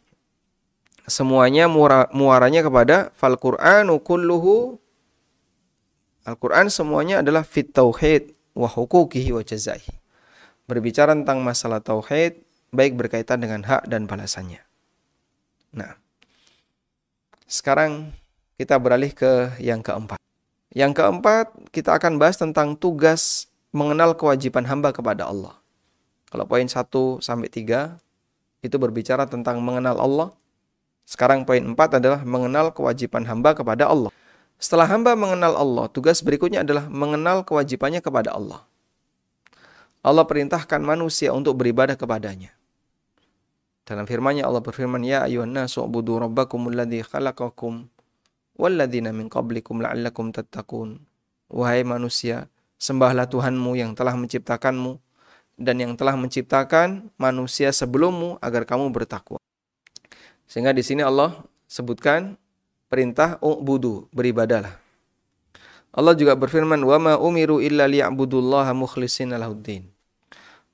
semuanya 1.05 1.69
muaranya 2.11 2.65
kepada 2.65 3.13
fal 3.15 3.37
Qur'anu 3.39 4.01
kulluhu 4.03 4.81
Al-Qur'an 6.27 6.67
semuanya 6.67 7.23
adalah 7.23 7.47
fit 7.47 7.71
tauhid 7.71 8.35
wa 8.51 8.67
huquqihi 8.67 9.31
wa 9.31 9.39
jazaihi 9.39 9.95
berbicara 10.67 11.15
tentang 11.15 11.39
masalah 11.41 11.79
tauhid 11.79 12.43
baik 12.75 12.99
berkaitan 12.99 13.39
dengan 13.39 13.63
hak 13.63 13.87
dan 13.87 14.05
balasannya. 14.05 14.59
Nah, 15.71 15.95
sekarang 17.47 18.11
kita 18.59 18.75
beralih 18.75 19.15
ke 19.15 19.55
yang 19.63 19.79
keempat. 19.79 20.19
Yang 20.75 20.99
keempat, 20.99 21.55
kita 21.71 21.95
akan 21.95 22.19
bahas 22.19 22.35
tentang 22.35 22.75
tugas 22.75 23.47
mengenal 23.71 24.13
kewajiban 24.19 24.67
hamba 24.67 24.91
kepada 24.91 25.25
Allah. 25.31 25.55
Kalau 26.27 26.43
poin 26.43 26.67
1 26.67 27.23
sampai 27.23 27.47
3 27.47 27.95
itu 28.59 28.75
berbicara 28.75 29.23
tentang 29.31 29.63
mengenal 29.63 29.95
Allah. 29.95 30.29
Sekarang 31.07 31.47
poin 31.47 31.63
4 31.63 32.03
adalah 32.03 32.19
mengenal 32.27 32.75
kewajiban 32.75 33.23
hamba 33.23 33.55
kepada 33.55 33.87
Allah. 33.87 34.11
Setelah 34.59 34.91
hamba 34.91 35.15
mengenal 35.15 35.55
Allah, 35.55 35.85
tugas 35.87 36.19
berikutnya 36.19 36.67
adalah 36.67 36.91
mengenal 36.91 37.47
kewajibannya 37.47 38.03
kepada 38.03 38.35
Allah. 38.35 38.67
Allah 40.05 40.25
perintahkan 40.25 40.81
manusia 40.81 41.33
untuk 41.33 41.59
beribadah 41.61 41.97
kepadanya. 41.97 42.53
Dalam 43.87 44.03
firman-Nya 44.03 44.43
Allah 44.43 44.59
berfirman, 44.59 44.99
"Ya 45.07 45.23
ayuhan 45.23 45.55
nasu 45.55 45.79
ubudu 45.79 46.19
rabbakumul 46.19 46.75
ladzi 46.75 47.07
khalaqakum 47.07 47.87
walladzina 48.59 49.15
min 49.15 49.31
qablikum 49.31 49.79
la'allakum 49.79 50.35
tattaqun." 50.35 50.99
Wahai 51.47 51.87
manusia, 51.87 52.51
sembahlah 52.75 53.31
Tuhanmu 53.31 53.79
yang 53.79 53.95
telah 53.95 54.19
menciptakanmu 54.19 54.99
dan 55.55 55.79
yang 55.79 55.95
telah 55.95 56.19
menciptakan 56.19 57.09
manusia 57.15 57.71
sebelummu 57.71 58.37
agar 58.43 58.67
kamu 58.67 58.91
bertakwa. 58.91 59.39
Sehingga 60.45 60.75
di 60.75 60.83
sini 60.83 61.01
Allah 61.01 61.43
sebutkan 61.67 62.35
perintah 62.87 63.39
ubudu, 63.39 64.11
beribadalah. 64.11 64.86
Allah 65.97 66.13
juga 66.13 66.37
berfirman, 66.37 66.77
"Wa 66.85 67.01
ma 67.01 67.17
umiru 67.17 67.57
illa 67.57 67.89
liya'budullaha 67.89 68.69
mukhlishina 68.77 69.41
lahuddin." 69.41 69.89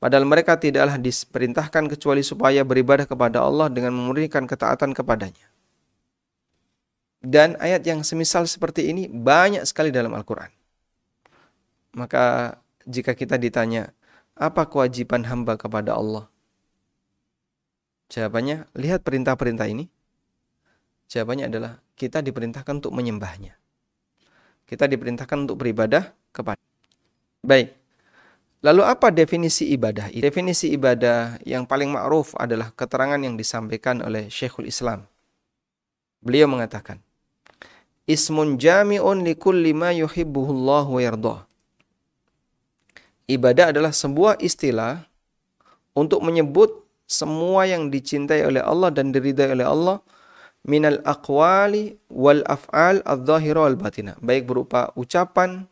Padahal 0.04 0.28
mereka 0.28 0.60
tidaklah 0.60 1.00
diperintahkan 1.00 1.88
kecuali 1.96 2.20
supaya 2.28 2.60
beribadah 2.68 3.08
kepada 3.08 3.40
Allah 3.40 3.72
dengan 3.72 3.96
memurnikan 3.96 4.44
ketaatan 4.44 4.92
kepadanya. 4.92 5.48
Dan 7.24 7.56
ayat 7.56 7.88
yang 7.88 8.04
semisal 8.04 8.44
seperti 8.44 8.92
ini 8.92 9.08
banyak 9.08 9.64
sekali 9.64 9.96
dalam 9.96 10.12
Al-Quran. 10.12 10.52
Maka 11.96 12.60
jika 12.84 13.16
kita 13.16 13.40
ditanya, 13.40 13.96
apa 14.36 14.68
kewajiban 14.68 15.24
hamba 15.32 15.56
kepada 15.56 15.96
Allah? 15.96 16.28
Jawabannya, 18.12 18.68
lihat 18.76 19.08
perintah-perintah 19.08 19.72
ini. 19.72 19.88
Jawabannya 21.08 21.48
adalah, 21.48 21.80
kita 21.96 22.20
diperintahkan 22.20 22.84
untuk 22.84 22.92
menyembahnya. 22.92 23.63
Kita 24.64 24.88
diperintahkan 24.88 25.48
untuk 25.48 25.60
beribadah 25.60 26.14
kepada. 26.32 26.60
Baik, 27.44 27.76
Lalu 28.64 28.82
apa 28.88 29.12
definisi 29.12 29.76
ibadah? 29.76 30.08
Definisi 30.08 30.72
ibadah 30.72 31.36
yang 31.44 31.68
paling 31.68 31.92
ma'ruf 31.92 32.32
adalah 32.40 32.72
keterangan 32.72 33.20
yang 33.20 33.36
disampaikan 33.36 34.00
oleh 34.00 34.32
Syekhul 34.32 34.72
Islam. 34.72 35.04
Beliau 36.24 36.48
mengatakan, 36.48 37.04
Ismun 38.08 38.56
jami'un 38.56 39.20
likulli 39.20 39.76
ma 39.76 39.92
yuhibbuhullah 39.92 40.88
wa 40.88 41.00
yardah. 41.04 41.40
Ibadah 43.28 43.76
adalah 43.76 43.92
sebuah 43.92 44.40
istilah 44.40 45.12
untuk 45.92 46.24
menyebut 46.24 46.88
semua 47.04 47.68
yang 47.68 47.92
dicintai 47.92 48.48
oleh 48.48 48.64
Allah 48.64 48.96
dan 48.96 49.12
diridai 49.12 49.60
oleh 49.60 49.68
Allah 49.68 50.00
minal 50.64 51.00
aqwali 51.04 52.00
wal 52.08 52.44
af'al 52.48 53.04
adh-dhahira 53.04 53.68
wal 53.68 53.78
batina, 53.80 54.16
baik 54.24 54.48
berupa 54.48 54.92
ucapan, 54.96 55.68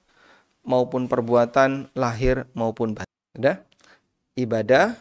maupun 0.66 1.10
perbuatan 1.10 1.90
lahir 1.98 2.46
maupun 2.54 2.94
batin. 2.94 3.18
Sudah? 3.34 3.58
Ibadah 4.38 4.96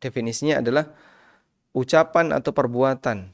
definisinya 0.00 0.60
adalah 0.60 0.90
ucapan 1.76 2.32
atau 2.32 2.50
perbuatan 2.52 3.30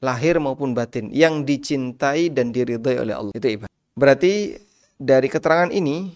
lahir 0.00 0.38
maupun 0.38 0.72
batin 0.72 1.10
yang 1.10 1.42
dicintai 1.42 2.30
dan 2.32 2.54
diridhai 2.54 3.02
oleh 3.02 3.14
Allah. 3.14 3.34
Itu 3.34 3.48
ibadah. 3.48 3.72
Berarti 3.98 4.56
dari 4.98 5.28
keterangan 5.30 5.70
ini 5.74 6.14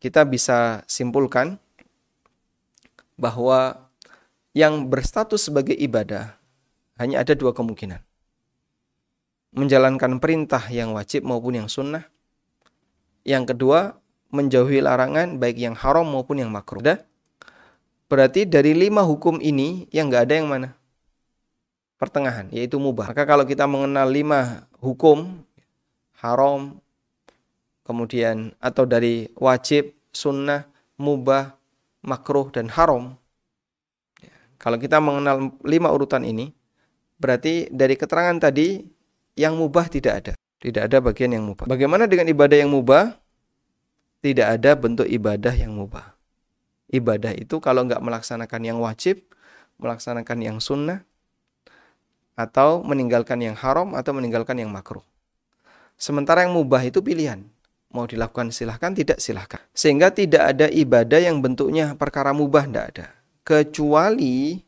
kita 0.00 0.24
bisa 0.28 0.84
simpulkan 0.84 1.56
bahwa 3.16 3.88
yang 4.52 4.88
berstatus 4.88 5.48
sebagai 5.48 5.76
ibadah 5.76 6.36
hanya 6.96 7.24
ada 7.24 7.32
dua 7.36 7.52
kemungkinan. 7.52 8.05
Menjalankan 9.56 10.20
perintah 10.20 10.68
yang 10.68 10.92
wajib 10.92 11.24
maupun 11.24 11.56
yang 11.64 11.68
sunnah 11.72 12.04
yang 13.26 13.42
kedua, 13.42 13.98
menjauhi 14.30 14.78
larangan 14.78 15.42
baik 15.42 15.58
yang 15.58 15.74
haram 15.74 16.06
maupun 16.06 16.38
yang 16.38 16.54
makruh. 16.54 17.02
Berarti 18.06 18.46
dari 18.46 18.70
lima 18.70 19.02
hukum 19.02 19.42
ini 19.42 19.90
yang 19.90 20.06
nggak 20.06 20.30
ada 20.30 20.34
yang 20.38 20.46
mana? 20.46 20.78
Pertengahan, 21.98 22.46
yaitu 22.54 22.78
mubah. 22.78 23.10
Maka 23.10 23.26
kalau 23.26 23.42
kita 23.42 23.66
mengenal 23.66 24.06
lima 24.06 24.70
hukum, 24.78 25.42
haram, 26.22 26.78
kemudian 27.82 28.54
atau 28.62 28.86
dari 28.86 29.26
wajib, 29.34 29.90
sunnah, 30.14 30.70
mubah, 30.94 31.58
makruh, 32.06 32.46
dan 32.54 32.70
haram. 32.70 33.18
Ya, 34.22 34.30
kalau 34.54 34.78
kita 34.78 35.02
mengenal 35.02 35.50
lima 35.66 35.90
urutan 35.90 36.22
ini, 36.22 36.54
berarti 37.18 37.66
dari 37.74 37.98
keterangan 37.98 38.38
tadi 38.38 38.86
yang 39.36 39.54
mubah 39.54 39.86
tidak 39.92 40.14
ada. 40.24 40.32
Tidak 40.56 40.82
ada 40.88 40.98
bagian 41.04 41.36
yang 41.36 41.44
mubah. 41.44 41.68
Bagaimana 41.68 42.08
dengan 42.08 42.26
ibadah 42.26 42.56
yang 42.56 42.72
mubah? 42.72 43.20
Tidak 44.24 44.48
ada 44.58 44.72
bentuk 44.74 45.06
ibadah 45.06 45.52
yang 45.52 45.76
mubah. 45.76 46.16
Ibadah 46.90 47.36
itu 47.36 47.60
kalau 47.60 47.84
nggak 47.84 48.00
melaksanakan 48.00 48.60
yang 48.64 48.80
wajib, 48.80 49.22
melaksanakan 49.76 50.38
yang 50.40 50.58
sunnah, 50.58 51.04
atau 52.34 52.82
meninggalkan 52.82 53.38
yang 53.44 53.54
haram, 53.54 53.92
atau 53.94 54.16
meninggalkan 54.16 54.56
yang 54.58 54.72
makruh. 54.72 55.04
Sementara 56.00 56.42
yang 56.42 56.56
mubah 56.56 56.82
itu 56.82 57.04
pilihan. 57.04 57.44
Mau 57.92 58.08
dilakukan 58.08 58.50
silahkan, 58.50 58.92
tidak 58.96 59.22
silahkan. 59.22 59.62
Sehingga 59.76 60.10
tidak 60.10 60.56
ada 60.56 60.66
ibadah 60.68 61.20
yang 61.22 61.38
bentuknya 61.38 61.94
perkara 61.94 62.34
mubah, 62.34 62.66
tidak 62.66 62.86
ada. 62.96 63.06
Kecuali 63.46 64.65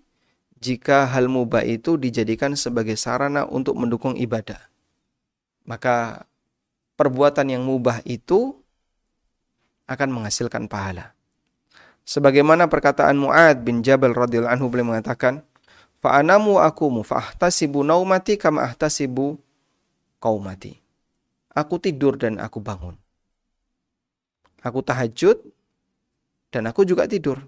jika 0.59 1.07
hal 1.07 1.31
mubah 1.31 1.63
itu 1.63 1.95
dijadikan 1.95 2.59
sebagai 2.59 2.99
sarana 2.99 3.47
untuk 3.47 3.79
mendukung 3.79 4.19
ibadah. 4.19 4.59
Maka 5.63 6.27
perbuatan 6.99 7.55
yang 7.55 7.63
mubah 7.63 8.03
itu 8.03 8.59
akan 9.89 10.09
menghasilkan 10.13 10.67
pahala. 10.67 11.15
Sebagaimana 12.09 12.73
perkataan 12.73 13.21
Mu'ad 13.21 13.63
bin 13.65 13.85
Jabal 13.85 14.17
radhiyallahu 14.17 14.53
anhu 14.53 14.67
beliau 14.73 14.97
mengatakan, 14.97 15.45
"Fa'anamu 16.01 16.57
akumu 16.57 17.05
fa'ahtasibu 17.05 17.85
naumati 17.85 18.41
kama 18.41 18.65
ahtasibu 18.65 19.37
qaumati." 20.17 20.81
Aku 21.53 21.77
tidur 21.77 22.17
dan 22.17 22.41
aku 22.41 22.65
bangun. 22.65 22.97
Aku 24.65 24.81
tahajud 24.81 25.37
dan 26.49 26.65
aku 26.67 26.89
juga 26.89 27.05
tidur. 27.05 27.45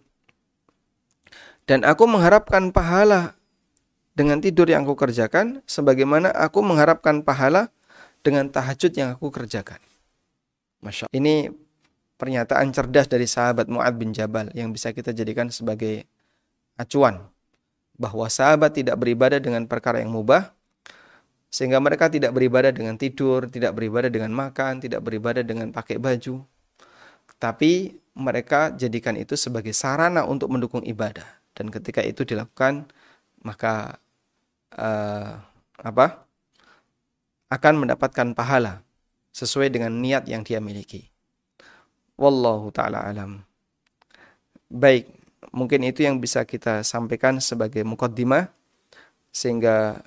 Dan 1.69 1.87
aku 1.87 2.09
mengharapkan 2.09 2.71
pahala 2.75 3.41
dengan 4.21 4.43
tidur 4.43 4.69
yang 4.69 4.85
aku 4.85 4.99
kerjakan 4.99 5.65
sebagaimana 5.65 6.29
aku 6.35 6.61
mengharapkan 6.61 7.25
pahala 7.25 7.73
dengan 8.21 8.53
tahajud 8.53 8.93
yang 8.93 9.17
aku 9.17 9.33
kerjakan. 9.33 9.81
Masya 10.85 11.09
Allah. 11.09 11.17
Ini 11.17 11.35
pernyataan 12.21 12.69
cerdas 12.77 13.09
dari 13.09 13.25
sahabat 13.25 13.73
Mu'ad 13.73 13.97
bin 13.97 14.13
Jabal 14.13 14.53
yang 14.53 14.77
bisa 14.77 14.93
kita 14.93 15.17
jadikan 15.17 15.49
sebagai 15.49 16.05
acuan 16.77 17.25
bahwa 17.97 18.29
sahabat 18.29 18.77
tidak 18.77 19.01
beribadah 19.01 19.41
dengan 19.41 19.65
perkara 19.65 20.05
yang 20.05 20.13
mubah 20.13 20.53
sehingga 21.49 21.81
mereka 21.81 22.13
tidak 22.13 22.37
beribadah 22.37 22.71
dengan 22.77 23.01
tidur, 23.01 23.49
tidak 23.49 23.73
beribadah 23.73 24.13
dengan 24.13 24.31
makan, 24.37 24.85
tidak 24.85 25.01
beribadah 25.01 25.43
dengan 25.43 25.73
pakai 25.73 25.97
baju. 25.97 26.45
Tapi 27.41 27.97
mereka 28.13 28.69
jadikan 28.77 29.17
itu 29.17 29.33
sebagai 29.33 29.73
sarana 29.73 30.29
untuk 30.29 30.53
mendukung 30.53 30.85
ibadah 30.85 31.40
dan 31.61 31.69
ketika 31.69 32.01
itu 32.01 32.25
dilakukan 32.25 32.89
maka 33.45 34.01
uh, 34.81 35.37
apa? 35.85 36.25
akan 37.51 37.83
mendapatkan 37.85 38.33
pahala 38.33 38.87
sesuai 39.35 39.75
dengan 39.75 39.91
niat 39.91 40.25
yang 40.31 40.47
dia 40.47 40.63
miliki. 40.63 41.11
Wallahu 42.15 42.71
taala 42.71 43.03
alam. 43.05 43.43
Baik, 44.71 45.11
mungkin 45.51 45.83
itu 45.83 46.07
yang 46.07 46.23
bisa 46.23 46.47
kita 46.47 46.87
sampaikan 46.87 47.43
sebagai 47.43 47.83
mukaddimah 47.83 48.55
sehingga 49.35 49.99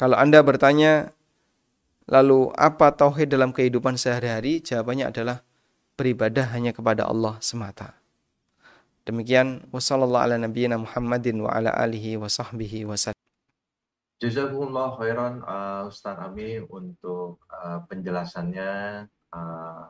kalau 0.00 0.16
Anda 0.16 0.40
bertanya 0.40 1.12
lalu 2.08 2.48
apa 2.56 2.96
tauhid 2.96 3.28
dalam 3.28 3.52
kehidupan 3.52 4.00
sehari-hari? 4.00 4.64
Jawabannya 4.64 5.12
adalah 5.12 5.44
beribadah 6.00 6.56
hanya 6.56 6.72
kepada 6.72 7.04
Allah 7.04 7.36
semata. 7.44 8.01
Demikian 9.02 9.66
wasallallahu 9.74 10.22
ala 10.30 10.38
nabiyyina 10.38 10.78
Muhammadin 10.78 11.42
wa 11.42 11.50
ala 11.50 11.74
alihi 11.74 12.14
wa 12.14 12.30
sahbihi. 12.30 12.86
Jazakumullah 14.22 14.94
khairan 14.94 15.42
uh, 15.42 15.90
Ustaz 15.90 16.14
Ami 16.22 16.62
untuk 16.62 17.42
uh, 17.50 17.82
penjelasannya 17.90 18.70
uh, 19.34 19.86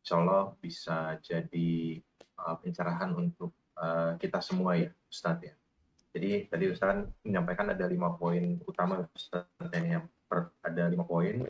insya 0.00 0.16
Allah 0.16 0.56
bisa 0.64 1.20
jadi 1.20 2.00
uh, 2.40 2.56
pencerahan 2.56 3.12
untuk 3.12 3.52
uh, 3.76 4.16
kita 4.16 4.40
semua 4.40 4.80
ya 4.80 4.88
Ustadz 5.12 5.52
ya. 5.52 5.54
Jadi 6.16 6.48
tadi 6.48 6.64
Ustadz 6.72 7.12
menyampaikan 7.28 7.68
ada 7.68 7.84
lima 7.84 8.16
poin 8.16 8.56
utama 8.64 9.04
Ustadz 9.12 9.68
yang 9.76 10.08
per, 10.24 10.48
ada 10.64 10.88
lima 10.88 11.04
poin. 11.04 11.44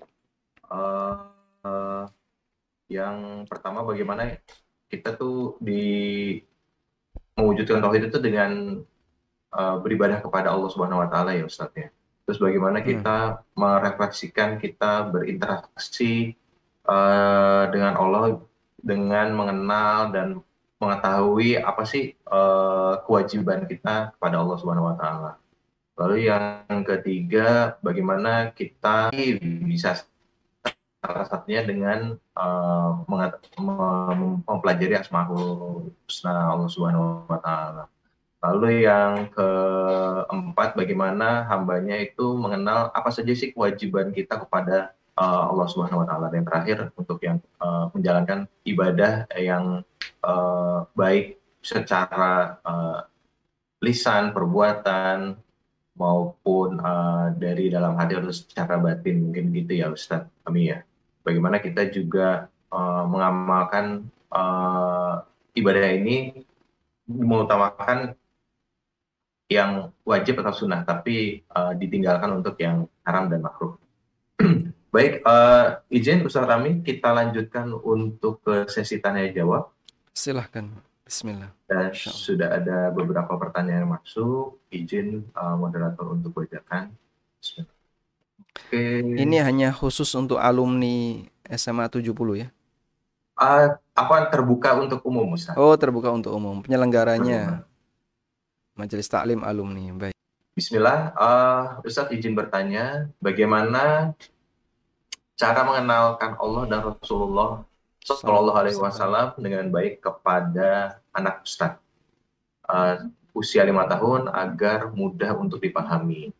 Uh, 0.67 1.15
uh, 1.63 2.11
yang 2.91 3.47
pertama 3.47 3.87
bagaimana 3.87 4.35
kita 4.91 5.15
tuh 5.15 5.55
di 5.63 6.43
mewujudkan 7.37 7.84
tauhid 7.84 8.09
itu 8.09 8.18
dengan 8.18 8.80
uh, 9.53 9.76
beribadah 9.80 10.24
kepada 10.24 10.51
Allah 10.51 10.68
Subhanahu 10.72 11.05
Wa 11.05 11.09
Taala 11.12 11.37
ya 11.37 11.45
Ustadz 11.45 11.76
ya. 11.76 11.89
Terus 12.26 12.43
bagaimana 12.43 12.82
hmm. 12.82 12.87
kita 12.91 13.18
merefleksikan 13.55 14.59
kita 14.59 15.07
berinteraksi 15.14 16.34
uh, 16.91 17.70
dengan 17.70 17.95
Allah 17.95 18.43
dengan 18.82 19.30
mengenal 19.30 20.11
dan 20.11 20.28
mengetahui 20.82 21.57
apa 21.57 21.82
sih 21.89 22.12
uh, 22.28 23.01
kewajiban 23.09 23.64
kita 23.64 24.12
kepada 24.18 24.43
Allah 24.43 24.57
Subhanahu 24.61 24.93
wa 24.93 24.97
taala. 24.99 25.32
Lalu 25.97 26.28
yang 26.28 26.84
ketiga, 26.84 27.80
bagaimana 27.80 28.53
kita 28.53 29.09
bisa 29.64 29.97
salah 31.07 31.27
satunya 31.31 31.63
dengan 31.63 32.19
uh, 32.35 33.07
mempelajari 34.45 34.99
asmaul 34.99 35.95
husna 36.05 36.51
Allah 36.51 36.69
Subhanahu 36.69 37.31
wa 37.31 37.39
taala. 37.39 37.87
Lalu 38.43 38.85
yang 38.85 39.33
keempat, 39.33 40.77
bagaimana 40.77 41.47
hambanya 41.49 41.97
itu 41.99 42.37
mengenal 42.37 42.93
apa 42.93 43.09
saja 43.09 43.33
sih 43.33 43.51
kewajiban 43.55 44.13
kita 44.13 44.43
kepada 44.43 44.93
uh, 45.17 45.51
Allah 45.51 45.67
Subhanahu 45.71 46.05
wa 46.05 46.07
taala. 46.07 46.27
Dan 46.29 46.45
terakhir 46.45 46.91
untuk 46.99 47.23
yang 47.23 47.39
uh, 47.63 47.89
menjalankan 47.95 48.51
ibadah 48.67 49.27
yang 49.39 49.87
uh, 50.27 50.85
baik 50.93 51.39
secara 51.65 52.61
uh, 52.63 53.07
lisan, 53.83 54.31
perbuatan 54.35 55.39
maupun 55.97 56.77
uh, 56.79 57.33
dari 57.35 57.73
dalam 57.73 57.97
hati 57.97 58.21
atau 58.21 58.31
secara 58.31 58.77
batin 58.77 59.27
mungkin 59.27 59.49
gitu 59.51 59.81
ya 59.81 59.89
Ustadz 59.89 60.29
kami 60.45 60.77
ya. 60.77 60.85
Bagaimana 61.27 61.59
kita 61.59 61.91
juga 61.91 62.47
uh, 62.70 63.03
mengamalkan 63.11 64.07
uh, 64.31 65.27
ibadah 65.59 65.91
ini 65.91 66.47
mengutamakan 67.11 68.14
yang 69.51 69.91
wajib 70.07 70.39
atau 70.43 70.55
sunnah, 70.55 70.87
tapi 70.87 71.43
uh, 71.51 71.74
ditinggalkan 71.74 72.31
untuk 72.31 72.55
yang 72.62 72.87
haram 73.03 73.27
dan 73.27 73.43
makruh. 73.43 73.74
Baik, 74.95 75.27
uh, 75.27 75.83
izin 75.91 76.22
Ustaz 76.22 76.47
Rami, 76.47 76.87
kita 76.87 77.11
lanjutkan 77.11 77.74
untuk 77.74 78.43
ke 78.47 78.70
sesi 78.70 79.03
tanya 79.03 79.27
jawab. 79.31 79.70
Silahkan, 80.14 80.70
Bismillah. 81.03 81.51
Dan 81.66 81.95
sudah 81.95 82.59
ada 82.59 82.91
beberapa 82.91 83.35
pertanyaan 83.39 83.87
yang 83.87 83.95
masuk. 83.99 84.62
Izin 84.70 85.27
uh, 85.35 85.55
moderator 85.59 86.11
untuk 86.11 86.39
bacakan. 86.43 86.95
Oke. 88.57 88.83
Ini 89.05 89.37
hanya 89.45 89.69
khusus 89.71 90.09
untuk 90.17 90.41
alumni 90.41 91.21
SMA 91.53 91.87
70 91.93 92.09
ya? 92.41 92.49
Uh, 93.37 93.77
apa 93.93 94.33
terbuka 94.33 94.73
untuk 94.81 95.05
umum, 95.05 95.37
Ustaz? 95.37 95.53
Oh, 95.61 95.77
terbuka 95.77 96.09
untuk 96.09 96.33
umum. 96.33 96.65
Penyelenggaranya 96.65 97.69
Majelis 98.73 99.13
Taklim 99.13 99.45
Alumni. 99.45 99.93
Baik. 99.93 100.17
Bismillah, 100.57 101.13
uh, 101.21 101.85
Ustadz 101.85 102.17
izin 102.17 102.33
bertanya, 102.33 103.13
bagaimana 103.21 104.17
cara 105.37 105.61
mengenalkan 105.69 106.33
Allah 106.41 106.65
dan 106.65 106.81
Rasulullah 106.81 107.61
Shallallahu 108.01 108.57
Alaihi 108.57 108.81
Wasallam 108.81 109.37
dengan 109.37 109.69
baik 109.69 110.01
kepada 110.01 111.03
anak 111.13 111.45
ustaz 111.45 111.77
uh, 112.71 113.05
usia 113.37 113.67
lima 113.69 113.85
tahun 113.85 114.33
agar 114.33 114.95
mudah 114.97 115.37
untuk 115.37 115.61
dipahami. 115.61 116.33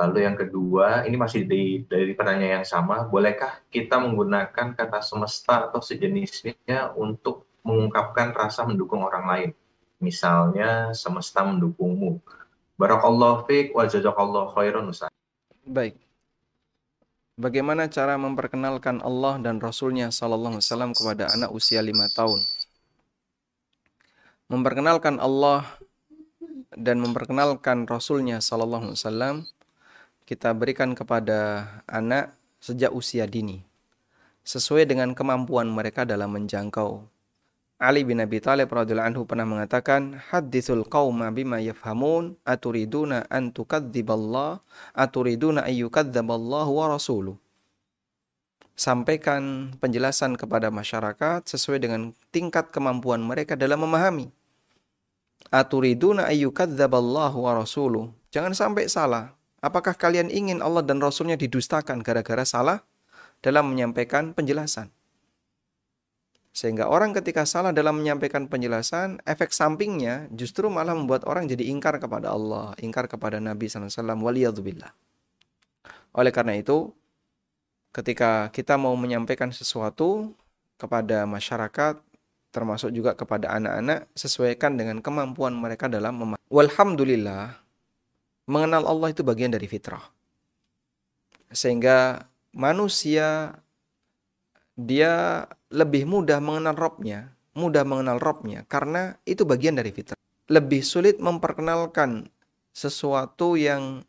Lalu 0.00 0.24
yang 0.24 0.32
kedua, 0.32 1.04
ini 1.04 1.20
masih 1.20 1.44
di, 1.44 1.84
dari 1.84 2.16
pertanyaan 2.16 2.64
yang 2.64 2.68
sama, 2.68 3.04
bolehkah 3.04 3.60
kita 3.68 4.00
menggunakan 4.00 4.72
kata 4.72 5.04
semesta 5.04 5.68
atau 5.68 5.84
sejenisnya 5.84 6.96
untuk 6.96 7.44
mengungkapkan 7.60 8.32
rasa 8.32 8.64
mendukung 8.64 9.04
orang 9.04 9.28
lain? 9.28 9.50
Misalnya 10.00 10.96
semesta 10.96 11.44
mendukungmu. 11.44 12.16
Barakallahu 12.80 13.44
fiq 13.44 13.76
wa 13.76 13.84
jazakallahu 13.84 14.56
khairan. 14.56 14.88
Baik. 15.68 16.00
Bagaimana 17.36 17.84
cara 17.92 18.16
memperkenalkan 18.16 19.04
Allah 19.04 19.36
dan 19.36 19.60
Rasulnya 19.60 20.08
Sallallahu 20.08 20.56
Alaihi 20.56 20.64
Wasallam 20.64 20.92
kepada 20.96 21.28
anak 21.28 21.52
usia 21.52 21.84
lima 21.84 22.08
tahun? 22.08 22.40
Memperkenalkan 24.48 25.20
Allah 25.20 25.68
dan 26.72 27.04
memperkenalkan 27.04 27.84
Rasulnya 27.84 28.40
Sallallahu 28.40 28.88
Alaihi 28.88 28.96
Wasallam 28.96 29.36
kita 30.30 30.54
berikan 30.54 30.94
kepada 30.94 31.66
anak 31.90 32.30
sejak 32.62 32.94
usia 32.94 33.26
dini 33.26 33.66
sesuai 34.46 34.86
dengan 34.86 35.10
kemampuan 35.10 35.66
mereka 35.66 36.06
dalam 36.06 36.30
menjangkau. 36.30 37.02
Ali 37.80 38.04
bin 38.06 38.20
Abi 38.20 38.38
Thalib 38.38 38.68
radhiyallahu 38.70 39.10
anhu 39.10 39.22
pernah 39.24 39.48
mengatakan, 39.48 40.22
"Haditsul 40.30 40.84
qauma 40.84 41.32
bima 41.32 41.58
yafhamun, 41.64 42.36
aturiduna 42.44 43.24
an 43.32 43.50
tukadziballah, 43.56 44.60
aturiduna 44.92 45.64
ayyukadziballahu 45.64 46.70
wa 46.76 46.86
rasuluh." 46.92 47.40
Sampaikan 48.76 49.74
penjelasan 49.80 50.36
kepada 50.36 50.68
masyarakat 50.68 51.42
sesuai 51.48 51.80
dengan 51.82 52.12
tingkat 52.30 52.68
kemampuan 52.68 53.24
mereka 53.24 53.56
dalam 53.56 53.82
memahami. 53.82 54.28
Aturiduna 55.48 56.28
ayyukadziballahu 56.28 57.48
wa 57.48 57.52
rasuluh. 57.64 58.12
Jangan 58.28 58.52
sampai 58.52 58.86
salah. 58.92 59.39
Apakah 59.60 59.92
kalian 59.92 60.32
ingin 60.32 60.64
Allah 60.64 60.80
dan 60.80 61.00
Rasulnya 61.04 61.36
didustakan 61.36 62.00
gara-gara 62.00 62.44
salah 62.48 62.80
dalam 63.40 63.72
menyampaikan 63.72 64.36
penjelasan. 64.36 64.92
Sehingga 66.50 66.90
orang 66.90 67.14
ketika 67.14 67.46
salah 67.46 67.70
dalam 67.70 68.02
menyampaikan 68.02 68.50
penjelasan, 68.50 69.22
efek 69.22 69.54
sampingnya 69.54 70.26
justru 70.34 70.66
malah 70.66 70.92
membuat 70.98 71.24
orang 71.24 71.46
jadi 71.46 71.70
ingkar 71.70 71.96
kepada 72.02 72.34
Allah, 72.34 72.74
ingkar 72.82 73.06
kepada 73.06 73.38
Nabi 73.38 73.70
SAW, 73.70 74.18
waliyadzubillah. 74.18 74.90
Oleh 76.10 76.32
karena 76.34 76.58
itu, 76.58 76.90
ketika 77.94 78.50
kita 78.50 78.74
mau 78.74 78.98
menyampaikan 78.98 79.54
sesuatu 79.54 80.34
kepada 80.74 81.22
masyarakat, 81.22 82.02
termasuk 82.50 82.90
juga 82.90 83.14
kepada 83.14 83.54
anak-anak, 83.54 84.10
sesuaikan 84.18 84.74
dengan 84.74 84.98
kemampuan 84.98 85.54
mereka 85.54 85.86
dalam 85.86 86.18
memahami. 86.18 86.42
Walhamdulillah, 86.50 87.62
mengenal 88.50 88.82
Allah 88.90 89.14
itu 89.14 89.22
bagian 89.22 89.54
dari 89.54 89.70
fitrah. 89.70 90.02
Sehingga 91.54 92.26
manusia 92.50 93.58
dia 94.74 95.46
lebih 95.70 96.10
mudah 96.10 96.42
mengenal 96.42 96.74
Robnya, 96.74 97.30
mudah 97.54 97.86
mengenal 97.86 98.18
Robnya 98.18 98.66
karena 98.66 99.14
itu 99.22 99.46
bagian 99.46 99.78
dari 99.78 99.94
fitrah. 99.94 100.18
Lebih 100.50 100.82
sulit 100.82 101.22
memperkenalkan 101.22 102.26
sesuatu 102.74 103.54
yang 103.54 104.02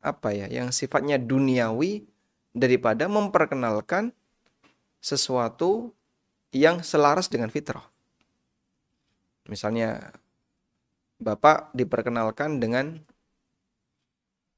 apa 0.00 0.32
ya, 0.32 0.48
yang 0.48 0.72
sifatnya 0.72 1.20
duniawi 1.20 2.08
daripada 2.56 3.04
memperkenalkan 3.04 4.16
sesuatu 5.04 5.92
yang 6.56 6.80
selaras 6.80 7.28
dengan 7.28 7.52
fitrah. 7.52 7.84
Misalnya 9.48 10.16
Bapak 11.22 11.70
diperkenalkan 11.70 12.58
dengan 12.58 12.98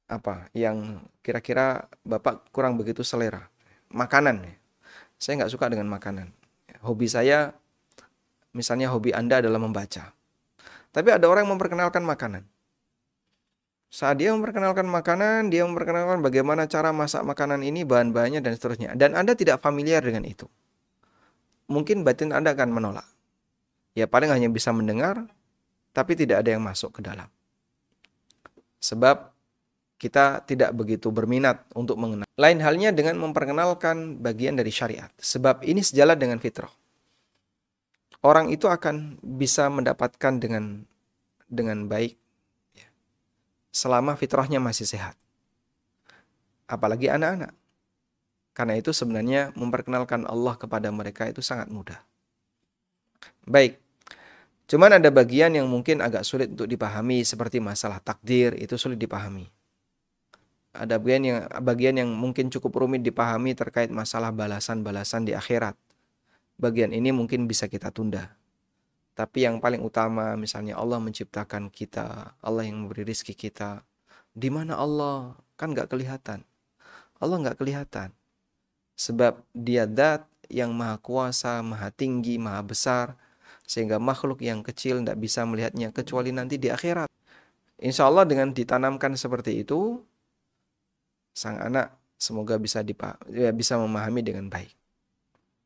apa 0.04 0.52
yang 0.52 1.00
kira-kira 1.24 1.88
Bapak 2.04 2.52
kurang 2.52 2.76
begitu 2.76 3.00
selera? 3.00 3.48
Makanan. 3.88 4.44
Saya 5.16 5.40
nggak 5.40 5.52
suka 5.52 5.70
dengan 5.72 5.88
makanan. 5.88 6.28
Hobi 6.84 7.08
saya, 7.08 7.56
misalnya 8.52 8.92
hobi 8.92 9.16
Anda 9.16 9.40
adalah 9.40 9.56
membaca. 9.62 10.12
Tapi 10.94 11.08
ada 11.10 11.26
orang 11.26 11.48
yang 11.48 11.58
memperkenalkan 11.58 12.04
makanan. 12.06 12.46
Saat 13.94 14.18
dia 14.18 14.34
memperkenalkan 14.34 14.86
makanan, 14.90 15.54
dia 15.54 15.62
memperkenalkan 15.66 16.18
bagaimana 16.18 16.66
cara 16.66 16.90
masak 16.90 17.22
makanan 17.22 17.62
ini, 17.62 17.86
bahan-bahannya, 17.86 18.42
dan 18.42 18.58
seterusnya. 18.58 18.90
Dan 18.98 19.14
Anda 19.14 19.38
tidak 19.38 19.62
familiar 19.62 20.02
dengan 20.02 20.26
itu. 20.26 20.50
Mungkin 21.70 22.02
batin 22.02 22.34
Anda 22.34 22.54
akan 22.54 22.74
menolak. 22.74 23.06
Ya 23.94 24.10
paling 24.10 24.30
hanya 24.34 24.50
bisa 24.50 24.74
mendengar, 24.74 25.30
tapi 25.94 26.18
tidak 26.18 26.42
ada 26.42 26.58
yang 26.58 26.62
masuk 26.62 26.98
ke 26.98 27.00
dalam. 27.06 27.30
Sebab 28.82 29.33
kita 30.04 30.44
tidak 30.44 30.76
begitu 30.76 31.08
berminat 31.08 31.64
untuk 31.72 31.96
mengenal. 31.96 32.28
Lain 32.36 32.60
halnya 32.60 32.92
dengan 32.92 33.16
memperkenalkan 33.16 34.20
bagian 34.20 34.52
dari 34.52 34.68
syariat. 34.68 35.08
Sebab 35.16 35.64
ini 35.64 35.80
sejalan 35.80 36.20
dengan 36.20 36.36
fitrah. 36.44 36.68
Orang 38.20 38.52
itu 38.52 38.68
akan 38.68 39.16
bisa 39.24 39.72
mendapatkan 39.72 40.36
dengan 40.36 40.84
dengan 41.48 41.88
baik 41.88 42.20
ya, 42.76 42.88
selama 43.72 44.12
fitrahnya 44.20 44.60
masih 44.60 44.84
sehat. 44.84 45.16
Apalagi 46.68 47.08
anak-anak. 47.08 47.56
Karena 48.52 48.76
itu 48.76 48.92
sebenarnya 48.92 49.56
memperkenalkan 49.56 50.28
Allah 50.28 50.60
kepada 50.60 50.92
mereka 50.92 51.32
itu 51.32 51.40
sangat 51.40 51.72
mudah. 51.72 52.00
Baik. 53.48 53.80
Cuman 54.68 55.00
ada 55.00 55.08
bagian 55.08 55.52
yang 55.56 55.68
mungkin 55.68 56.04
agak 56.04 56.28
sulit 56.28 56.52
untuk 56.52 56.68
dipahami 56.68 57.24
seperti 57.24 57.60
masalah 57.60 58.00
takdir 58.04 58.52
itu 58.56 58.76
sulit 58.80 58.96
dipahami 58.96 59.48
ada 60.74 60.98
bagian 60.98 61.22
yang 61.22 61.38
bagian 61.62 61.94
yang 62.02 62.10
mungkin 62.10 62.50
cukup 62.50 62.82
rumit 62.82 63.06
dipahami 63.06 63.54
terkait 63.54 63.94
masalah 63.94 64.34
balasan-balasan 64.34 65.22
di 65.22 65.32
akhirat. 65.32 65.78
Bagian 66.58 66.90
ini 66.90 67.14
mungkin 67.14 67.46
bisa 67.46 67.70
kita 67.70 67.94
tunda. 67.94 68.34
Tapi 69.14 69.46
yang 69.46 69.62
paling 69.62 69.78
utama 69.78 70.34
misalnya 70.34 70.74
Allah 70.74 70.98
menciptakan 70.98 71.70
kita, 71.70 72.34
Allah 72.42 72.66
yang 72.66 72.86
memberi 72.86 73.06
rizki 73.06 73.30
kita. 73.30 73.86
Di 74.34 74.50
mana 74.50 74.74
Allah? 74.74 75.38
Kan 75.54 75.70
nggak 75.70 75.94
kelihatan. 75.94 76.42
Allah 77.22 77.36
nggak 77.38 77.62
kelihatan. 77.62 78.10
Sebab 78.98 79.38
dia 79.54 79.86
dat 79.86 80.26
yang 80.50 80.74
maha 80.74 80.98
kuasa, 80.98 81.62
maha 81.62 81.94
tinggi, 81.94 82.42
maha 82.42 82.66
besar. 82.66 83.14
Sehingga 83.62 84.02
makhluk 84.02 84.42
yang 84.42 84.66
kecil 84.66 84.98
tidak 84.98 85.22
bisa 85.22 85.46
melihatnya 85.46 85.94
kecuali 85.94 86.34
nanti 86.34 86.58
di 86.58 86.74
akhirat. 86.74 87.06
Insya 87.78 88.10
Allah 88.10 88.26
dengan 88.26 88.50
ditanamkan 88.50 89.14
seperti 89.14 89.62
itu, 89.62 90.02
sang 91.34 91.58
anak 91.58 91.90
semoga 92.14 92.56
bisa 92.56 92.80
dipa 92.80 93.18
ya, 93.28 93.50
bisa 93.50 93.74
memahami 93.76 94.22
dengan 94.22 94.46
baik. 94.46 94.70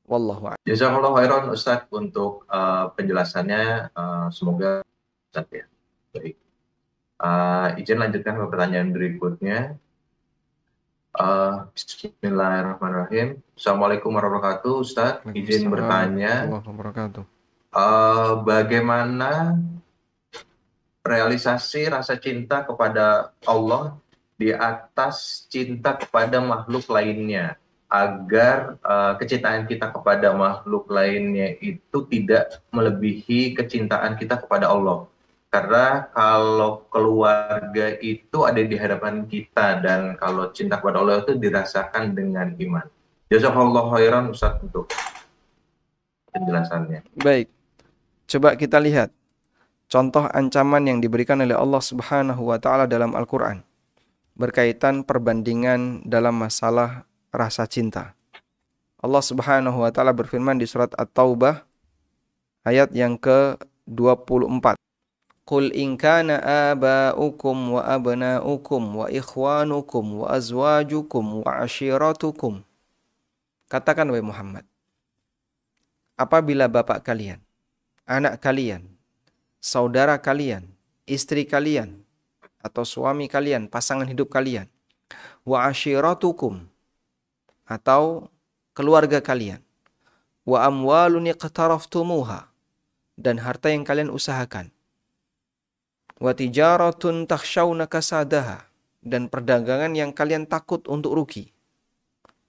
Wallahu 0.08 0.48
a'lam. 0.48 0.60
Jazakallahu 0.64 1.20
khairan 1.20 1.52
Ustaz 1.52 1.84
untuk 1.92 2.48
uh, 2.48 2.88
penjelasannya 2.96 3.92
uh, 3.92 4.26
semoga 4.32 4.80
Ustaz 5.28 5.44
ya. 5.52 5.68
Baik. 6.16 6.34
Uh, 7.20 7.76
izin 7.76 8.00
lanjutkan 8.00 8.40
ke 8.40 8.44
pertanyaan 8.48 8.88
berikutnya. 8.96 9.76
Uh, 11.12 11.68
Bismillahirrahmanirrahim. 11.76 13.44
Assalamualaikum 13.52 14.08
warahmatullahi 14.16 14.64
wabarakatuh. 14.64 14.74
Ustaz, 14.80 15.20
izin 15.36 15.68
bertanya. 15.68 16.48
Uh, 17.68 18.40
bagaimana 18.48 19.60
realisasi 21.04 21.92
rasa 21.92 22.16
cinta 22.16 22.64
kepada 22.64 23.36
Allah 23.44 24.00
di 24.38 24.54
atas 24.54 25.44
cinta 25.50 25.98
kepada 25.98 26.38
makhluk 26.38 26.86
lainnya 26.86 27.58
agar 27.90 28.78
uh, 28.86 29.18
kecintaan 29.18 29.66
kita 29.66 29.90
kepada 29.90 30.30
makhluk 30.30 30.86
lainnya 30.86 31.58
itu 31.58 32.04
tidak 32.06 32.62
melebihi 32.70 33.58
kecintaan 33.58 34.14
kita 34.14 34.38
kepada 34.38 34.70
Allah. 34.70 35.10
Karena 35.48 36.04
kalau 36.12 36.84
keluarga 36.92 37.96
itu 38.04 38.44
ada 38.44 38.60
di 38.60 38.76
hadapan 38.76 39.24
kita 39.24 39.80
dan 39.80 40.14
kalau 40.20 40.52
cinta 40.52 40.76
kepada 40.76 41.00
Allah 41.00 41.24
itu 41.24 41.40
dirasakan 41.40 42.12
dengan 42.12 42.52
iman. 42.52 42.84
Jazakallah 43.32 43.84
khairan 43.96 44.28
Ustaz 44.28 44.60
untuk 44.60 44.92
penjelasannya. 46.36 47.00
Baik. 47.24 47.48
Coba 48.28 48.60
kita 48.60 48.76
lihat 48.76 49.08
contoh 49.88 50.28
ancaman 50.28 50.84
yang 50.84 51.00
diberikan 51.00 51.40
oleh 51.40 51.56
Allah 51.56 51.80
Subhanahu 51.80 52.52
wa 52.52 52.60
taala 52.60 52.84
dalam 52.84 53.16
Al-Qur'an 53.16 53.64
berkaitan 54.38 55.02
perbandingan 55.02 56.06
dalam 56.06 56.38
masalah 56.38 57.04
rasa 57.34 57.66
cinta. 57.66 58.14
Allah 59.02 59.22
Subhanahu 59.22 59.82
wa 59.82 59.90
taala 59.90 60.14
berfirman 60.14 60.58
di 60.58 60.66
surat 60.66 60.94
At-Taubah 60.94 61.66
ayat 62.62 62.94
yang 62.94 63.18
ke-24. 63.18 64.78
Qul 65.48 65.72
in 65.72 65.96
kana 65.98 66.38
aba'ukum 66.70 67.78
wa 67.78 67.82
abna'ukum 67.82 68.82
wa 69.02 69.06
ikhwanukum 69.08 70.22
wa 70.22 70.26
azwajukum 70.30 71.42
wa 71.42 71.50
ashiratukum. 71.64 72.62
Katakan 73.68 74.08
wahai 74.08 74.24
Muhammad, 74.24 74.64
apabila 76.16 76.68
bapak 76.68 77.04
kalian, 77.04 77.40
anak 78.04 78.40
kalian, 78.40 78.92
saudara 79.60 80.20
kalian, 80.20 80.68
istri 81.08 81.44
kalian, 81.48 82.04
atau 82.58 82.82
suami 82.82 83.30
kalian, 83.30 83.70
pasangan 83.70 84.06
hidup 84.06 84.28
kalian. 84.30 84.66
Wa 85.46 85.70
ashiratukum 85.70 86.68
atau 87.64 88.28
keluarga 88.76 89.22
kalian. 89.22 89.62
Wa 90.48 90.64
amwalun 90.68 91.28
iqtaraftumuha 91.28 92.48
dan 93.20 93.36
harta 93.40 93.68
yang 93.68 93.84
kalian 93.84 94.08
usahakan. 94.08 94.72
Wa 96.18 96.34
tijaratun 96.34 97.30
takhshawna 97.30 97.86
kasadaha 97.86 98.66
dan 99.04 99.30
perdagangan 99.30 99.94
yang 99.94 100.10
kalian 100.10 100.50
takut 100.50 100.82
untuk 100.90 101.14
rugi. 101.14 101.54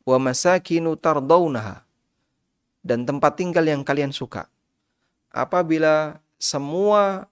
Wa 0.07 0.17
masakinu 0.17 0.97
tardawnaha 0.97 1.85
dan 2.81 3.05
tempat 3.05 3.37
tinggal 3.37 3.67
yang 3.67 3.85
kalian 3.85 4.09
suka. 4.09 4.49
Apabila 5.29 6.17
semua 6.41 7.28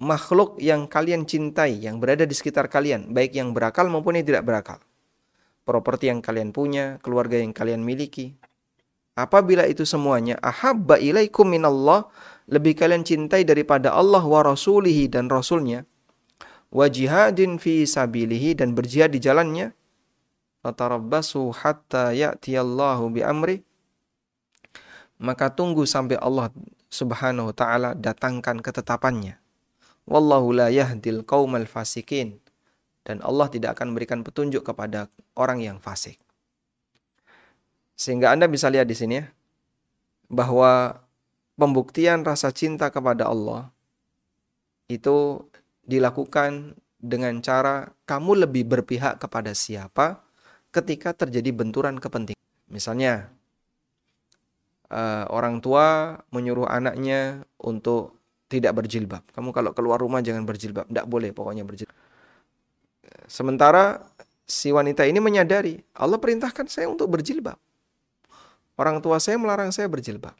makhluk 0.00 0.56
yang 0.56 0.88
kalian 0.88 1.28
cintai, 1.28 1.76
yang 1.76 2.00
berada 2.00 2.24
di 2.24 2.32
sekitar 2.32 2.72
kalian, 2.72 3.12
baik 3.12 3.36
yang 3.36 3.52
berakal 3.52 3.84
maupun 3.92 4.16
yang 4.16 4.24
tidak 4.24 4.48
berakal. 4.48 4.80
Properti 5.68 6.08
yang 6.08 6.24
kalian 6.24 6.56
punya, 6.56 6.96
keluarga 7.04 7.36
yang 7.36 7.52
kalian 7.52 7.84
miliki. 7.84 8.32
Apabila 9.12 9.68
itu 9.68 9.84
semuanya 9.84 10.40
ahabba 10.40 10.96
ilaikum 10.96 11.44
minallah, 11.44 12.08
lebih 12.48 12.80
kalian 12.80 13.04
cintai 13.04 13.44
daripada 13.44 13.92
Allah 13.92 14.24
wa 14.24 14.40
rasulihi 14.40 15.12
dan 15.12 15.28
rasulnya, 15.28 15.84
wa 16.72 16.88
jihadin 16.88 17.60
fi 17.60 17.84
sabilihi 17.84 18.56
dan 18.56 18.72
berjihad 18.72 19.12
di 19.12 19.20
jalannya, 19.20 19.76
fatarabbasu 20.64 21.52
hatta 21.60 22.16
ya'tiyallahu 22.16 23.12
bi 23.12 23.20
amri, 23.20 23.60
maka 25.20 25.52
tunggu 25.52 25.84
sampai 25.84 26.16
Allah 26.16 26.48
Subhanahu 26.88 27.52
wa 27.52 27.54
taala 27.54 27.92
datangkan 27.92 28.64
ketetapannya 28.64 29.36
Wallahu 30.08 30.54
la 30.54 30.68
yahdil 30.72 31.24
qaumal 31.24 31.68
fasikin. 31.68 32.40
Dan 33.04 33.24
Allah 33.24 33.48
tidak 33.48 33.76
akan 33.76 33.96
memberikan 33.96 34.20
petunjuk 34.20 34.60
kepada 34.60 35.08
orang 35.34 35.64
yang 35.64 35.80
fasik. 35.80 36.20
Sehingga 37.96 38.32
Anda 38.32 38.48
bisa 38.48 38.68
lihat 38.68 38.88
di 38.88 38.96
sini 38.96 39.20
ya, 39.20 39.28
bahwa 40.30 41.04
pembuktian 41.56 42.24
rasa 42.24 42.52
cinta 42.54 42.88
kepada 42.88 43.28
Allah 43.28 43.68
itu 44.88 45.44
dilakukan 45.84 46.76
dengan 47.00 47.40
cara 47.40 47.92
kamu 48.04 48.46
lebih 48.46 48.68
berpihak 48.68 49.20
kepada 49.20 49.56
siapa 49.56 50.20
ketika 50.70 51.16
terjadi 51.16 51.50
benturan 51.50 51.98
kepentingan. 51.98 52.38
Misalnya, 52.70 53.32
uh, 54.92 55.26
orang 55.32 55.58
tua 55.58 56.20
menyuruh 56.30 56.68
anaknya 56.70 57.42
untuk 57.58 58.19
tidak 58.50 58.74
berjilbab. 58.74 59.22
Kamu 59.30 59.54
kalau 59.54 59.70
keluar 59.70 60.02
rumah 60.02 60.18
jangan 60.18 60.42
berjilbab. 60.42 60.90
Tidak 60.90 61.06
boleh 61.06 61.30
pokoknya 61.30 61.62
berjilbab. 61.62 61.94
Sementara 63.30 64.02
si 64.42 64.74
wanita 64.74 65.06
ini 65.06 65.22
menyadari 65.22 65.78
Allah 65.94 66.18
perintahkan 66.18 66.66
saya 66.66 66.90
untuk 66.90 67.06
berjilbab. 67.14 67.54
Orang 68.74 68.98
tua 68.98 69.22
saya 69.22 69.38
melarang 69.38 69.70
saya 69.70 69.86
berjilbab. 69.86 70.34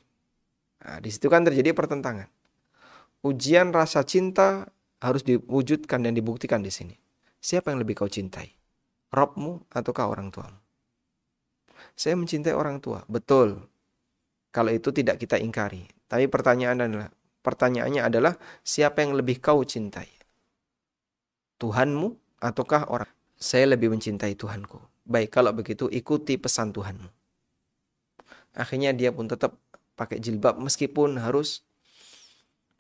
Nah, 0.80 0.98
di 0.98 1.08
situ 1.12 1.30
kan 1.30 1.46
terjadi 1.46 1.70
pertentangan. 1.70 2.26
Ujian 3.22 3.70
rasa 3.70 4.02
cinta 4.02 4.66
harus 4.98 5.22
diwujudkan 5.22 6.02
dan 6.02 6.16
dibuktikan 6.16 6.64
di 6.64 6.72
sini. 6.72 6.96
Siapa 7.38 7.70
yang 7.70 7.84
lebih 7.84 8.00
kau 8.00 8.08
cintai? 8.08 8.48
Robmu 9.12 9.68
ataukah 9.72 10.08
orang 10.08 10.32
tuamu? 10.32 10.56
Saya 11.92 12.16
mencintai 12.16 12.56
orang 12.56 12.80
tua, 12.80 13.04
betul. 13.08 13.60
Kalau 14.52 14.72
itu 14.72 14.88
tidak 14.88 15.20
kita 15.20 15.36
ingkari. 15.36 15.84
Tapi 16.08 16.28
pertanyaan 16.32 16.80
adalah, 16.80 17.08
Pertanyaannya 17.40 18.04
adalah 18.04 18.36
siapa 18.60 19.00
yang 19.00 19.16
lebih 19.16 19.40
kau 19.40 19.64
cintai? 19.64 20.08
Tuhanmu 21.60 22.40
ataukah 22.40 22.88
orang? 22.92 23.08
Saya 23.40 23.72
lebih 23.72 23.88
mencintai 23.92 24.36
Tuhanku. 24.36 24.76
Baik, 25.08 25.32
kalau 25.32 25.52
begitu 25.56 25.88
ikuti 25.88 26.36
pesan 26.36 26.76
Tuhanmu. 26.76 27.08
Akhirnya 28.56 28.92
dia 28.92 29.08
pun 29.12 29.24
tetap 29.24 29.56
pakai 29.96 30.20
jilbab 30.20 30.60
meskipun 30.60 31.16
harus 31.20 31.64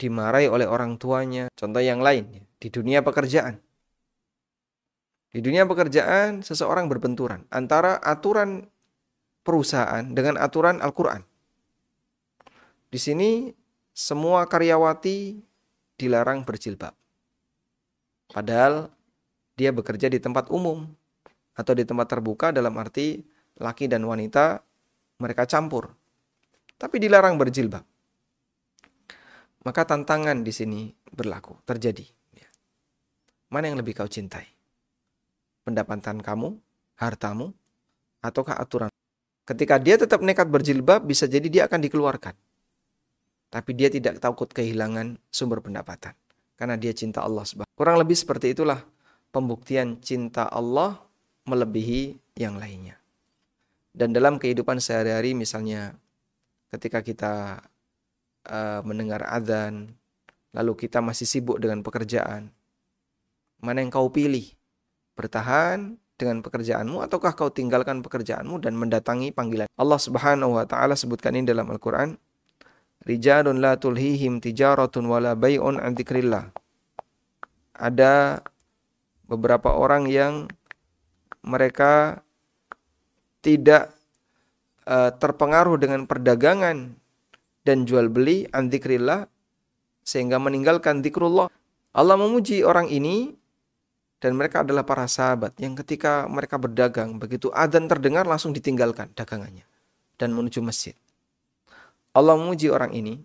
dimarahi 0.00 0.48
oleh 0.48 0.68
orang 0.68 0.96
tuanya. 0.96 1.48
Contoh 1.56 1.80
yang 1.80 2.00
lain, 2.00 2.44
di 2.60 2.68
dunia 2.68 3.04
pekerjaan. 3.04 3.60
Di 5.30 5.40
dunia 5.44 5.68
pekerjaan, 5.68 6.42
seseorang 6.42 6.90
berbenturan 6.90 7.46
antara 7.54 8.00
aturan 8.02 8.66
perusahaan 9.44 10.02
dengan 10.02 10.40
aturan 10.40 10.82
Al-Quran. 10.82 11.22
Di 12.90 12.98
sini 12.98 13.59
semua 14.00 14.48
karyawati 14.48 15.36
dilarang 16.00 16.40
berjilbab. 16.40 16.96
Padahal 18.32 18.88
dia 19.60 19.76
bekerja 19.76 20.08
di 20.08 20.16
tempat 20.16 20.48
umum 20.48 20.88
atau 21.52 21.76
di 21.76 21.84
tempat 21.84 22.08
terbuka 22.08 22.48
dalam 22.48 22.72
arti 22.80 23.20
laki 23.60 23.92
dan 23.92 24.08
wanita 24.08 24.64
mereka 25.20 25.44
campur. 25.44 25.92
Tapi 26.80 26.96
dilarang 26.96 27.36
berjilbab. 27.36 27.84
Maka 29.68 29.84
tantangan 29.84 30.40
di 30.40 30.52
sini 30.56 30.88
berlaku, 31.12 31.60
terjadi. 31.68 32.08
Ya. 32.32 32.48
Mana 33.52 33.68
yang 33.68 33.76
lebih 33.76 33.92
kau 33.92 34.08
cintai? 34.08 34.48
Pendapatan 35.60 36.24
kamu, 36.24 36.56
hartamu, 36.96 37.52
ataukah 38.24 38.56
aturan? 38.56 38.88
Ketika 39.44 39.76
dia 39.76 40.00
tetap 40.00 40.24
nekat 40.24 40.48
berjilbab, 40.48 41.04
bisa 41.04 41.28
jadi 41.28 41.44
dia 41.52 41.62
akan 41.68 41.84
dikeluarkan 41.84 42.32
tapi 43.50 43.74
dia 43.74 43.90
tidak 43.90 44.22
takut 44.22 44.48
kehilangan 44.48 45.18
sumber 45.28 45.60
pendapatan. 45.60 46.14
Karena 46.54 46.78
dia 46.78 46.94
cinta 46.94 47.24
Allah 47.24 47.42
subhanahu 47.42 47.72
kurang 47.74 47.96
lebih 47.98 48.14
seperti 48.14 48.52
itulah 48.52 48.84
pembuktian 49.34 49.98
cinta 49.98 50.46
Allah 50.46 51.00
melebihi 51.48 52.16
yang 52.38 52.56
lainnya. 52.60 53.00
Dan 53.90 54.14
dalam 54.14 54.38
kehidupan 54.38 54.78
sehari-hari 54.78 55.34
misalnya 55.34 55.98
ketika 56.70 57.02
kita 57.02 57.64
uh, 58.46 58.80
mendengar 58.86 59.26
adzan 59.26 59.90
lalu 60.54 60.86
kita 60.86 61.02
masih 61.02 61.26
sibuk 61.26 61.58
dengan 61.58 61.82
pekerjaan 61.82 62.54
mana 63.60 63.84
yang 63.84 63.92
kau 63.92 64.08
pilih? 64.08 64.56
Bertahan 65.14 66.00
dengan 66.16 66.40
pekerjaanmu 66.40 67.04
ataukah 67.04 67.36
kau 67.36 67.52
tinggalkan 67.52 68.00
pekerjaanmu 68.00 68.60
dan 68.60 68.76
mendatangi 68.76 69.36
panggilan 69.36 69.68
Allah 69.76 70.00
Subhanahu 70.00 70.56
wa 70.56 70.64
taala? 70.64 70.96
Sebutkan 70.96 71.36
ini 71.36 71.44
dalam 71.44 71.68
Al-Qur'an 71.68 72.16
Rijalun 73.00 73.64
la 73.64 73.80
tulhihim 73.80 74.44
tijaratun 74.44 75.08
wala 75.08 75.32
bay'un 75.32 75.80
an 75.80 75.96
dzikrillah. 75.96 76.52
Ada 77.80 78.44
beberapa 79.24 79.72
orang 79.72 80.04
yang 80.04 80.52
mereka 81.40 82.20
tidak 83.40 83.96
uh, 84.84 85.08
terpengaruh 85.16 85.80
dengan 85.80 86.04
perdagangan 86.04 86.92
dan 87.64 87.88
jual 87.88 88.12
beli 88.12 88.44
an 88.52 88.68
dzikrillah 88.68 89.24
sehingga 90.04 90.36
meninggalkan 90.36 91.00
zikrullah. 91.00 91.48
Allah 91.96 92.16
memuji 92.20 92.62
orang 92.62 92.92
ini 92.92 93.32
dan 94.20 94.36
mereka 94.36 94.60
adalah 94.60 94.84
para 94.84 95.08
sahabat 95.08 95.56
yang 95.56 95.72
ketika 95.72 96.28
mereka 96.28 96.60
berdagang 96.60 97.16
begitu 97.16 97.48
adzan 97.50 97.88
terdengar 97.88 98.28
langsung 98.28 98.52
ditinggalkan 98.52 99.10
dagangannya 99.16 99.64
dan 100.20 100.36
menuju 100.36 100.60
masjid. 100.60 100.92
Allah 102.16 102.34
memuji 102.34 102.70
orang 102.70 102.94
ini 102.94 103.22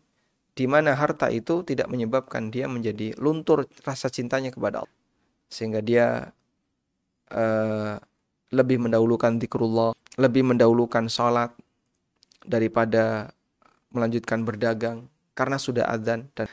di 0.55 0.65
mana 0.69 0.95
harta 0.95 1.27
itu 1.33 1.65
tidak 1.67 1.91
menyebabkan 1.91 2.47
dia 2.47 2.69
menjadi 2.69 3.17
luntur 3.19 3.67
rasa 3.83 4.07
cintanya 4.07 4.55
kepada 4.55 4.87
Allah 4.87 4.97
sehingga 5.51 5.83
dia 5.83 6.31
uh, 7.31 7.95
lebih 8.53 8.77
mendahulukan 8.87 9.41
zikrullah, 9.41 9.91
lebih 10.15 10.47
mendahulukan 10.47 11.11
sholat 11.11 11.51
daripada 12.45 13.33
melanjutkan 13.91 14.45
berdagang 14.45 15.09
karena 15.35 15.57
sudah 15.59 15.89
adzan 15.89 16.31
dan 16.37 16.47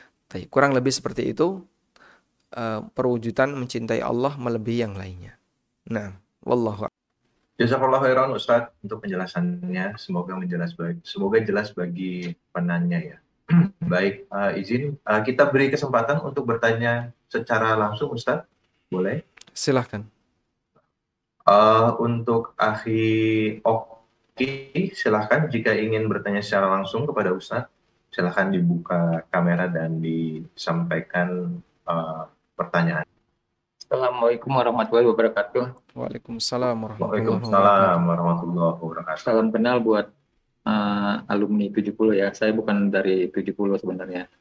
kurang 0.49 0.73
lebih 0.73 0.91
seperti 0.91 1.31
itu 1.31 1.63
uh, 2.57 2.81
perwujudan 2.97 3.53
mencintai 3.55 4.01
Allah 4.01 4.35
melebihi 4.35 4.83
yang 4.83 4.95
lainnya. 4.97 5.37
Nah, 5.91 6.17
wallahu 6.43 6.89
Jazakallah 7.63 8.03
khairan 8.03 8.35
Ustadz 8.35 8.75
untuk 8.83 9.07
penjelasannya. 9.07 9.95
Semoga 9.95 10.35
menjelas 10.35 10.75
bagi, 10.75 10.99
semoga 11.07 11.39
jelas 11.47 11.71
bagi 11.71 12.35
penanya 12.51 12.99
ya. 12.99 13.17
Baik, 13.93 14.27
uh, 14.35 14.51
izin 14.59 14.99
uh, 15.07 15.23
kita 15.23 15.47
beri 15.47 15.71
kesempatan 15.71 16.27
untuk 16.27 16.43
bertanya 16.43 17.15
secara 17.31 17.79
langsung 17.79 18.11
Ustadz. 18.11 18.51
Boleh? 18.91 19.23
Silahkan. 19.55 20.03
Uh, 21.47 21.95
untuk 22.03 22.59
Ahi 22.59 23.63
Oki, 23.63 24.91
silahkan 24.99 25.47
jika 25.47 25.71
ingin 25.71 26.11
bertanya 26.11 26.43
secara 26.43 26.67
langsung 26.67 27.07
kepada 27.07 27.31
Ustadz, 27.31 27.71
silahkan 28.11 28.51
dibuka 28.51 29.23
kamera 29.31 29.71
dan 29.71 30.03
disampaikan 30.03 31.63
uh, 31.87 32.27
pertanyaan. 32.59 33.07
Assalamualaikum 33.93 34.57
warahmatullahi 34.57 35.05
wabarakatuh. 35.05 35.93
Waalaikumsalam 35.93 36.81
warahmatullahi 36.81 38.81
wabarakatuh. 38.81 39.21
Salam 39.21 39.53
kenal 39.53 39.85
buat 39.85 40.09
uh, 40.65 41.29
alumni 41.29 41.69
70 41.69 41.93
ya. 42.17 42.33
Saya 42.33 42.57
bukan 42.57 42.89
dari 42.89 43.29
70 43.29 43.53
sebenarnya. 43.53 44.33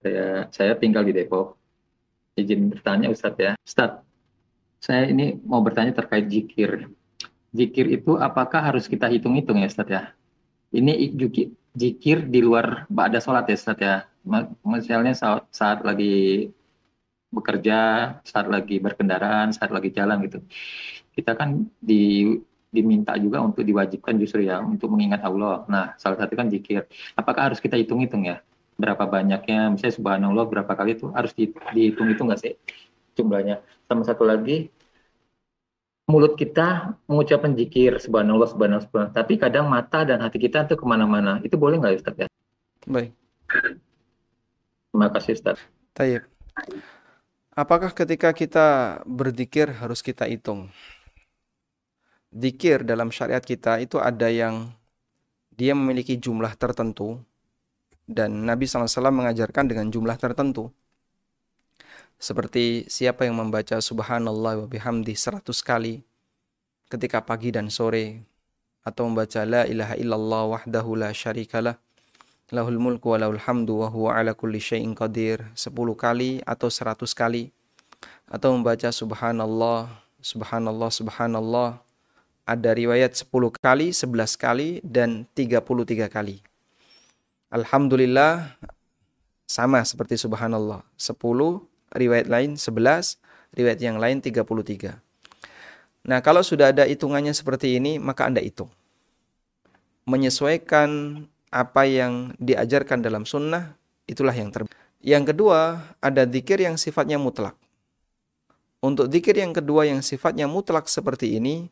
Saya 0.00 0.48
saya 0.48 0.72
tinggal 0.80 1.04
di 1.04 1.12
Depok. 1.12 1.60
Izin 2.40 2.72
bertanya 2.72 3.12
Ustadz 3.12 3.36
ya. 3.36 3.52
Ustadz, 3.60 4.00
saya 4.80 5.12
ini 5.12 5.36
mau 5.44 5.60
bertanya 5.60 5.92
terkait 5.92 6.24
jikir. 6.32 6.88
Jikir 7.52 8.00
itu 8.00 8.16
apakah 8.16 8.64
harus 8.64 8.88
kita 8.88 9.12
hitung-hitung 9.12 9.60
ya 9.60 9.68
Ustadz 9.68 9.92
ya? 9.92 10.16
Ini 10.72 11.12
jikir 11.76 12.24
di 12.24 12.40
luar 12.40 12.88
ba'da 12.88 13.20
sholat 13.20 13.44
ya 13.44 13.60
Ustadz 13.60 13.84
ya. 13.84 14.08
Misalnya 14.64 15.12
saat, 15.12 15.44
saat 15.52 15.84
lagi 15.84 16.48
bekerja, 17.28 17.78
saat 18.24 18.46
lagi 18.48 18.80
berkendaraan, 18.80 19.52
saat 19.56 19.70
lagi 19.70 19.92
jalan 19.92 20.24
gitu. 20.26 20.38
Kita 21.12 21.34
kan 21.38 21.68
di 21.80 22.34
diminta 22.68 23.16
juga 23.16 23.40
untuk 23.40 23.64
diwajibkan 23.64 24.20
justru 24.20 24.44
ya 24.44 24.60
untuk 24.60 24.92
mengingat 24.92 25.24
Allah. 25.24 25.64
Nah, 25.72 25.84
salah 25.96 26.20
satu 26.20 26.36
kan 26.36 26.52
zikir. 26.52 26.84
Apakah 27.16 27.52
harus 27.52 27.60
kita 27.64 27.80
hitung-hitung 27.80 28.28
ya? 28.28 28.44
berapa 28.78 29.04
banyaknya 29.10 29.74
misalnya 29.74 29.94
subhanallah 29.98 30.46
berapa 30.46 30.70
kali 30.70 30.94
itu 30.94 31.10
harus 31.10 31.34
dihitung 31.34 32.14
itu 32.14 32.22
nggak 32.22 32.38
sih 32.38 32.54
jumlahnya 33.18 33.58
sama 33.90 34.06
satu 34.06 34.22
lagi 34.22 34.70
mulut 36.06 36.38
kita 36.38 36.94
mengucapkan 37.10 37.58
jikir 37.58 37.98
subhanallah 37.98 38.46
subhanallah 38.46 38.86
subhanallah 38.86 39.18
tapi 39.18 39.34
kadang 39.34 39.66
mata 39.66 40.06
dan 40.06 40.22
hati 40.22 40.38
kita 40.38 40.62
tuh 40.70 40.78
ke 40.78 40.86
mana-mana 40.86 41.42
itu 41.42 41.58
boleh 41.58 41.82
nggak 41.82 41.98
Ustaz 41.98 42.14
ya 42.22 42.28
baik 42.86 43.10
terima 44.94 45.10
kasih 45.10 45.34
Ustaz 45.34 45.58
Tayyip. 45.98 46.22
Apakah 47.58 47.90
ketika 47.90 48.30
kita 48.30 49.02
berzikir 49.02 49.66
harus 49.82 49.98
kita 49.98 50.30
hitung? 50.30 50.70
Zikir 52.30 52.86
dalam 52.86 53.10
syariat 53.10 53.42
kita 53.42 53.82
itu 53.82 53.98
ada 53.98 54.30
yang 54.30 54.70
dia 55.58 55.74
memiliki 55.74 56.14
jumlah 56.14 56.54
tertentu 56.54 57.18
dan 58.06 58.46
Nabi 58.46 58.70
SAW 58.70 59.10
mengajarkan 59.10 59.66
dengan 59.66 59.90
jumlah 59.90 60.14
tertentu. 60.22 60.70
Seperti 62.14 62.86
siapa 62.86 63.26
yang 63.26 63.42
membaca 63.42 63.82
subhanallah 63.82 64.62
wa 64.62 64.66
bihamdi 64.70 65.18
100 65.18 65.50
kali 65.66 66.06
ketika 66.86 67.26
pagi 67.26 67.50
dan 67.50 67.74
sore 67.74 68.22
atau 68.86 69.10
membaca 69.10 69.42
la 69.42 69.66
ilaha 69.66 69.98
illallah 69.98 70.42
wahdahu 70.54 70.94
la 70.94 71.10
syarikalah 71.10 71.74
lahul 72.48 72.80
mulku 72.80 73.12
wa 73.12 73.20
lahul 73.20 73.40
hamdu 73.40 73.84
wa 73.84 73.88
huwa 73.92 74.16
ala 74.16 74.32
kulli 74.32 74.60
syai'in 74.60 74.96
qadir 74.96 75.44
10 75.52 75.72
kali 75.96 76.40
atau 76.48 76.72
100 76.72 77.04
kali 77.12 77.52
atau 78.28 78.56
membaca 78.56 78.88
subhanallah 78.88 79.88
subhanallah 80.20 80.88
subhanallah 80.88 81.80
ada 82.48 82.72
riwayat 82.72 83.12
10 83.12 83.28
kali, 83.60 83.92
11 83.92 84.40
kali 84.40 84.68
dan 84.80 85.28
33 85.36 86.08
kali. 86.08 86.40
Alhamdulillah 87.52 88.56
sama 89.44 89.84
seperti 89.84 90.16
subhanallah. 90.16 90.80
10 90.96 91.12
riwayat 91.92 92.24
lain 92.24 92.56
11, 92.56 93.20
riwayat 93.52 93.80
yang 93.84 94.00
lain 94.00 94.24
33. 94.24 94.96
Nah, 96.08 96.24
kalau 96.24 96.40
sudah 96.40 96.72
ada 96.72 96.88
hitungannya 96.88 97.36
seperti 97.36 97.76
ini, 97.76 98.00
maka 98.00 98.24
Anda 98.24 98.40
hitung. 98.40 98.72
Menyesuaikan 100.08 101.20
apa 101.48 101.88
yang 101.88 102.36
diajarkan 102.40 103.00
dalam 103.00 103.24
sunnah, 103.24 103.76
itulah 104.08 104.32
yang 104.32 104.52
terbaik. 104.52 104.74
Yang 104.98 105.34
kedua, 105.34 105.94
ada 106.02 106.26
zikir 106.26 106.58
yang 106.58 106.74
sifatnya 106.74 107.16
mutlak. 107.16 107.54
Untuk 108.78 109.10
zikir 109.10 109.34
yang 109.34 109.50
kedua 109.50 109.86
yang 109.86 110.02
sifatnya 110.02 110.46
mutlak 110.46 110.86
seperti 110.86 111.38
ini, 111.38 111.66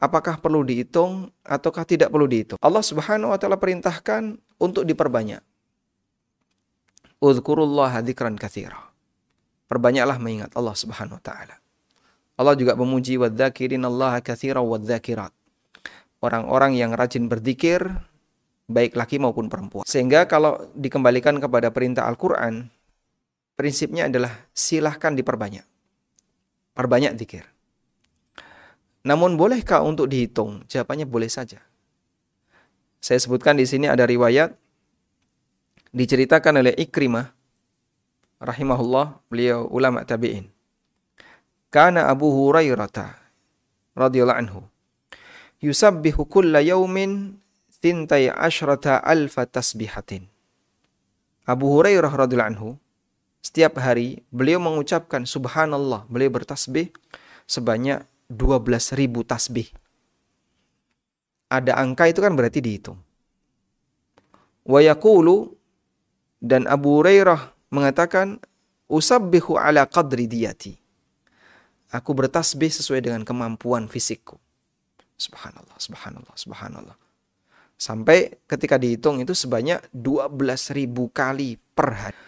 apakah 0.00 0.40
perlu 0.40 0.64
dihitung 0.64 1.32
ataukah 1.44 1.84
tidak 1.84 2.12
perlu 2.12 2.28
dihitung? 2.28 2.60
Allah 2.60 2.84
Subhanahu 2.84 3.32
wa 3.32 3.38
taala 3.40 3.56
perintahkan 3.56 4.36
untuk 4.60 4.84
diperbanyak. 4.84 5.40
Udzkurullaha 7.20 8.04
dzikran 8.04 8.36
katsira. 8.36 8.92
Perbanyaklah 9.68 10.20
mengingat 10.20 10.52
Allah 10.52 10.76
Subhanahu 10.76 11.16
wa 11.16 11.24
taala. 11.24 11.56
Allah 12.36 12.54
juga 12.58 12.76
memuji 12.76 13.16
wadzakirinallaha 13.16 14.20
katsira 14.20 14.60
wadzakirat. 14.60 15.32
Orang-orang 16.20 16.76
yang 16.76 16.92
rajin 16.92 17.28
berzikir 17.28 17.84
baik 18.68 18.96
laki 18.96 19.20
maupun 19.20 19.52
perempuan. 19.52 19.84
Sehingga 19.84 20.24
kalau 20.24 20.70
dikembalikan 20.72 21.36
kepada 21.40 21.68
perintah 21.70 22.08
Al-Qur'an, 22.08 22.68
prinsipnya 23.58 24.08
adalah 24.08 24.48
silahkan 24.56 25.12
diperbanyak. 25.12 25.64
Perbanyak 26.74 27.14
zikir. 27.20 27.44
Namun 29.04 29.36
bolehkah 29.36 29.84
untuk 29.84 30.08
dihitung? 30.08 30.64
Jawabannya 30.66 31.04
boleh 31.04 31.28
saja. 31.28 31.60
Saya 33.04 33.20
sebutkan 33.20 33.60
di 33.60 33.68
sini 33.68 33.84
ada 33.84 34.08
riwayat 34.08 34.56
diceritakan 35.92 36.64
oleh 36.64 36.72
Ikrimah 36.72 37.28
rahimahullah, 38.40 39.20
beliau 39.28 39.68
ulama 39.68 40.02
tabi'in. 40.08 40.48
Kana 41.68 42.08
Abu 42.08 42.32
Hurairah 42.32 42.88
radhiyallahu 43.94 44.40
anhu 44.40 44.60
yusabbihu 45.62 46.26
kulla 46.28 46.60
yaumin 46.60 47.38
tintai 47.84 48.32
asyrata 48.32 48.96
alfa 49.04 49.44
tasbihatin. 49.44 50.24
Abu 51.44 51.68
Hurairah 51.68 52.08
radhiyallahu 52.08 52.52
anhu 52.56 52.68
setiap 53.44 53.76
hari 53.76 54.24
beliau 54.32 54.56
mengucapkan 54.56 55.28
subhanallah, 55.28 56.08
beliau 56.08 56.32
bertasbih 56.32 56.88
sebanyak 57.44 58.00
12.000 58.32 59.04
tasbih. 59.28 59.68
Ada 61.52 61.76
angka 61.76 62.08
itu 62.08 62.24
kan 62.24 62.32
berarti 62.32 62.64
dihitung. 62.64 62.96
Wa 64.64 64.80
dan 66.40 66.64
Abu 66.64 66.88
Hurairah 67.04 67.52
mengatakan 67.68 68.40
usabbihu 68.88 69.60
ala 69.60 69.84
qadri 69.84 70.24
diyati. 70.24 70.80
Aku 71.92 72.16
bertasbih 72.16 72.72
sesuai 72.72 73.04
dengan 73.04 73.28
kemampuan 73.28 73.92
fisikku. 73.92 74.40
Subhanallah, 75.20 75.76
subhanallah, 75.76 76.32
subhanallah. 76.32 77.03
Sampai 77.74 78.38
ketika 78.46 78.78
dihitung 78.78 79.18
itu 79.18 79.34
sebanyak 79.34 79.82
12.000 79.90 80.88
kali 81.10 81.58
per 81.74 81.88
hari. 81.90 82.22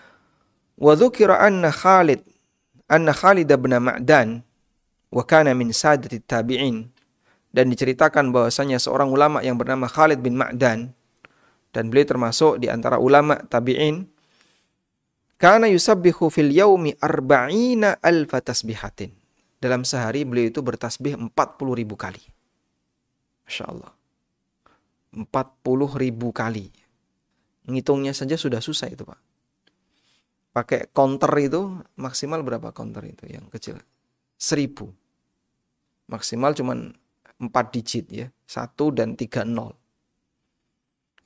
Wa 0.76 0.92
dzukira 0.92 1.40
anna 1.40 1.72
Khalid 1.72 2.20
anna 2.90 3.14
Khalid 3.14 3.48
bin 3.48 3.72
Ma'dan 3.78 4.42
wa 5.10 5.22
kana 5.24 5.54
min 5.54 5.70
sadati 5.70 6.20
tabi'in. 6.20 6.90
Dan 7.56 7.72
diceritakan 7.72 8.36
bahwasanya 8.36 8.76
seorang 8.76 9.08
ulama 9.08 9.40
yang 9.40 9.56
bernama 9.56 9.88
Khalid 9.88 10.20
bin 10.20 10.36
Ma'dan 10.36 10.92
dan 11.72 11.88
beliau 11.88 12.04
termasuk 12.04 12.60
di 12.60 12.68
antara 12.68 13.00
ulama 13.00 13.40
tabi'in 13.48 14.04
kana 15.40 15.64
yusabbihu 15.72 16.28
fil 16.28 16.52
yaumi 16.52 17.00
arba'ina 17.00 17.96
alfa 18.04 18.44
tasbihatin. 18.44 19.08
Dalam 19.56 19.88
sehari 19.88 20.28
beliau 20.28 20.52
itu 20.52 20.60
bertasbih 20.60 21.16
40 21.16 21.32
ribu 21.80 21.96
kali. 21.96 22.20
Masya 23.48 23.72
Allah 23.72 23.95
40 25.16 25.24
ribu 25.96 26.28
kali 26.30 26.68
ngitungnya 27.66 28.12
saja 28.12 28.36
sudah 28.36 28.60
susah 28.60 28.92
itu 28.92 29.02
Pak 29.02 29.20
pakai 30.52 30.92
counter 30.92 31.32
itu 31.40 31.80
maksimal 31.96 32.44
berapa 32.44 32.70
counter 32.76 33.04
itu 33.08 33.24
yang 33.28 33.48
kecil 33.48 33.80
seribu. 34.36 34.92
Maksimal 36.06 36.54
cuman 36.54 36.94
empat 37.40 37.74
digit 37.74 38.06
ya. 38.12 38.28
Satu 38.46 38.94
dan 38.94 39.18
tiga 39.18 39.42
nol. 39.42 39.74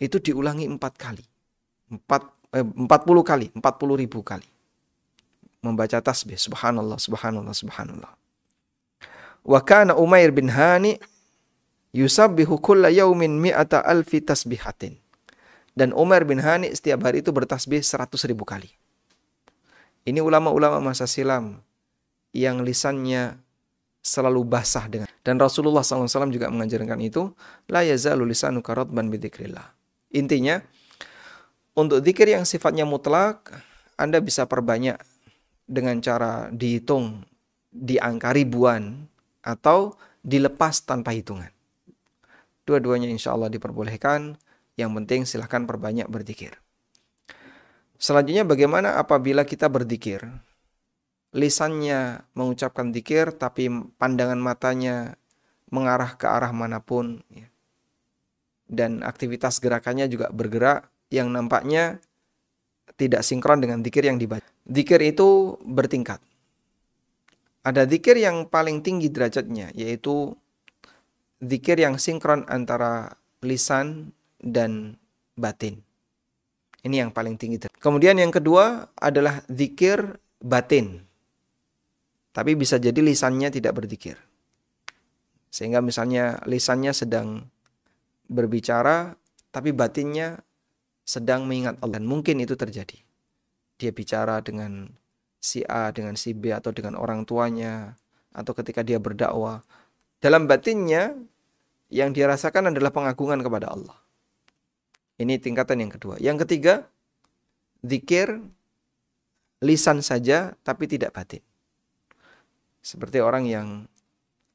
Itu 0.00 0.16
diulangi 0.22 0.64
empat 0.64 0.96
kali. 0.96 1.26
Empat, 1.92 2.22
eh, 2.56 2.64
empat 2.64 3.04
puluh 3.04 3.20
kali. 3.20 3.52
Empat 3.52 3.76
puluh 3.76 4.00
ribu 4.00 4.24
kali. 4.24 4.46
Membaca 5.60 6.00
tasbih. 6.00 6.40
Subhanallah, 6.40 6.96
subhanallah, 6.96 7.52
subhanallah. 7.52 8.12
Wa 9.44 9.60
kana 9.60 9.92
Umair 9.92 10.32
bin 10.32 10.48
Hani 10.48 10.96
yusabbihu 11.94 12.58
kulla 12.62 12.90
yaumin 12.90 13.38
mi'ata 13.38 13.82
alfi 13.82 14.22
tasbihatin. 14.22 14.98
Dan 15.74 15.94
Umar 15.94 16.26
bin 16.26 16.42
Hani 16.42 16.74
setiap 16.74 17.06
hari 17.06 17.22
itu 17.22 17.30
bertasbih 17.30 17.80
seratus 17.80 18.26
ribu 18.26 18.42
kali. 18.42 18.68
Ini 20.02 20.18
ulama-ulama 20.18 20.82
masa 20.82 21.06
silam 21.06 21.62
yang 22.34 22.60
lisannya 22.66 23.38
selalu 24.00 24.42
basah 24.48 24.88
dengan 24.88 25.10
dan 25.20 25.36
Rasulullah 25.36 25.84
SAW 25.84 26.32
juga 26.32 26.48
mengajarkan 26.48 27.00
itu 27.04 27.36
la 27.68 27.84
yazalu 27.84 28.32
lisanuka 28.32 28.72
radban 28.72 29.12
bidzikrillah. 29.12 29.76
Intinya 30.16 30.64
untuk 31.76 32.00
zikir 32.00 32.32
yang 32.32 32.48
sifatnya 32.48 32.88
mutlak 32.88 33.52
Anda 34.00 34.24
bisa 34.24 34.48
perbanyak 34.48 34.96
dengan 35.68 36.00
cara 36.00 36.48
dihitung 36.48 37.22
di 37.70 38.00
angka 38.00 38.32
ribuan 38.32 39.06
atau 39.44 39.94
dilepas 40.24 40.82
tanpa 40.82 41.12
hitungan. 41.12 41.52
Dua-duanya 42.70 43.10
insya 43.10 43.34
Allah 43.34 43.50
diperbolehkan. 43.50 44.38
Yang 44.78 44.90
penting 45.02 45.20
silahkan 45.26 45.66
perbanyak 45.66 46.06
berzikir. 46.06 46.54
Selanjutnya 47.98 48.46
bagaimana 48.46 48.96
apabila 48.96 49.42
kita 49.42 49.66
berzikir? 49.66 50.22
lisannya 51.30 52.26
mengucapkan 52.34 52.90
dikir 52.90 53.30
tapi 53.30 53.70
pandangan 53.98 54.38
matanya 54.38 55.14
mengarah 55.70 56.18
ke 56.18 56.26
arah 56.26 56.50
mana 56.50 56.82
pun 56.82 57.22
ya. 57.30 57.46
dan 58.66 59.06
aktivitas 59.06 59.62
gerakannya 59.62 60.10
juga 60.10 60.26
bergerak 60.34 60.90
yang 61.10 61.30
nampaknya 61.30 62.02
tidak 62.98 63.22
sinkron 63.22 63.62
dengan 63.62 63.82
dikir 63.82 64.02
yang 64.02 64.18
dibaca. 64.18 64.44
Dikir 64.66 65.00
itu 65.02 65.58
bertingkat. 65.62 66.20
Ada 67.62 67.86
dikir 67.86 68.18
yang 68.18 68.50
paling 68.50 68.82
tinggi 68.82 69.10
derajatnya 69.10 69.70
yaitu 69.74 70.34
dikir 71.40 71.80
yang 71.80 71.96
sinkron 71.96 72.44
antara 72.46 73.16
lisan 73.40 74.12
dan 74.40 75.00
batin. 75.34 75.80
Ini 76.80 77.04
yang 77.04 77.10
paling 77.12 77.36
tinggi. 77.36 77.68
Kemudian 77.80 78.16
yang 78.16 78.32
kedua 78.32 78.88
adalah 78.96 79.44
zikir 79.48 80.20
batin 80.40 81.10
tapi 82.30 82.54
bisa 82.54 82.78
jadi 82.78 82.98
lisannya 83.02 83.50
tidak 83.50 83.74
berzikir. 83.82 84.14
Sehingga 85.50 85.82
misalnya 85.82 86.38
lisannya 86.46 86.94
sedang 86.94 87.50
berbicara, 88.30 89.18
tapi 89.50 89.74
batinnya 89.74 90.38
sedang 91.02 91.50
mengingat 91.50 91.82
Allah. 91.82 91.98
Dan 91.98 92.06
mungkin 92.06 92.38
itu 92.38 92.54
terjadi. 92.54 93.02
Dia 93.82 93.90
bicara 93.90 94.38
dengan 94.46 94.94
si 95.42 95.66
A, 95.66 95.90
dengan 95.90 96.14
si 96.14 96.30
B, 96.38 96.54
atau 96.54 96.70
dengan 96.70 96.94
orang 96.94 97.26
tuanya, 97.26 97.98
atau 98.30 98.54
ketika 98.54 98.86
dia 98.86 99.02
berdakwah. 99.02 99.66
Dalam 100.22 100.46
batinnya, 100.46 101.18
yang 101.90 102.14
dia 102.14 102.30
rasakan 102.30 102.70
adalah 102.70 102.94
pengagungan 102.94 103.42
kepada 103.42 103.74
Allah. 103.74 103.98
Ini 105.20 105.36
tingkatan 105.36 105.84
yang 105.84 105.92
kedua. 105.92 106.16
Yang 106.16 106.46
ketiga, 106.46 106.88
zikir 107.84 108.40
lisan 109.60 110.00
saja 110.00 110.56
tapi 110.64 110.88
tidak 110.88 111.12
batin. 111.12 111.44
Seperti 112.80 113.20
orang 113.20 113.44
yang 113.44 113.84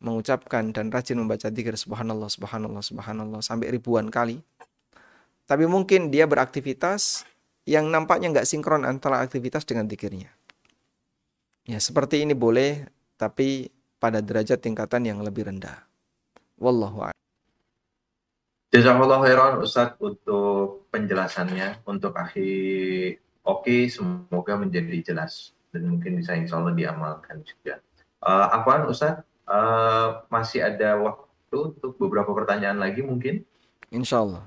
mengucapkan 0.01 0.73
dan 0.73 0.89
rajin 0.89 1.21
membaca 1.21 1.47
zikir 1.53 1.77
subhanallah 1.77 2.31
subhanallah 2.31 2.81
subhanallah 2.81 3.41
sampai 3.45 3.69
ribuan 3.69 4.09
kali. 4.09 4.41
Tapi 5.45 5.69
mungkin 5.69 6.09
dia 6.09 6.25
beraktivitas 6.25 7.21
yang 7.69 7.93
nampaknya 7.93 8.33
nggak 8.33 8.49
sinkron 8.49 8.81
antara 8.81 9.21
aktivitas 9.21 9.61
dengan 9.65 9.85
zikirnya. 9.85 10.33
Ya, 11.69 11.77
seperti 11.77 12.25
ini 12.25 12.33
boleh 12.33 12.89
tapi 13.17 13.69
pada 14.01 14.21
derajat 14.21 14.61
tingkatan 14.61 15.05
yang 15.05 15.21
lebih 15.21 15.49
rendah. 15.49 15.85
Wallahu 16.57 17.05
a'lam. 17.09 17.24
Jazakallah 18.75 19.23
khairan 19.23 19.63
Ustaz 19.63 19.95
untuk 20.03 20.91
penjelasannya 20.91 21.79
untuk 21.87 22.11
akhir 22.11 23.23
Oke, 23.47 23.87
semoga 23.87 24.59
menjadi 24.59 24.99
jelas 24.99 25.55
dan 25.71 25.87
mungkin 25.87 26.19
bisa 26.19 26.35
insya 26.35 26.59
Allah 26.59 26.75
diamalkan 26.75 27.39
juga. 27.47 27.79
Uh, 28.19 28.51
Afwan, 28.51 28.83
Ustaz, 28.91 29.23
uh, 29.47 30.27
masih 30.27 30.59
ada 30.59 30.99
waktu 30.99 31.55
untuk 31.55 31.95
beberapa 31.95 32.35
pertanyaan 32.35 32.83
lagi 32.83 32.99
mungkin? 32.99 33.47
Insya 33.95 34.27
Allah. 34.27 34.43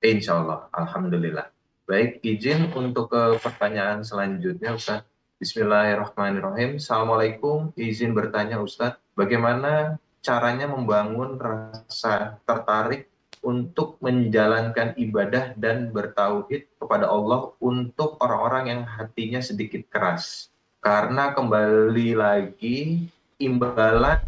Insya 0.00 0.40
Allah, 0.40 0.64
Alhamdulillah. 0.72 1.52
Baik, 1.84 2.24
izin 2.24 2.72
untuk 2.72 3.12
ke 3.12 3.36
pertanyaan 3.36 4.00
selanjutnya, 4.00 4.80
Ustaz. 4.80 5.04
Bismillahirrahmanirrahim. 5.42 6.80
Assalamualaikum, 6.80 7.76
izin 7.76 8.16
bertanya 8.16 8.64
Ustaz, 8.64 8.96
bagaimana 9.12 10.00
caranya 10.24 10.70
membangun 10.72 11.36
rasa 11.36 12.40
tertarik 12.48 13.11
untuk 13.42 13.98
menjalankan 13.98 14.94
ibadah 14.94 15.58
dan 15.58 15.90
bertauhid 15.90 16.70
kepada 16.78 17.10
Allah 17.10 17.50
untuk 17.58 18.16
orang-orang 18.22 18.64
yang 18.70 18.82
hatinya 18.86 19.42
sedikit 19.42 19.82
keras. 19.90 20.48
Karena 20.78 21.34
kembali 21.34 22.10
lagi 22.14 23.06
imbalan 23.42 24.22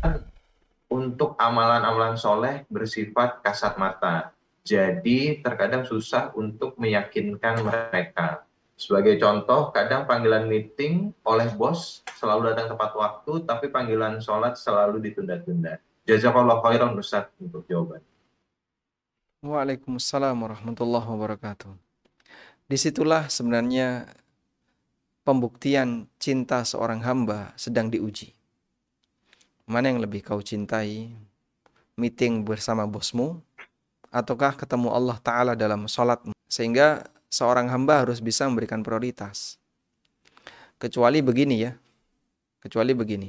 untuk 0.90 1.38
amalan-amalan 1.38 2.18
soleh 2.18 2.66
bersifat 2.70 3.42
kasat 3.42 3.78
mata. 3.78 4.34
Jadi 4.66 5.42
terkadang 5.42 5.86
susah 5.86 6.34
untuk 6.34 6.74
meyakinkan 6.78 7.62
mereka. 7.62 8.46
Sebagai 8.74 9.22
contoh, 9.22 9.70
kadang 9.70 10.02
panggilan 10.10 10.50
meeting 10.50 11.14
oleh 11.22 11.46
bos 11.54 12.02
selalu 12.18 12.50
datang 12.50 12.74
tepat 12.74 12.90
waktu, 12.98 13.46
tapi 13.46 13.70
panggilan 13.70 14.18
sholat 14.18 14.58
selalu 14.58 14.98
ditunda-tunda. 14.98 15.78
Jazakallah 16.04 16.58
khairan 16.58 16.98
Ustaz 16.98 17.30
untuk 17.38 17.62
jawaban. 17.70 18.02
Waalaikumsalam 19.44 20.40
warahmatullahi 20.40 21.04
wabarakatuh. 21.04 21.68
Di 22.64 22.80
situlah 22.80 23.28
sebenarnya 23.28 24.08
pembuktian 25.20 26.08
cinta 26.16 26.64
seorang 26.64 27.04
hamba 27.04 27.52
sedang 27.52 27.92
diuji. 27.92 28.32
Mana 29.68 29.92
yang 29.92 30.00
lebih 30.00 30.24
kau 30.24 30.40
cintai? 30.40 31.12
Meeting 31.92 32.40
bersama 32.40 32.88
bosmu? 32.88 33.44
Ataukah 34.08 34.56
ketemu 34.56 34.88
Allah 34.88 35.20
Ta'ala 35.20 35.52
dalam 35.52 35.84
sholatmu? 35.92 36.32
Sehingga 36.48 37.04
seorang 37.28 37.68
hamba 37.68 38.00
harus 38.00 38.24
bisa 38.24 38.48
memberikan 38.48 38.80
prioritas. 38.80 39.60
Kecuali 40.80 41.20
begini 41.20 41.68
ya. 41.68 41.76
Kecuali 42.64 42.96
begini. 42.96 43.28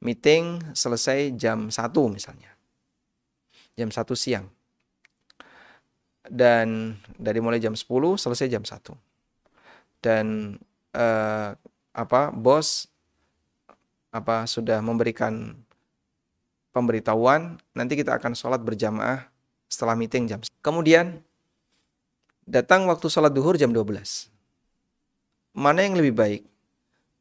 Meeting 0.00 0.72
selesai 0.72 1.36
jam 1.36 1.68
1 1.68 1.76
misalnya. 2.08 2.56
Jam 3.76 3.92
1 3.92 4.00
siang 4.16 4.48
dan 6.30 6.94
dari 7.18 7.42
mulai 7.42 7.58
jam 7.58 7.74
10 7.74 7.82
selesai 8.14 8.46
jam 8.46 8.62
1. 8.62 8.94
Dan 9.98 10.56
eh, 10.94 11.50
apa 11.90 12.30
bos 12.30 12.86
apa 14.14 14.46
sudah 14.46 14.78
memberikan 14.78 15.58
pemberitahuan 16.70 17.58
nanti 17.74 17.98
kita 17.98 18.14
akan 18.14 18.38
sholat 18.38 18.62
berjamaah 18.62 19.26
setelah 19.66 19.98
meeting 19.98 20.30
jam. 20.30 20.38
Kemudian 20.62 21.18
datang 22.46 22.86
waktu 22.86 23.10
sholat 23.10 23.34
duhur 23.34 23.58
jam 23.58 23.74
12. 23.74 24.30
Mana 25.50 25.82
yang 25.82 25.98
lebih 25.98 26.14
baik? 26.14 26.42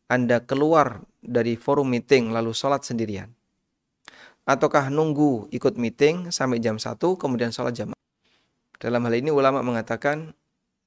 Anda 0.09 0.41
keluar 0.41 1.05
dari 1.21 1.57
forum 1.57 1.89
meeting 1.89 2.33
lalu 2.33 2.53
sholat 2.53 2.85
sendirian? 2.85 3.29
Ataukah 4.45 4.89
nunggu 4.89 5.49
ikut 5.53 5.77
meeting 5.77 6.33
sampai 6.33 6.57
jam 6.57 6.81
1 6.81 6.97
kemudian 6.97 7.53
sholat 7.53 7.73
jamaah? 7.77 7.98
Dalam 8.79 9.03
hal 9.03 9.13
ini 9.19 9.27
ulama 9.27 9.59
mengatakan 9.59 10.31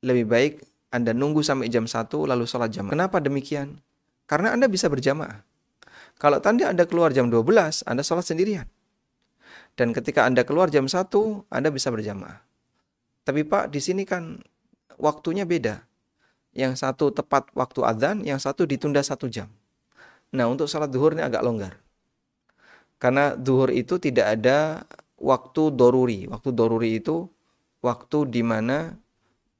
lebih 0.00 0.24
baik 0.24 0.52
Anda 0.88 1.12
nunggu 1.12 1.44
sampai 1.44 1.68
jam 1.68 1.84
1 1.84 2.08
lalu 2.08 2.48
sholat 2.48 2.72
jamaah. 2.72 2.92
Kenapa 2.92 3.20
demikian? 3.20 3.80
Karena 4.24 4.56
Anda 4.56 4.64
bisa 4.64 4.88
berjamaah. 4.88 5.44
Kalau 6.16 6.40
tadi 6.40 6.64
Anda 6.64 6.88
keluar 6.88 7.12
jam 7.12 7.28
12, 7.28 7.84
Anda 7.84 8.00
sholat 8.00 8.24
sendirian. 8.24 8.64
Dan 9.76 9.92
ketika 9.92 10.24
Anda 10.24 10.44
keluar 10.44 10.72
jam 10.72 10.88
1, 10.88 11.04
Anda 11.52 11.68
bisa 11.68 11.92
berjamaah. 11.92 12.40
Tapi 13.28 13.44
Pak, 13.44 13.68
di 13.72 13.80
sini 13.80 14.08
kan 14.08 14.40
waktunya 14.96 15.44
beda. 15.44 15.84
Yang 16.52 16.84
satu 16.84 17.12
tepat 17.12 17.48
waktu 17.56 17.80
adzan, 17.84 18.24
yang 18.24 18.36
satu 18.36 18.68
ditunda 18.68 19.00
satu 19.00 19.28
jam. 19.28 19.48
Nah, 20.32 20.48
untuk 20.48 20.68
sholat 20.68 20.88
duhur 20.88 21.12
ini 21.16 21.24
agak 21.24 21.44
longgar. 21.44 21.76
Karena 22.96 23.36
duhur 23.36 23.72
itu 23.72 23.96
tidak 24.00 24.40
ada 24.40 24.84
waktu 25.16 25.72
doruri. 25.72 26.28
Waktu 26.28 26.48
doruri 26.52 27.00
itu 27.00 27.28
waktu 27.82 28.30
di 28.30 28.46
mana 28.46 28.96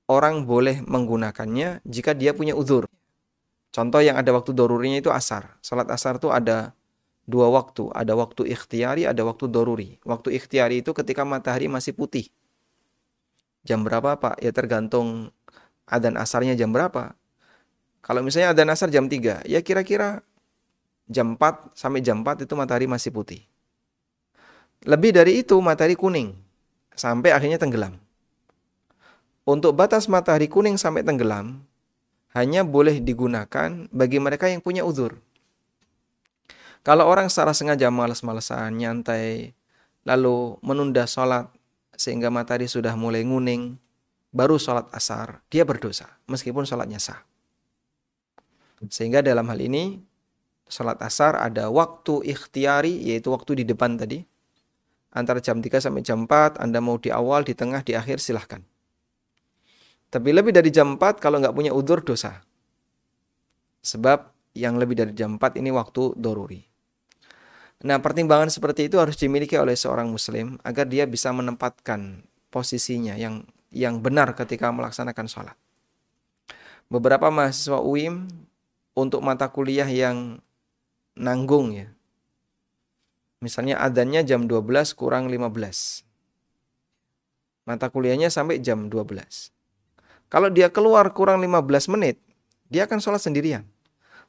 orang 0.06 0.46
boleh 0.46 0.80
menggunakannya 0.86 1.82
jika 1.82 2.14
dia 2.14 2.32
punya 2.32 2.54
uzur. 2.54 2.86
Contoh 3.72 4.00
yang 4.00 4.16
ada 4.16 4.30
waktu 4.30 4.54
dorurinya 4.54 5.02
itu 5.02 5.10
asar. 5.10 5.58
Salat 5.60 5.90
asar 5.90 6.22
itu 6.22 6.30
ada 6.30 6.72
dua 7.26 7.50
waktu. 7.50 7.90
Ada 7.92 8.14
waktu 8.14 8.52
ikhtiari, 8.52 9.08
ada 9.08 9.26
waktu 9.26 9.50
doruri. 9.50 9.98
Waktu 10.06 10.38
ikhtiari 10.38 10.80
itu 10.84 10.94
ketika 10.94 11.26
matahari 11.26 11.66
masih 11.66 11.96
putih. 11.96 12.30
Jam 13.64 13.82
berapa 13.82 14.18
Pak? 14.18 14.42
Ya 14.44 14.52
tergantung 14.52 15.32
adan 15.88 16.20
asarnya 16.20 16.52
jam 16.52 16.70
berapa. 16.70 17.16
Kalau 18.02 18.20
misalnya 18.20 18.50
adan 18.50 18.74
asar 18.74 18.90
jam 18.90 19.06
3, 19.06 19.46
ya 19.46 19.62
kira-kira 19.62 20.26
jam 21.06 21.38
4 21.38 21.72
sampai 21.72 22.02
jam 22.02 22.26
4 22.26 22.44
itu 22.44 22.54
matahari 22.58 22.90
masih 22.90 23.14
putih. 23.14 23.46
Lebih 24.82 25.14
dari 25.14 25.46
itu 25.46 25.54
matahari 25.62 25.94
kuning 25.94 26.34
sampai 26.98 27.30
akhirnya 27.30 27.62
tenggelam 27.62 28.02
untuk 29.42 29.74
batas 29.74 30.06
matahari 30.06 30.46
kuning 30.46 30.78
sampai 30.78 31.02
tenggelam 31.02 31.66
hanya 32.32 32.64
boleh 32.64 33.02
digunakan 33.02 33.90
bagi 33.92 34.18
mereka 34.22 34.48
yang 34.48 34.62
punya 34.64 34.86
uzur. 34.86 35.20
Kalau 36.82 37.06
orang 37.06 37.30
secara 37.30 37.54
sengaja 37.54 37.92
malas-malesan, 37.94 38.74
nyantai, 38.74 39.54
lalu 40.02 40.58
menunda 40.66 41.06
sholat 41.06 41.46
sehingga 41.94 42.32
matahari 42.32 42.66
sudah 42.66 42.98
mulai 42.98 43.22
nguning, 43.22 43.78
baru 44.34 44.58
sholat 44.58 44.90
asar, 44.90 45.44
dia 45.52 45.62
berdosa 45.62 46.10
meskipun 46.26 46.66
sholatnya 46.66 46.98
sah. 46.98 47.22
Sehingga 48.90 49.22
dalam 49.22 49.46
hal 49.46 49.62
ini, 49.62 50.02
sholat 50.66 50.98
asar 51.04 51.38
ada 51.38 51.70
waktu 51.70 52.26
ikhtiari, 52.26 52.98
yaitu 53.12 53.30
waktu 53.30 53.62
di 53.62 53.64
depan 53.68 53.94
tadi. 53.94 54.26
Antara 55.12 55.38
jam 55.44 55.60
3 55.60 55.68
sampai 55.78 56.02
jam 56.02 56.24
4, 56.24 56.58
Anda 56.58 56.80
mau 56.80 56.96
di 56.96 57.12
awal, 57.12 57.44
di 57.44 57.52
tengah, 57.52 57.84
di 57.84 57.92
akhir, 57.92 58.18
silahkan. 58.18 58.64
Tapi 60.12 60.28
lebih 60.28 60.52
dari 60.52 60.68
jam 60.68 61.00
4 61.00 61.24
kalau 61.24 61.40
nggak 61.40 61.56
punya 61.56 61.72
udur 61.72 62.04
dosa. 62.04 62.44
Sebab 63.80 64.28
yang 64.52 64.76
lebih 64.76 64.92
dari 64.92 65.16
jam 65.16 65.40
4 65.40 65.56
ini 65.56 65.72
waktu 65.72 66.12
doruri. 66.20 66.60
Nah 67.88 67.96
pertimbangan 67.98 68.52
seperti 68.52 68.92
itu 68.92 69.00
harus 69.00 69.16
dimiliki 69.16 69.56
oleh 69.56 69.72
seorang 69.72 70.12
muslim 70.12 70.60
agar 70.62 70.84
dia 70.84 71.08
bisa 71.08 71.32
menempatkan 71.32 72.28
posisinya 72.52 73.16
yang 73.16 73.42
yang 73.72 74.04
benar 74.04 74.36
ketika 74.36 74.68
melaksanakan 74.68 75.26
sholat. 75.26 75.56
Beberapa 76.92 77.32
mahasiswa 77.32 77.80
UIM 77.80 78.28
untuk 78.92 79.24
mata 79.24 79.48
kuliah 79.48 79.88
yang 79.88 80.44
nanggung 81.16 81.72
ya. 81.72 81.88
Misalnya 83.40 83.80
adanya 83.80 84.20
jam 84.20 84.44
12 84.44 84.92
kurang 84.92 85.32
15. 85.32 86.04
Mata 87.64 87.88
kuliahnya 87.88 88.28
sampai 88.28 88.60
jam 88.60 88.92
12. 88.92 89.61
Kalau 90.32 90.48
dia 90.48 90.72
keluar 90.72 91.12
kurang 91.12 91.44
15 91.44 91.92
menit, 91.92 92.16
dia 92.72 92.88
akan 92.88 93.04
sholat 93.04 93.20
sendirian. 93.20 93.68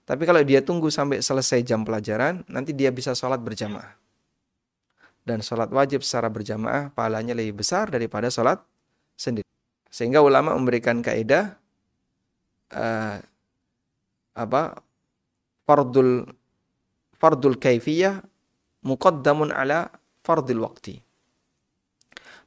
Tapi 0.03 0.27
kalau 0.27 0.43
dia 0.43 0.59
tunggu 0.59 0.91
sampai 0.91 1.23
selesai 1.23 1.63
jam 1.63 1.87
pelajaran, 1.87 2.43
nanti 2.51 2.75
dia 2.75 2.91
bisa 2.91 3.15
sholat 3.15 3.39
berjamaah. 3.39 3.95
Dan 5.23 5.39
sholat 5.39 5.71
wajib 5.71 6.03
secara 6.03 6.27
berjamaah 6.27 6.91
pahalanya 6.91 7.31
lebih 7.31 7.63
besar 7.63 7.87
daripada 7.87 8.27
sholat 8.27 8.59
sendiri. 9.15 9.47
Sehingga 9.87 10.19
ulama 10.19 10.51
memberikan 10.59 10.99
kaidah 10.99 11.55
uh, 12.75 13.23
apa 14.35 14.83
fardul 15.63 16.27
fardul 17.15 17.55
kaifiyah 17.55 18.19
muqaddamun 18.83 19.55
ala 19.55 19.87
fardil 20.19 20.67
waqti. 20.67 21.02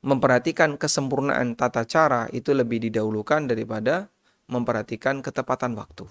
Memperhatikan 0.06 0.78
kesempurnaan 0.78 1.58
tata 1.58 1.82
cara 1.82 2.30
itu 2.30 2.54
lebih 2.54 2.78
didahulukan 2.78 3.50
daripada 3.50 4.06
memperhatikan 4.46 5.18
ketepatan 5.18 5.74
waktu. 5.74 6.06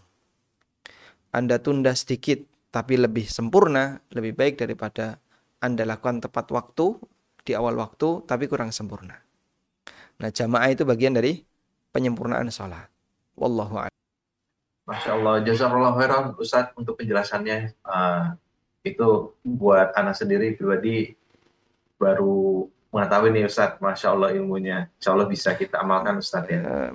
Anda 1.31 1.63
tunda 1.63 1.95
sedikit 1.95 2.43
tapi 2.75 2.99
lebih 2.99 3.23
sempurna, 3.23 4.03
lebih 4.11 4.35
baik 4.35 4.59
daripada 4.59 5.23
Anda 5.63 5.87
lakukan 5.87 6.19
tepat 6.19 6.51
waktu 6.51 6.99
di 7.47 7.55
awal 7.55 7.79
waktu 7.79 8.27
tapi 8.27 8.51
kurang 8.51 8.75
sempurna. 8.75 9.15
Nah, 10.19 10.27
jamaah 10.27 10.75
itu 10.75 10.83
bagian 10.83 11.15
dari 11.15 11.39
penyempurnaan 11.95 12.51
sholat. 12.51 12.91
Wallahu 13.39 13.79
a'lam. 13.79 13.95
Masya 14.91 15.11
Allah, 15.15 15.39
jazakallah 15.47 15.95
khairan 15.95 16.23
Ustaz 16.35 16.75
untuk 16.75 16.99
penjelasannya. 16.99 17.71
Uh, 17.87 18.35
itu 18.83 19.31
buat 19.41 19.95
anak 19.95 20.19
sendiri 20.19 20.53
pribadi 20.59 21.15
baru 21.95 22.67
mengetahui 22.95 23.29
nih 23.35 23.43
Ustaz, 23.43 23.75
Masya 23.83 24.15
Allah 24.15 24.31
ilmunya. 24.31 24.87
Insya 24.95 25.11
Allah 25.11 25.27
bisa 25.27 25.51
kita 25.51 25.83
amalkan 25.83 26.15
Ustaz 26.23 26.47
ya. 26.47 26.63
Uh, 26.63 26.89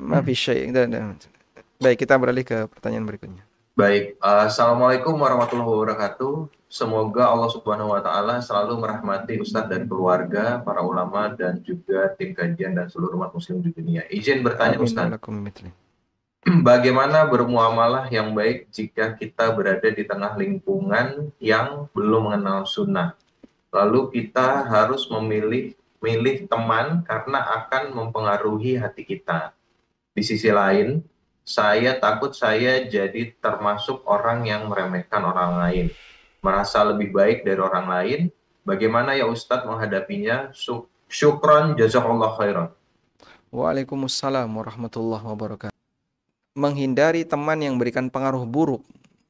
Baik, 1.76 2.00
kita 2.00 2.16
beralih 2.16 2.40
ke 2.40 2.64
pertanyaan 2.72 3.04
berikutnya. 3.04 3.44
Baik, 3.76 4.16
uh, 4.24 4.48
Assalamualaikum 4.48 5.12
warahmatullahi 5.12 5.68
wabarakatuh. 5.68 6.48
Semoga 6.70 7.28
Allah 7.28 7.50
Subhanahu 7.52 7.92
wa 7.92 8.00
Ta'ala 8.00 8.40
selalu 8.40 8.80
merahmati 8.80 9.42
Ustadz 9.42 9.68
dan 9.68 9.84
keluarga, 9.84 10.62
para 10.64 10.80
ulama, 10.80 11.36
dan 11.36 11.60
juga 11.60 12.14
tim 12.16 12.32
kajian 12.32 12.72
dan 12.72 12.88
seluruh 12.88 13.20
umat 13.20 13.36
Muslim 13.36 13.60
di 13.60 13.74
dunia. 13.74 14.08
Izin 14.08 14.40
bertanya, 14.40 14.80
Ustadz. 14.80 15.20
Bagaimana 16.68 17.28
bermuamalah 17.28 18.08
yang 18.08 18.32
baik 18.32 18.72
jika 18.72 19.12
kita 19.12 19.52
berada 19.52 19.88
di 19.92 20.08
tengah 20.08 20.32
lingkungan 20.40 21.28
yang 21.36 21.84
belum 21.92 22.32
mengenal 22.32 22.64
sunnah? 22.64 23.12
Lalu 23.70 24.10
kita 24.14 24.66
harus 24.66 25.06
memilih 25.10 25.76
milih 26.00 26.48
teman 26.48 27.04
karena 27.04 27.44
akan 27.62 27.92
mempengaruhi 27.92 28.80
hati 28.80 29.04
kita. 29.04 29.52
Di 30.16 30.24
sisi 30.24 30.48
lain, 30.48 31.04
saya 31.44 31.96
takut 32.00 32.32
saya 32.36 32.84
jadi 32.88 33.36
termasuk 33.38 34.04
orang 34.08 34.48
yang 34.48 34.68
meremehkan 34.68 35.22
orang 35.22 35.60
lain, 35.60 35.86
merasa 36.40 36.82
lebih 36.84 37.12
baik 37.12 37.44
dari 37.44 37.60
orang 37.60 37.86
lain. 37.86 38.20
Bagaimana 38.64 39.16
ya 39.16 39.28
Ustadz 39.28 39.64
menghadapinya? 39.68 40.52
Syukron 41.10 41.74
jazakallah 41.76 42.36
khairan. 42.36 42.68
Waalaikumsalam 43.50 44.46
warahmatullahi 44.46 45.26
wabarakatuh 45.26 45.80
menghindari 46.60 47.22
teman 47.22 47.62
yang 47.62 47.78
memberikan 47.78 48.10
pengaruh 48.10 48.42
buruk 48.44 48.82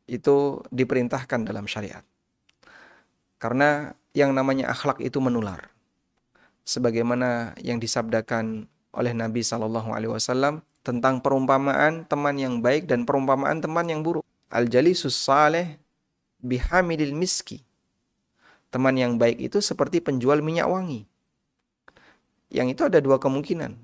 itu 0.09 0.65
diperintahkan 0.73 1.47
dalam 1.47 1.69
syariat. 1.69 2.03
Karena 3.39 3.95
yang 4.13 4.35
namanya 4.35 4.73
akhlak 4.73 4.99
itu 5.01 5.23
menular. 5.23 5.71
Sebagaimana 6.71 7.59
yang 7.59 7.83
disabdakan 7.83 8.71
oleh 8.95 9.11
Nabi 9.11 9.43
Shallallahu 9.43 9.91
Alaihi 9.91 10.15
Wasallam 10.15 10.63
tentang 10.87 11.19
perumpamaan 11.19 12.07
teman 12.07 12.39
yang 12.39 12.63
baik 12.63 12.87
dan 12.87 13.03
perumpamaan 13.03 13.59
teman 13.59 13.91
yang 13.91 14.07
buruk. 14.07 14.23
Al 14.55 14.71
jalisus 14.71 15.19
saleh 15.19 15.83
bihamidil 16.39 17.11
miski. 17.11 17.67
Teman 18.71 18.95
yang 18.95 19.19
baik 19.19 19.43
itu 19.43 19.59
seperti 19.59 19.99
penjual 19.99 20.39
minyak 20.47 20.71
wangi. 20.71 21.11
Yang 22.55 22.79
itu 22.79 22.83
ada 22.87 23.03
dua 23.03 23.19
kemungkinan. 23.19 23.75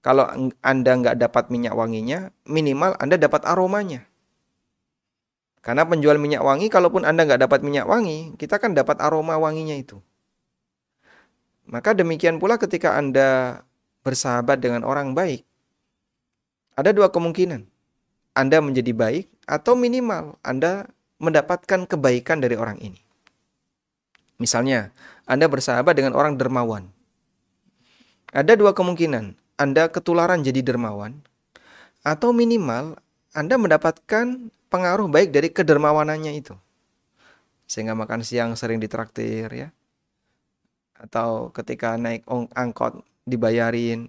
Kalau 0.00 0.24
Anda 0.64 0.92
nggak 1.04 1.20
dapat 1.20 1.52
minyak 1.52 1.76
wanginya, 1.76 2.32
minimal 2.48 2.96
Anda 2.96 3.20
dapat 3.20 3.44
aromanya. 3.44 4.08
Karena 5.60 5.84
penjual 5.84 6.16
minyak 6.16 6.40
wangi, 6.40 6.72
kalaupun 6.72 7.04
Anda 7.04 7.28
nggak 7.28 7.44
dapat 7.44 7.60
minyak 7.60 7.84
wangi, 7.84 8.40
kita 8.40 8.56
kan 8.56 8.72
dapat 8.72 9.04
aroma 9.04 9.36
wanginya 9.36 9.76
itu. 9.76 10.00
Maka 11.72 11.96
demikian 11.96 12.36
pula 12.36 12.60
ketika 12.60 13.00
Anda 13.00 13.64
bersahabat 14.04 14.60
dengan 14.60 14.84
orang 14.84 15.16
baik, 15.16 15.40
ada 16.76 16.92
dua 16.92 17.08
kemungkinan. 17.08 17.64
Anda 18.36 18.60
menjadi 18.60 18.92
baik 18.92 19.32
atau 19.48 19.72
minimal 19.72 20.36
Anda 20.44 20.92
mendapatkan 21.16 21.88
kebaikan 21.88 22.44
dari 22.44 22.60
orang 22.60 22.76
ini. 22.84 23.00
Misalnya, 24.36 24.92
Anda 25.24 25.48
bersahabat 25.48 25.96
dengan 25.96 26.12
orang 26.12 26.36
dermawan. 26.36 26.92
Ada 28.36 28.52
dua 28.52 28.76
kemungkinan. 28.76 29.36
Anda 29.60 29.88
ketularan 29.88 30.42
jadi 30.42 30.64
dermawan, 30.64 31.22
atau 32.02 32.34
minimal 32.34 32.98
Anda 33.32 33.56
mendapatkan 33.56 34.50
pengaruh 34.72 35.06
baik 35.06 35.30
dari 35.30 35.48
kedermawanannya 35.52 36.32
itu. 36.36 36.56
Sehingga 37.68 37.96
makan 37.96 38.26
siang 38.26 38.58
sering 38.58 38.82
ditraktir 38.82 39.48
ya. 39.52 39.68
Atau 41.02 41.50
ketika 41.50 41.98
naik 41.98 42.22
angkot 42.54 43.02
dibayarin 43.26 44.06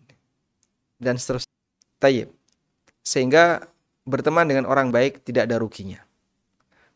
dan 1.01 1.17
seterusnya. 1.17 1.49
Tayyib. 1.97 2.29
Sehingga 3.01 3.65
berteman 4.05 4.45
dengan 4.45 4.69
orang 4.69 4.93
baik 4.93 5.25
tidak 5.25 5.49
ada 5.49 5.57
ruginya. 5.57 5.99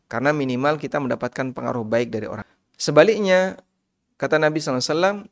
Karena 0.08 0.32
minimal 0.32 0.80
kita 0.80 1.02
mendapatkan 1.02 1.52
pengaruh 1.52 1.84
baik 1.84 2.08
dari 2.08 2.24
orang. 2.24 2.46
Sebaliknya, 2.78 3.60
kata 4.16 4.40
Nabi 4.40 4.62
SAW, 4.62 5.26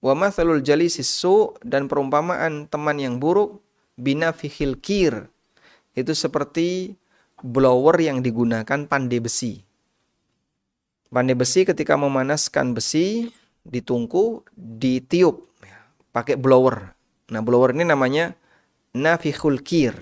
Wa 0.00 0.16
mathalul 0.16 0.64
jalisis 0.64 1.12
su 1.12 1.52
dan 1.60 1.84
perumpamaan 1.84 2.64
teman 2.72 2.96
yang 2.96 3.20
buruk 3.20 3.60
bina 4.00 4.32
fihil 4.32 4.80
kir. 4.80 5.28
Itu 5.92 6.16
seperti 6.16 6.96
blower 7.44 8.00
yang 8.00 8.24
digunakan 8.24 8.88
pandai 8.88 9.20
besi. 9.20 9.60
Pandai 11.12 11.36
besi 11.36 11.68
ketika 11.68 12.00
memanaskan 12.00 12.72
besi 12.72 13.28
ditungku, 13.64 14.44
ditiup 14.54 15.50
pakai 16.10 16.36
blower. 16.36 16.94
Nah, 17.30 17.42
blower 17.42 17.74
ini 17.74 17.86
namanya 17.86 18.34
nafihul 18.94 19.62
kir. 19.62 19.94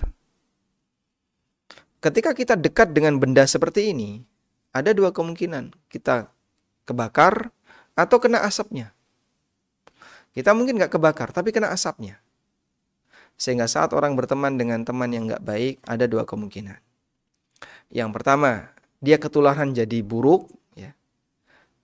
Ketika 1.99 2.31
kita 2.31 2.55
dekat 2.55 2.95
dengan 2.95 3.19
benda 3.19 3.43
seperti 3.43 3.91
ini, 3.91 4.23
ada 4.71 4.95
dua 4.95 5.11
kemungkinan. 5.11 5.75
Kita 5.91 6.31
kebakar 6.87 7.51
atau 7.93 8.17
kena 8.17 8.41
asapnya. 8.47 8.95
Kita 10.31 10.55
mungkin 10.55 10.79
nggak 10.79 10.95
kebakar, 10.95 11.35
tapi 11.35 11.51
kena 11.51 11.73
asapnya. 11.73 12.21
Sehingga 13.35 13.67
saat 13.67 13.91
orang 13.91 14.15
berteman 14.15 14.55
dengan 14.55 14.83
teman 14.87 15.11
yang 15.11 15.27
nggak 15.27 15.43
baik, 15.43 15.75
ada 15.83 16.07
dua 16.07 16.23
kemungkinan. 16.23 16.79
Yang 17.91 18.09
pertama, 18.15 18.71
dia 19.03 19.17
ketularan 19.19 19.75
jadi 19.75 19.99
buruk. 20.03 20.51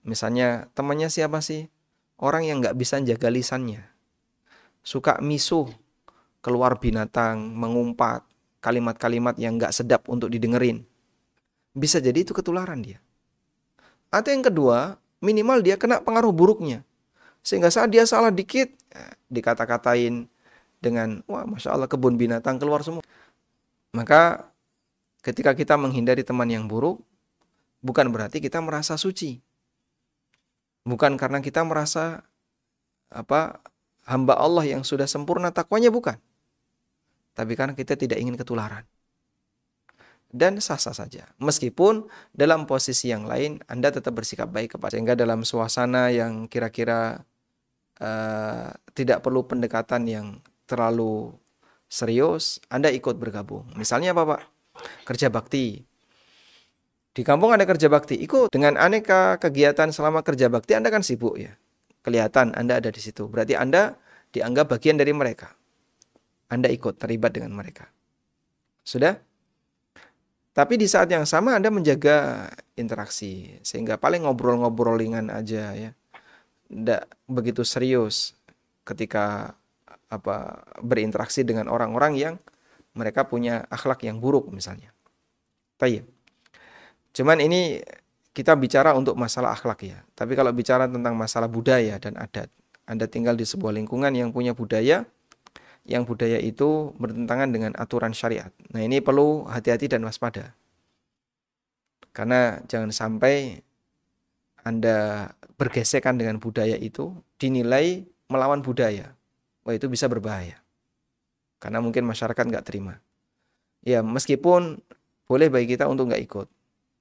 Ya. 0.06 0.14
Misalnya 0.14 0.48
temannya 0.78 1.10
siapa 1.10 1.42
sih? 1.42 1.66
Orang 2.16 2.46
yang 2.46 2.62
nggak 2.62 2.78
bisa 2.78 3.02
jaga 3.02 3.26
lisannya. 3.26 3.82
Suka 4.86 5.18
misuh, 5.18 5.66
keluar 6.40 6.78
binatang, 6.78 7.42
mengumpat, 7.52 8.22
kalimat-kalimat 8.62 9.34
yang 9.36 9.58
nggak 9.58 9.74
sedap 9.74 10.06
untuk 10.06 10.30
didengerin. 10.30 10.86
Bisa 11.74 11.98
jadi 11.98 12.22
itu 12.22 12.30
ketularan 12.32 12.80
dia. 12.80 13.02
Atau 14.08 14.30
yang 14.32 14.46
kedua, 14.46 14.96
minimal 15.20 15.60
dia 15.60 15.74
kena 15.76 16.00
pengaruh 16.00 16.30
buruknya. 16.30 16.86
Sehingga 17.42 17.68
saat 17.68 17.90
dia 17.90 18.06
salah 18.06 18.30
dikit, 18.30 18.70
ya, 18.94 19.06
dikata-katain 19.28 20.30
dengan, 20.80 21.20
wah 21.26 21.44
Masya 21.44 21.74
Allah 21.74 21.90
kebun 21.90 22.16
binatang 22.16 22.56
keluar 22.56 22.80
semua. 22.80 23.04
Maka 23.92 24.48
ketika 25.20 25.52
kita 25.52 25.74
menghindari 25.76 26.22
teman 26.24 26.48
yang 26.48 26.64
buruk, 26.64 27.02
bukan 27.84 28.08
berarti 28.08 28.40
kita 28.40 28.62
merasa 28.62 28.96
suci. 28.96 29.45
Bukan 30.86 31.18
karena 31.18 31.42
kita 31.42 31.66
merasa 31.66 32.22
apa 33.10 33.58
hamba 34.06 34.38
Allah 34.38 34.62
yang 34.62 34.86
sudah 34.86 35.10
sempurna 35.10 35.50
takwanya 35.50 35.90
bukan. 35.90 36.14
Tapi 37.34 37.52
karena 37.58 37.74
kita 37.74 37.98
tidak 37.98 38.22
ingin 38.22 38.38
ketularan. 38.38 38.86
Dan 40.30 40.62
sah-sah 40.62 40.94
saja. 40.94 41.26
Meskipun 41.42 42.06
dalam 42.30 42.70
posisi 42.70 43.10
yang 43.10 43.26
lain 43.26 43.58
Anda 43.66 43.90
tetap 43.90 44.14
bersikap 44.14 44.50
baik 44.50 44.78
kepada 44.78 44.94
sehingga 44.94 45.18
dalam 45.18 45.42
suasana 45.42 46.14
yang 46.14 46.46
kira-kira 46.46 47.26
uh, 47.98 48.70
tidak 48.94 49.26
perlu 49.26 49.42
pendekatan 49.42 50.06
yang 50.06 50.26
terlalu 50.70 51.34
serius, 51.86 52.58
Anda 52.70 52.90
ikut 52.90 53.18
bergabung. 53.18 53.70
Misalnya 53.74 54.14
apa 54.14 54.22
Pak? 54.36 54.42
Kerja 55.06 55.30
bakti. 55.30 55.82
Di 57.16 57.24
kampung 57.24 57.56
ada 57.56 57.64
kerja 57.64 57.88
bakti, 57.88 58.20
ikut. 58.20 58.52
Dengan 58.52 58.76
aneka 58.76 59.40
kegiatan 59.40 59.88
selama 59.88 60.20
kerja 60.20 60.52
bakti 60.52 60.76
Anda 60.76 60.92
kan 60.92 61.00
sibuk 61.00 61.40
ya. 61.40 61.56
Kelihatan 62.04 62.52
Anda 62.52 62.76
ada 62.76 62.92
di 62.92 63.00
situ. 63.00 63.24
Berarti 63.24 63.56
Anda 63.56 63.96
dianggap 64.36 64.76
bagian 64.76 65.00
dari 65.00 65.16
mereka. 65.16 65.48
Anda 66.52 66.68
ikut 66.68 67.00
terlibat 67.00 67.32
dengan 67.32 67.56
mereka. 67.56 67.88
Sudah? 68.84 69.16
Tapi 70.52 70.76
di 70.76 70.84
saat 70.84 71.08
yang 71.08 71.24
sama 71.24 71.56
Anda 71.56 71.72
menjaga 71.72 72.48
interaksi 72.76 73.56
sehingga 73.64 73.96
paling 73.96 74.28
ngobrol-ngobrol 74.28 75.00
ringan 75.00 75.32
aja 75.32 75.72
ya 75.72 75.90
tidak 76.66 77.06
begitu 77.30 77.62
serius 77.62 78.34
ketika 78.86 79.54
apa 80.06 80.62
berinteraksi 80.80 81.42
dengan 81.42 81.66
orang-orang 81.66 82.14
yang 82.14 82.34
mereka 82.94 83.26
punya 83.26 83.66
akhlak 83.68 84.06
yang 84.06 84.22
buruk 84.22 84.48
misalnya. 84.48 84.94
Tayyib. 85.76 86.15
Cuman 87.16 87.40
ini 87.40 87.80
kita 88.36 88.52
bicara 88.52 88.92
untuk 88.92 89.16
masalah 89.16 89.56
akhlak 89.56 89.88
ya. 89.88 90.04
Tapi 90.12 90.36
kalau 90.36 90.52
bicara 90.52 90.84
tentang 90.84 91.16
masalah 91.16 91.48
budaya 91.48 91.96
dan 91.96 92.12
adat, 92.20 92.52
Anda 92.84 93.08
tinggal 93.08 93.40
di 93.40 93.48
sebuah 93.48 93.72
lingkungan 93.72 94.12
yang 94.12 94.36
punya 94.36 94.52
budaya, 94.52 95.08
yang 95.88 96.04
budaya 96.04 96.36
itu 96.36 96.92
bertentangan 97.00 97.48
dengan 97.48 97.72
aturan 97.80 98.12
syariat. 98.12 98.52
Nah 98.76 98.84
ini 98.84 99.00
perlu 99.00 99.48
hati-hati 99.48 99.88
dan 99.88 100.04
waspada. 100.04 100.52
Karena 102.12 102.60
jangan 102.68 102.92
sampai 102.92 103.64
Anda 104.60 105.32
bergesekan 105.56 106.20
dengan 106.20 106.36
budaya 106.36 106.76
itu 106.76 107.16
dinilai 107.40 108.04
melawan 108.28 108.60
budaya. 108.60 109.16
Wah 109.64 109.72
itu 109.72 109.88
bisa 109.88 110.04
berbahaya. 110.04 110.60
Karena 111.56 111.80
mungkin 111.80 112.04
masyarakat 112.04 112.44
nggak 112.44 112.66
terima. 112.68 113.00
Ya 113.80 114.04
meskipun 114.04 114.84
boleh 115.24 115.48
bagi 115.48 115.72
kita 115.72 115.88
untuk 115.88 116.12
nggak 116.12 116.20
ikut. 116.20 116.48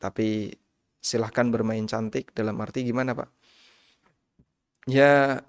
Tapi 0.05 0.53
silahkan 1.01 1.49
bermain 1.49 1.89
cantik 1.89 2.29
dalam 2.37 2.61
arti 2.61 2.85
gimana 2.85 3.17
Pak? 3.17 3.29
Ya 4.85 5.41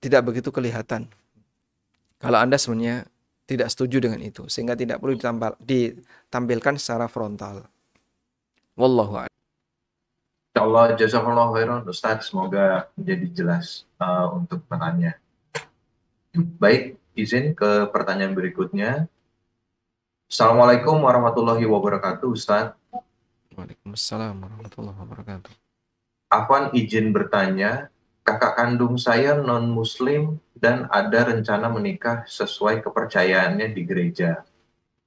tidak 0.00 0.32
begitu 0.32 0.48
kelihatan. 0.48 1.12
Kalau 2.16 2.40
Anda 2.40 2.56
sebenarnya 2.56 3.04
tidak 3.44 3.68
setuju 3.68 4.08
dengan 4.08 4.24
itu 4.24 4.48
sehingga 4.48 4.72
tidak 4.72 5.04
perlu 5.04 5.12
ditampil, 5.20 5.52
ditampilkan 5.60 6.80
secara 6.80 7.04
frontal. 7.04 7.68
Wallahu 8.80 9.20
a'lam. 9.20 9.32
Insyaallah 10.56 10.86
jazakallahu 10.96 11.54
khairan 11.54 11.84
Ustaz, 11.84 12.32
semoga 12.32 12.88
menjadi 12.96 13.26
jelas 13.30 13.84
uh, 14.00 14.32
untuk 14.32 14.64
penanya. 14.66 15.20
Baik, 16.34 16.96
izin 17.12 17.52
ke 17.52 17.92
pertanyaan 17.92 18.32
berikutnya. 18.32 19.06
Assalamualaikum 20.28 20.98
warahmatullahi 21.00 21.62
wabarakatuh, 21.64 22.28
Ustaz. 22.34 22.74
Waalaikumsalam 23.58 24.38
warahmatullahi 24.38 24.98
wabarakatuh. 25.02 25.50
Afwan 26.30 26.70
izin 26.78 27.10
bertanya, 27.10 27.90
kakak 28.22 28.54
kandung 28.54 28.94
saya 28.94 29.34
non-muslim 29.34 30.38
dan 30.54 30.86
ada 30.94 31.26
rencana 31.26 31.66
menikah 31.66 32.22
sesuai 32.30 32.86
kepercayaannya 32.86 33.74
di 33.74 33.82
gereja. 33.82 34.46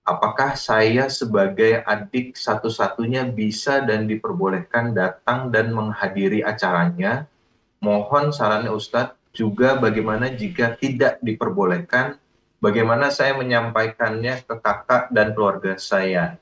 Apakah 0.04 0.60
saya 0.60 1.08
sebagai 1.08 1.80
adik 1.88 2.36
satu-satunya 2.36 3.32
bisa 3.32 3.88
dan 3.88 4.04
diperbolehkan 4.04 4.92
datang 4.92 5.48
dan 5.48 5.72
menghadiri 5.72 6.44
acaranya? 6.44 7.32
Mohon 7.80 8.36
sarannya 8.36 8.76
Ustadz, 8.76 9.16
juga 9.32 9.80
bagaimana 9.80 10.28
jika 10.28 10.76
tidak 10.76 11.24
diperbolehkan, 11.24 12.20
bagaimana 12.60 13.16
saya 13.16 13.32
menyampaikannya 13.32 14.44
ke 14.44 14.56
kakak 14.60 15.08
dan 15.16 15.32
keluarga 15.32 15.80
saya? 15.80 16.36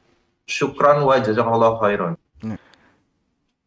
Syukran 0.50 1.06
wa 1.06 1.14
jazakallahu 1.22 1.78
khairan. 1.78 2.18
Nah, 2.42 2.58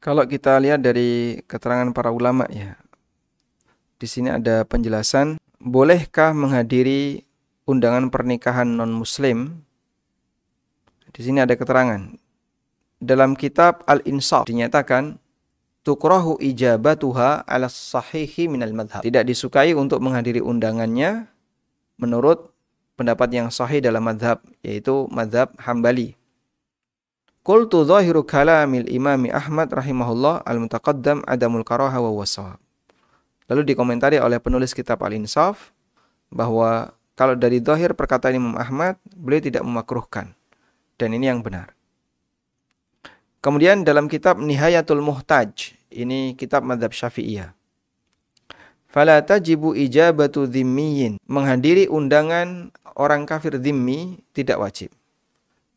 kalau 0.02 0.26
kita 0.26 0.58
lihat 0.58 0.82
dari 0.82 1.38
keterangan 1.46 1.94
para 1.94 2.10
ulama 2.10 2.42
ya, 2.50 2.74
di 4.02 4.10
sini 4.10 4.34
ada 4.34 4.66
penjelasan, 4.66 5.38
bolehkah 5.62 6.34
menghadiri 6.34 7.22
undangan 7.70 8.10
pernikahan 8.10 8.66
non-muslim? 8.66 9.62
Di 11.14 11.22
sini 11.22 11.38
ada 11.38 11.54
keterangan. 11.54 12.18
Dalam 12.98 13.38
kitab 13.38 13.86
Al-Insaf 13.86 14.50
dinyatakan, 14.50 15.22
tukrahu 15.86 16.42
ijabatuha 16.42 17.46
ala 17.46 17.70
sahihi 17.70 18.50
minal 18.50 18.74
madhab. 18.74 19.06
Tidak 19.06 19.22
disukai 19.22 19.70
untuk 19.70 20.02
menghadiri 20.02 20.42
undangannya 20.42 21.30
menurut 21.94 22.50
pendapat 22.98 23.30
yang 23.30 23.48
sahih 23.54 23.78
dalam 23.78 24.02
madhab, 24.02 24.42
yaitu 24.66 25.06
madhab 25.14 25.54
hambali. 25.62 26.18
Qultu 27.42 27.82
zahiru 27.82 28.22
kalamil 28.22 28.86
imami 28.86 29.26
Ahmad 29.34 29.66
rahimahullah 29.66 30.46
al-mutaqaddam 30.46 31.26
adamul 31.26 31.66
karaha 31.66 31.98
wa 31.98 32.22
wasawab. 32.22 32.62
Lalu 33.50 33.66
dikomentari 33.66 34.22
oleh 34.22 34.38
penulis 34.38 34.70
kitab 34.70 35.02
Al-Insaf 35.02 35.74
bahwa 36.30 36.94
kalau 37.18 37.34
dari 37.34 37.58
zahir 37.58 37.98
perkataan 37.98 38.38
Imam 38.38 38.54
Ahmad, 38.54 38.94
beliau 39.18 39.42
tidak 39.42 39.66
memakruhkan. 39.66 40.38
Dan 40.94 41.18
ini 41.18 41.26
yang 41.26 41.42
benar. 41.42 41.74
Kemudian 43.42 43.82
dalam 43.82 44.06
kitab 44.06 44.38
Nihayatul 44.38 45.02
Muhtaj, 45.02 45.74
ini 45.90 46.38
kitab 46.38 46.62
madhab 46.62 46.94
syafi'iyah. 46.94 47.58
Fala 48.86 49.18
tajibu 49.18 49.74
ijabatu 49.74 50.46
dhimmiyin. 50.46 51.18
Menghadiri 51.26 51.90
undangan 51.90 52.70
orang 52.94 53.26
kafir 53.26 53.58
dhimmi 53.58 54.22
tidak 54.30 54.62
wajib 54.62 54.94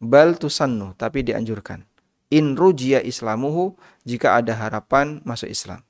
bal 0.06 0.38
tusannu 0.38 0.94
tapi 0.96 1.26
dianjurkan 1.26 1.82
in 2.30 2.54
rujiya 2.54 3.02
islamuhu 3.02 3.74
jika 4.06 4.38
ada 4.38 4.54
harapan 4.54 5.26
masuk 5.26 5.50
Islam 5.50 5.82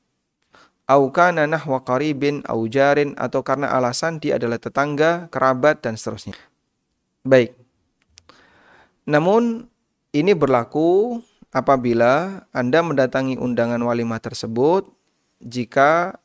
au 0.85 1.09
kana 1.09 1.49
nahwa 1.49 1.81
qaribin 1.81 2.45
au 2.45 2.65
jarin 2.69 3.17
atau 3.17 3.41
karena 3.41 3.73
alasan 3.73 4.21
dia 4.21 4.37
adalah 4.37 4.61
tetangga, 4.61 5.27
kerabat 5.33 5.81
dan 5.81 5.97
seterusnya. 5.97 6.37
Baik. 7.25 7.57
Namun 9.09 9.65
ini 10.13 10.31
berlaku 10.37 11.21
apabila 11.49 12.45
Anda 12.53 12.85
mendatangi 12.85 13.37
undangan 13.37 13.81
walimah 13.81 14.21
tersebut 14.21 14.89
jika 15.41 16.21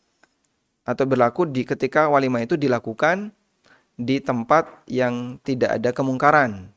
atau 0.84 1.04
berlaku 1.04 1.48
di 1.48 1.64
ketika 1.64 2.08
walimah 2.08 2.44
itu 2.44 2.56
dilakukan 2.56 3.32
di 4.00 4.16
tempat 4.20 4.68
yang 4.88 5.36
tidak 5.44 5.76
ada 5.76 5.92
kemungkaran 5.92 6.72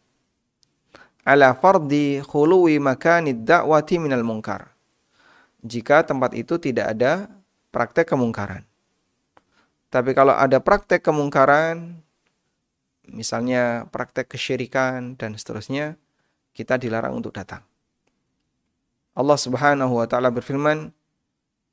ala 1.23 1.55
fardi 1.55 2.19
khuluwi 2.19 2.79
makanid 2.83 3.47
da'wati 3.47 3.99
minal 3.99 4.23
munkar. 4.27 4.75
Jika 5.63 6.03
tempat 6.03 6.35
itu 6.35 6.59
tidak 6.59 6.91
ada 6.91 7.31
praktek 7.71 8.11
kemungkaran. 8.11 8.67
Tapi 9.87 10.11
kalau 10.11 10.35
ada 10.35 10.59
praktek 10.59 10.99
kemungkaran, 10.99 12.03
misalnya 13.07 13.87
praktek 13.87 14.35
kesyirikan 14.35 15.15
dan 15.15 15.39
seterusnya, 15.39 15.95
kita 16.51 16.75
dilarang 16.75 17.15
untuk 17.15 17.31
datang. 17.31 17.63
Allah 19.13 19.37
Subhanahu 19.39 20.01
wa 20.01 20.07
taala 20.09 20.33
berfirman, 20.33 20.91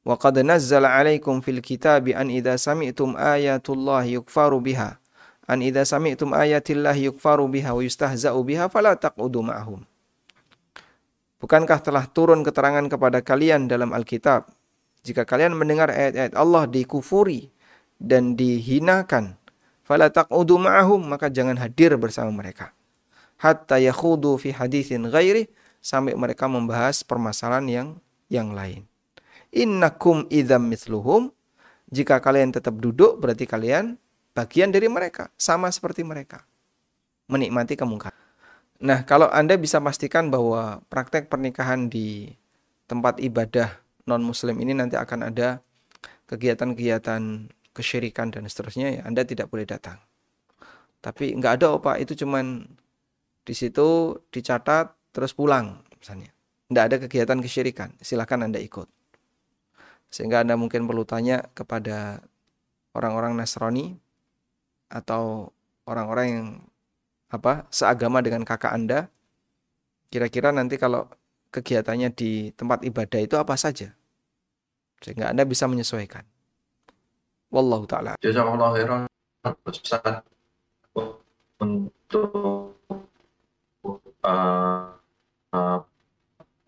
"Wa 0.07 0.15
qad 0.21 0.39
nazzala 0.45 0.93
'alaikum 0.95 1.41
fil 1.43 1.59
kitabi 1.65 2.15
an 2.15 2.31
idza 2.31 2.55
sami'tum 2.61 3.17
ayatullahi 3.17 4.21
yukfaru 4.21 4.61
biha 4.61 5.00
an 5.47 5.65
idza 5.65 5.87
sami'tum 5.87 6.33
ayatillahi 6.35 7.13
yukfaru 7.13 7.49
biha 7.49 7.73
wa 7.73 7.81
yustahza'u 7.81 8.41
biha 8.45 8.69
fala 8.69 8.97
taq'udu 8.97 9.41
ma'hum. 9.45 9.85
Bukankah 11.41 11.81
telah 11.81 12.05
turun 12.05 12.45
keterangan 12.45 12.85
kepada 12.91 13.25
kalian 13.25 13.65
dalam 13.65 13.97
Alkitab 13.97 14.53
jika 15.01 15.25
kalian 15.25 15.57
mendengar 15.57 15.89
ayat-ayat 15.89 16.37
Allah 16.37 16.69
dikufuri 16.69 17.49
dan 17.97 18.37
dihinakan 18.37 19.41
fala 19.81 20.13
taq'udu 20.13 20.61
ma'hum 20.61 21.01
maka 21.01 21.33
jangan 21.33 21.57
hadir 21.57 21.97
bersama 21.97 22.29
mereka 22.29 22.77
hatta 23.41 23.81
yakhudu 23.81 24.37
fi 24.37 24.53
haditsin 24.53 25.09
ghairi 25.09 25.49
sampai 25.81 26.13
mereka 26.13 26.45
membahas 26.45 27.01
permasalahan 27.01 27.67
yang 27.67 27.89
yang 28.29 28.53
lain. 28.53 28.85
Innakum 29.51 30.29
idzam 30.31 30.69
mithluhum 30.69 31.33
jika 31.91 32.21
kalian 32.23 32.55
tetap 32.55 32.79
duduk 32.79 33.19
berarti 33.19 33.49
kalian 33.49 33.99
bagian 34.35 34.71
dari 34.71 34.87
mereka, 34.87 35.31
sama 35.35 35.71
seperti 35.71 36.07
mereka. 36.07 36.47
Menikmati 37.31 37.79
kemungkaran. 37.79 38.19
Nah, 38.81 39.05
kalau 39.05 39.29
Anda 39.29 39.61
bisa 39.61 39.77
pastikan 39.79 40.33
bahwa 40.33 40.81
praktek 40.89 41.29
pernikahan 41.29 41.93
di 41.93 42.33
tempat 42.89 43.21
ibadah 43.21 43.77
non-muslim 44.09 44.57
ini 44.59 44.73
nanti 44.73 44.97
akan 44.97 45.31
ada 45.31 45.61
kegiatan-kegiatan 46.27 47.53
kesyirikan 47.77 48.35
dan 48.35 48.49
seterusnya, 48.49 48.89
ya 48.99 49.03
Anda 49.07 49.23
tidak 49.23 49.53
boleh 49.53 49.69
datang. 49.69 50.01
Tapi 51.01 51.37
nggak 51.37 51.61
ada 51.61 51.67
opa, 51.77 51.97
itu 52.01 52.17
cuman 52.19 52.67
di 53.45 53.55
situ 53.55 54.19
dicatat 54.33 54.97
terus 55.15 55.37
pulang 55.37 55.81
misalnya. 55.97 56.33
Nggak 56.71 56.85
ada 56.87 56.97
kegiatan 57.03 57.39
kesyirikan, 57.43 57.91
silahkan 58.01 58.47
Anda 58.47 58.63
ikut. 58.63 58.87
Sehingga 60.11 60.43
Anda 60.43 60.59
mungkin 60.59 60.87
perlu 60.87 61.07
tanya 61.07 61.47
kepada 61.55 62.23
orang-orang 62.95 63.39
Nasrani 63.39 63.99
atau 64.91 65.55
orang-orang 65.87 66.27
yang 66.29 66.47
apa 67.31 67.65
seagama 67.71 68.19
dengan 68.21 68.43
kakak 68.43 68.75
Anda, 68.75 69.07
kira-kira 70.11 70.51
nanti 70.51 70.77
kalau 70.77 71.07
kegiatannya 71.55 72.11
di 72.11 72.51
tempat 72.59 72.83
ibadah 72.83 73.21
itu 73.23 73.39
apa 73.39 73.55
saja? 73.55 73.95
Sehingga 75.01 75.31
Anda 75.31 75.47
bisa 75.47 75.71
menyesuaikan. 75.71 76.27
Wallahu 77.51 77.87
taala. 77.87 78.19
Jazakallahu 78.23 78.75
khairan 78.79 79.01
Ustaz 79.67 80.23
untuk 81.61 82.75
uh, 84.23 84.91
uh, 85.55 85.79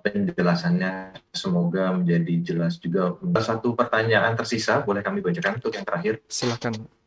penjelasannya 0.03 1.15
semoga 1.31 1.95
menjadi 1.95 2.35
jelas 2.43 2.79
juga. 2.83 3.15
Satu 3.39 3.79
pertanyaan 3.79 4.35
tersisa 4.35 4.83
boleh 4.83 5.03
kami 5.03 5.23
bacakan 5.23 5.63
untuk 5.63 5.75
yang 5.75 5.87
terakhir. 5.87 6.19
Silakan. 6.27 7.02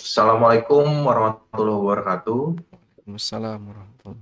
Assalamualaikum 0.00 1.04
warahmatullahi 1.04 1.80
wabarakatuh. 1.84 2.42
Assalamualaikum. 3.10 4.14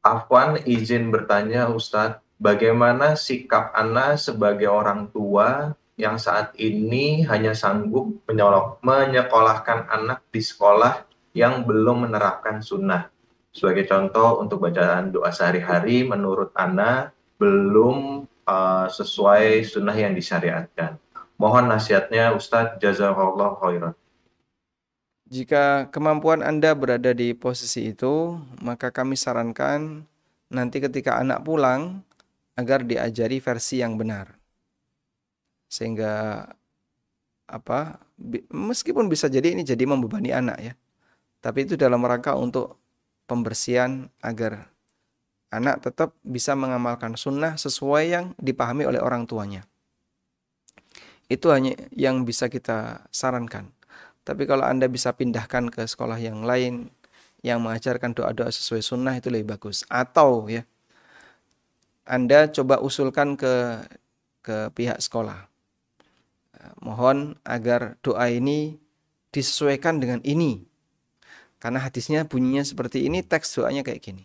Afwan 0.00 0.58
izin 0.64 1.12
bertanya 1.12 1.68
Ustadz, 1.68 2.24
bagaimana 2.40 3.12
sikap 3.14 3.76
Anda 3.76 4.16
sebagai 4.16 4.72
orang 4.72 5.12
tua 5.12 5.76
yang 6.00 6.16
saat 6.16 6.56
ini 6.56 7.22
hanya 7.28 7.52
sanggup 7.52 8.24
menyolok, 8.24 8.80
menyekolahkan 8.80 9.92
anak 9.92 10.24
di 10.32 10.40
sekolah 10.40 11.04
yang 11.36 11.68
belum 11.68 12.08
menerapkan 12.08 12.64
sunnah? 12.64 13.12
Sebagai 13.52 13.84
contoh 13.84 14.40
untuk 14.40 14.64
bacaan 14.64 15.12
doa 15.12 15.28
sehari-hari 15.28 16.08
menurut 16.08 16.56
Anda 16.56 17.12
belum 17.36 18.24
uh, 18.48 18.86
sesuai 18.88 19.62
sunnah 19.68 19.94
yang 19.94 20.16
disyariatkan. 20.16 20.96
Mohon 21.36 21.76
nasihatnya 21.76 22.32
Ustadz 22.32 22.80
Jazakallah 22.80 23.60
khairan. 23.60 23.94
Jika 25.30 25.86
kemampuan 25.94 26.42
Anda 26.42 26.74
berada 26.74 27.14
di 27.14 27.30
posisi 27.38 27.94
itu, 27.94 28.34
maka 28.66 28.90
kami 28.90 29.14
sarankan 29.14 30.02
nanti 30.50 30.82
ketika 30.82 31.22
anak 31.22 31.46
pulang 31.46 32.02
agar 32.58 32.82
diajari 32.82 33.38
versi 33.38 33.78
yang 33.78 33.94
benar. 33.94 34.34
Sehingga 35.70 36.42
apa? 37.46 38.02
Meskipun 38.50 39.06
bisa 39.06 39.30
jadi 39.30 39.54
ini 39.54 39.62
jadi 39.62 39.86
membebani 39.86 40.34
anak 40.34 40.58
ya. 40.58 40.74
Tapi 41.38 41.62
itu 41.62 41.78
dalam 41.78 42.02
rangka 42.02 42.34
untuk 42.34 42.82
pembersihan 43.30 44.10
agar 44.18 44.66
anak 45.54 45.78
tetap 45.86 46.18
bisa 46.26 46.58
mengamalkan 46.58 47.14
sunnah 47.14 47.54
sesuai 47.54 48.04
yang 48.10 48.24
dipahami 48.34 48.82
oleh 48.82 48.98
orang 48.98 49.30
tuanya. 49.30 49.62
Itu 51.30 51.54
hanya 51.54 51.78
yang 51.94 52.26
bisa 52.26 52.50
kita 52.50 53.06
sarankan. 53.14 53.79
Tapi 54.30 54.46
kalau 54.46 54.62
Anda 54.62 54.86
bisa 54.86 55.10
pindahkan 55.10 55.74
ke 55.74 55.82
sekolah 55.90 56.14
yang 56.22 56.46
lain 56.46 56.86
yang 57.42 57.58
mengajarkan 57.58 58.14
doa-doa 58.14 58.46
sesuai 58.46 58.78
sunnah 58.78 59.18
itu 59.18 59.26
lebih 59.26 59.58
bagus. 59.58 59.82
Atau 59.90 60.46
ya 60.46 60.62
Anda 62.06 62.46
coba 62.46 62.78
usulkan 62.78 63.34
ke 63.34 63.82
ke 64.46 64.70
pihak 64.70 65.02
sekolah. 65.02 65.50
Mohon 66.78 67.34
agar 67.42 67.98
doa 68.06 68.30
ini 68.30 68.78
disesuaikan 69.34 69.98
dengan 69.98 70.22
ini. 70.22 70.62
Karena 71.58 71.82
hadisnya 71.82 72.22
bunyinya 72.22 72.62
seperti 72.62 73.10
ini, 73.10 73.26
teks 73.26 73.58
doanya 73.58 73.82
kayak 73.82 73.98
gini. 73.98 74.24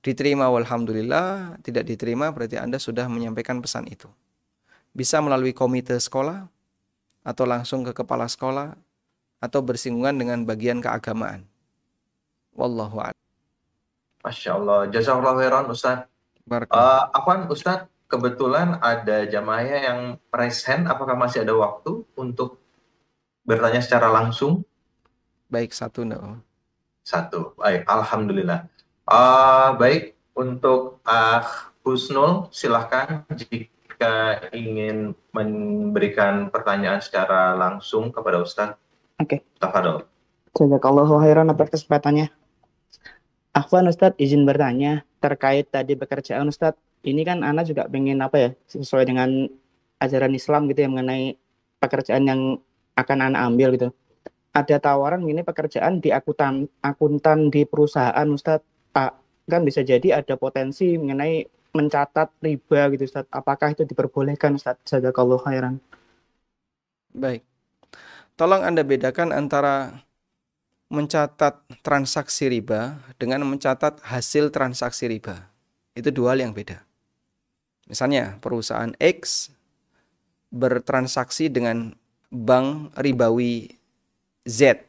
Diterima 0.00 0.48
walhamdulillah, 0.48 1.60
tidak 1.60 1.84
diterima 1.92 2.32
berarti 2.32 2.56
Anda 2.56 2.80
sudah 2.80 3.04
menyampaikan 3.12 3.60
pesan 3.60 3.84
itu. 3.86 4.08
Bisa 4.96 5.20
melalui 5.20 5.52
komite 5.52 5.94
sekolah, 6.00 6.48
atau 7.24 7.44
langsung 7.48 7.82
ke 7.82 7.96
kepala 7.96 8.28
sekolah 8.28 8.76
atau 9.44 9.60
bersinggungan 9.60 10.16
dengan 10.16 10.38
bagian 10.48 10.80
keagamaan. 10.80 11.44
Wallahu 12.56 12.96
a'lam. 13.04 13.20
Masya 14.24 14.56
Allah. 14.56 14.80
Jazakallah 14.88 15.36
khairan 15.36 15.68
Ustaz. 15.68 16.08
Uh, 16.48 17.02
Afwan 17.12 17.44
Ustaz, 17.52 17.84
kebetulan 18.08 18.80
ada 18.80 19.28
jamaah 19.28 19.64
yang 19.68 20.00
raise 20.32 20.64
hand. 20.64 20.88
Apakah 20.88 21.12
masih 21.12 21.44
ada 21.44 21.52
waktu 21.52 22.08
untuk 22.16 22.56
bertanya 23.44 23.84
secara 23.84 24.08
langsung? 24.08 24.64
Baik, 25.52 25.76
satu 25.76 26.08
no. 26.08 26.40
Satu. 27.04 27.52
Baik, 27.60 27.84
Alhamdulillah. 27.84 28.64
Uh, 29.04 29.76
baik, 29.76 30.16
untuk 30.32 31.04
uh, 31.04 31.44
Husnul, 31.84 32.48
silahkan 32.48 33.28
jika 33.36 33.74
jika 33.94 34.50
ingin 34.50 35.14
memberikan 35.30 36.50
pertanyaan 36.50 36.98
secara 36.98 37.54
langsung 37.54 38.10
kepada 38.10 38.42
Ustaz. 38.42 38.74
Oke. 39.24 39.40
Okay. 39.40 39.40
Tafadol. 39.56 40.04
Jazakallahu 40.52 41.18
khairan 41.24 41.48
atas 41.48 41.68
kesempatannya. 41.72 42.28
Afwan 43.56 43.88
Ustadz 43.88 44.20
izin 44.20 44.44
bertanya 44.44 45.02
terkait 45.18 45.72
tadi 45.72 45.96
pekerjaan 45.96 46.46
Ustadz. 46.52 46.78
Ini 47.04 47.24
kan 47.24 47.40
Ana 47.40 47.64
juga 47.64 47.88
pengen 47.88 48.20
apa 48.20 48.36
ya 48.36 48.50
sesuai 48.68 49.08
dengan 49.08 49.48
ajaran 50.00 50.32
Islam 50.36 50.68
gitu 50.68 50.84
ya 50.84 50.88
mengenai 50.92 51.36
pekerjaan 51.80 52.24
yang 52.28 52.40
akan 52.94 53.18
Ana 53.24 53.48
ambil 53.48 53.74
gitu. 53.80 53.88
Ada 54.54 54.78
tawaran 54.78 55.24
ini 55.26 55.42
pekerjaan 55.42 55.98
di 55.98 56.12
akuntan 56.12 56.68
akuntan 56.84 57.48
di 57.48 57.64
perusahaan 57.64 58.28
Ustadz. 58.28 58.92
Pak 58.94 59.10
kan 59.48 59.64
bisa 59.66 59.82
jadi 59.82 60.22
ada 60.22 60.38
potensi 60.38 60.94
mengenai 60.94 61.48
mencatat 61.74 62.30
riba 62.38 62.80
gitu 62.94 63.04
Ustaz. 63.10 63.26
Apakah 63.34 63.74
itu 63.74 63.82
diperbolehkan 63.82 64.54
Ustaz? 64.54 64.78
Jazakallahu 64.86 65.42
khairan. 65.42 65.82
Baik. 67.10 67.42
Tolong 68.34 68.66
Anda 68.66 68.82
bedakan 68.82 69.30
antara 69.30 70.02
mencatat 70.90 71.62
transaksi 71.86 72.50
riba 72.50 72.98
dengan 73.14 73.46
mencatat 73.46 74.02
hasil 74.02 74.50
transaksi 74.50 75.06
riba. 75.06 75.50
Itu 75.94 76.10
dua 76.10 76.34
hal 76.34 76.42
yang 76.42 76.50
beda. 76.50 76.82
Misalnya 77.86 78.42
perusahaan 78.42 78.90
X 78.98 79.54
bertransaksi 80.50 81.46
dengan 81.46 81.94
bank 82.34 82.90
ribawi 82.98 83.78
Z. 84.42 84.82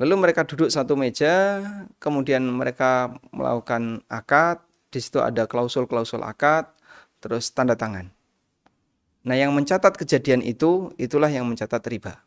Lalu 0.00 0.14
mereka 0.16 0.44
duduk 0.48 0.72
satu 0.72 0.96
meja, 0.96 1.60
kemudian 2.00 2.44
mereka 2.44 3.16
melakukan 3.32 4.04
akad, 4.08 4.60
di 4.92 5.00
situ 5.00 5.20
ada 5.20 5.48
klausul-klausul 5.48 6.20
akad, 6.20 6.68
terus 7.20 7.48
tanda 7.52 7.76
tangan. 7.76 8.15
Nah, 9.26 9.34
yang 9.34 9.50
mencatat 9.50 9.98
kejadian 9.98 10.38
itu, 10.46 10.94
itulah 11.02 11.26
yang 11.26 11.50
mencatat 11.50 11.82
riba. 11.90 12.22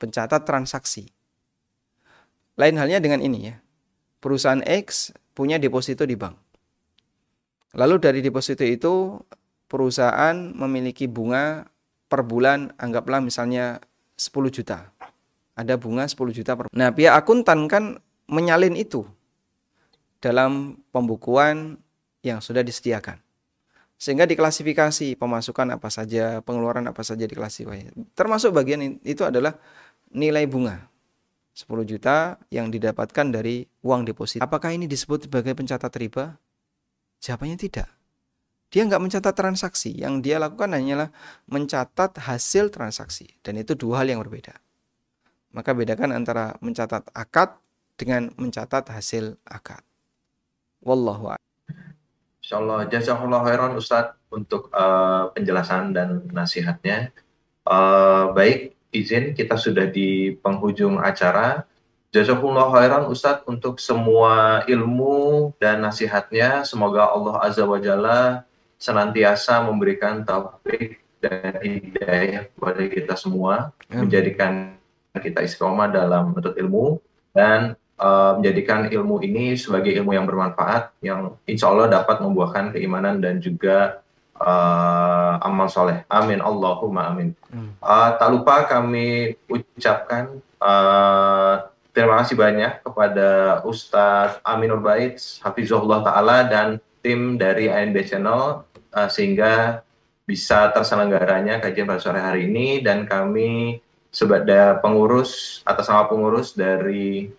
Pencatat 0.00 0.48
transaksi. 0.48 1.12
Lain 2.56 2.80
halnya 2.80 3.04
dengan 3.04 3.20
ini 3.20 3.52
ya. 3.52 3.60
Perusahaan 4.24 4.64
X 4.64 5.12
punya 5.36 5.60
deposito 5.60 6.08
di 6.08 6.16
bank. 6.16 6.40
Lalu 7.76 8.00
dari 8.00 8.20
deposito 8.24 8.64
itu, 8.64 9.20
perusahaan 9.68 10.34
memiliki 10.56 11.04
bunga 11.04 11.68
per 12.08 12.24
bulan, 12.24 12.72
anggaplah 12.80 13.20
misalnya 13.20 13.84
10 14.16 14.48
juta. 14.48 14.88
Ada 15.52 15.76
bunga 15.76 16.08
10 16.08 16.32
juta 16.32 16.56
per 16.56 16.72
Nah, 16.72 16.96
pihak 16.96 17.12
akuntan 17.12 17.68
kan 17.68 18.00
menyalin 18.24 18.72
itu 18.72 19.04
dalam 20.24 20.80
pembukuan 20.96 21.76
yang 22.24 22.40
sudah 22.40 22.64
disediakan. 22.64 23.20
Sehingga 24.00 24.24
diklasifikasi 24.24 25.20
pemasukan 25.20 25.76
apa 25.76 25.92
saja, 25.92 26.40
pengeluaran 26.40 26.88
apa 26.88 27.04
saja 27.04 27.28
diklasifikasi. 27.28 27.92
Termasuk 28.16 28.56
bagian 28.56 28.96
itu 29.04 29.20
adalah 29.28 29.60
nilai 30.08 30.48
bunga. 30.48 30.88
10 31.52 31.68
juta 31.84 32.40
yang 32.48 32.72
didapatkan 32.72 33.28
dari 33.28 33.68
uang 33.84 34.08
deposito. 34.08 34.40
Apakah 34.40 34.72
ini 34.72 34.88
disebut 34.88 35.28
sebagai 35.28 35.52
pencatat 35.52 35.92
riba? 36.00 36.40
Jawabannya 37.20 37.60
tidak. 37.60 37.92
Dia 38.72 38.88
nggak 38.88 39.02
mencatat 39.04 39.34
transaksi. 39.36 39.92
Yang 39.92 40.14
dia 40.24 40.36
lakukan 40.40 40.72
hanyalah 40.72 41.12
mencatat 41.44 42.16
hasil 42.24 42.72
transaksi. 42.72 43.28
Dan 43.44 43.60
itu 43.60 43.76
dua 43.76 44.00
hal 44.00 44.08
yang 44.08 44.24
berbeda. 44.24 44.56
Maka 45.52 45.76
bedakan 45.76 46.16
antara 46.16 46.56
mencatat 46.64 47.12
akad 47.12 47.58
dengan 48.00 48.32
mencatat 48.40 48.88
hasil 48.88 49.36
akad. 49.44 49.84
Wallahu. 50.80 51.36
Insyaallah 52.50 52.90
jazakallahu 52.90 53.46
khairan 53.46 53.78
Ustaz 53.78 54.10
untuk 54.26 54.74
uh, 54.74 55.30
penjelasan 55.38 55.94
dan 55.94 56.26
nasihatnya. 56.34 57.14
Uh, 57.62 58.34
baik, 58.34 58.74
izin 58.90 59.38
kita 59.38 59.54
sudah 59.54 59.86
di 59.86 60.34
penghujung 60.34 60.98
acara. 60.98 61.62
Jazakumullah 62.10 62.74
khairan 62.74 63.06
Ustadz 63.06 63.46
untuk 63.46 63.78
semua 63.78 64.66
ilmu 64.66 65.54
dan 65.62 65.78
nasihatnya. 65.78 66.66
Semoga 66.66 67.14
Allah 67.14 67.38
Azza 67.38 67.62
wa 67.62 67.78
Jalla 67.78 68.42
senantiasa 68.82 69.62
memberikan 69.62 70.26
taufik 70.26 71.06
dan 71.22 71.54
hidayah 71.62 72.50
kepada 72.50 72.82
kita 72.90 73.14
semua, 73.14 73.70
menjadikan 73.86 74.74
kita 75.14 75.46
istiqomah 75.46 75.86
dalam 75.86 76.34
menuntut 76.34 76.58
ilmu 76.58 76.98
dan 77.30 77.78
uh, 78.00 78.40
menjadikan 78.40 78.88
ilmu 78.88 79.20
ini 79.20 79.54
sebagai 79.54 79.92
ilmu 80.00 80.16
yang 80.16 80.24
bermanfaat 80.24 80.96
yang 81.04 81.36
insya 81.44 81.68
Allah 81.68 81.92
dapat 81.92 82.24
membuahkan 82.24 82.72
keimanan 82.72 83.20
dan 83.20 83.38
juga 83.38 84.00
uh, 84.40 85.36
amal 85.44 85.68
soleh. 85.68 86.02
Amin 86.08 86.40
Allahumma 86.40 87.12
amin. 87.12 87.36
Uh, 87.84 88.10
tak 88.16 88.28
lupa 88.32 88.64
kami 88.64 89.36
ucapkan 89.46 90.40
uh, 90.58 91.68
terima 91.92 92.24
kasih 92.24 92.36
banyak 92.40 92.80
kepada 92.80 93.60
Ustadz 93.68 94.40
Aminur 94.42 94.80
Bait, 94.80 95.20
Hafizullah 95.44 96.00
Ta'ala 96.00 96.48
dan 96.48 96.80
tim 97.04 97.36
dari 97.36 97.68
ANB 97.68 97.96
Channel 98.08 98.64
uh, 98.96 99.08
sehingga 99.12 99.84
bisa 100.24 100.70
terselenggaranya 100.70 101.58
kajian 101.58 101.90
pada 101.90 101.98
sore 101.98 102.22
hari 102.22 102.46
ini 102.46 102.78
dan 102.78 103.02
kami 103.02 103.82
sebagai 104.14 104.78
pengurus 104.82 105.62
atas 105.66 105.90
nama 105.90 106.06
pengurus 106.06 106.54
dari 106.54 107.30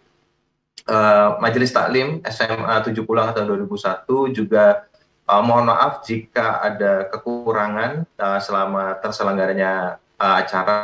uh, 0.88 1.38
Majelis 1.42 1.74
Taklim 1.74 2.24
SMA 2.26 2.76
70 2.86 3.04
tahun 3.06 3.46
2001 3.46 4.38
juga 4.38 4.88
uh, 5.30 5.42
mohon 5.44 5.70
maaf 5.70 6.02
jika 6.06 6.62
ada 6.62 7.10
kekurangan 7.12 8.08
uh, 8.18 8.40
selama 8.42 8.98
terselenggaranya 9.02 10.02
uh, 10.18 10.36
acara. 10.42 10.78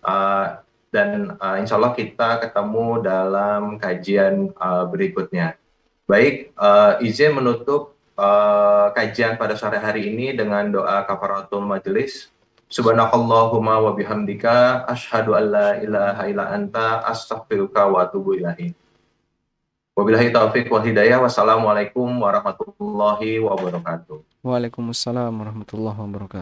Uh, 0.00 0.60
dan 0.90 1.38
uh, 1.38 1.54
insya 1.54 1.78
Allah 1.78 1.94
kita 1.94 2.42
ketemu 2.42 2.98
dalam 3.06 3.78
kajian 3.78 4.50
uh, 4.58 4.90
berikutnya. 4.90 5.54
Baik, 6.10 6.50
uh, 6.58 6.98
izin 6.98 7.38
menutup 7.38 7.94
uh, 8.18 8.90
kajian 8.90 9.38
pada 9.38 9.54
sore 9.54 9.78
hari 9.78 10.10
ini 10.10 10.34
dengan 10.34 10.66
doa 10.66 11.06
kafaratul 11.06 11.62
majelis. 11.62 12.34
Subhanakallahumma 12.70 13.82
wa 13.82 13.94
bihamdika 13.94 14.86
asyhadu 14.90 15.34
an 15.38 15.44
la 15.50 15.68
ilaha 15.78 16.22
illa 16.26 16.44
anta 16.54 17.02
astaghfiruka 17.06 17.86
wa 17.86 18.06
atubu 18.06 18.38
ilahi. 18.38 18.74
Wabillahi 19.98 20.30
taufiq 20.30 20.70
wal 20.70 20.86
hidayah. 20.86 21.18
Wassalamualaikum 21.18 22.06
warahmatullahi 22.22 23.42
wabarakatuh. 23.42 24.22
Waalaikumsalam 24.46 25.34
warahmatullahi 25.34 25.98
wabarakatuh. 25.98 26.38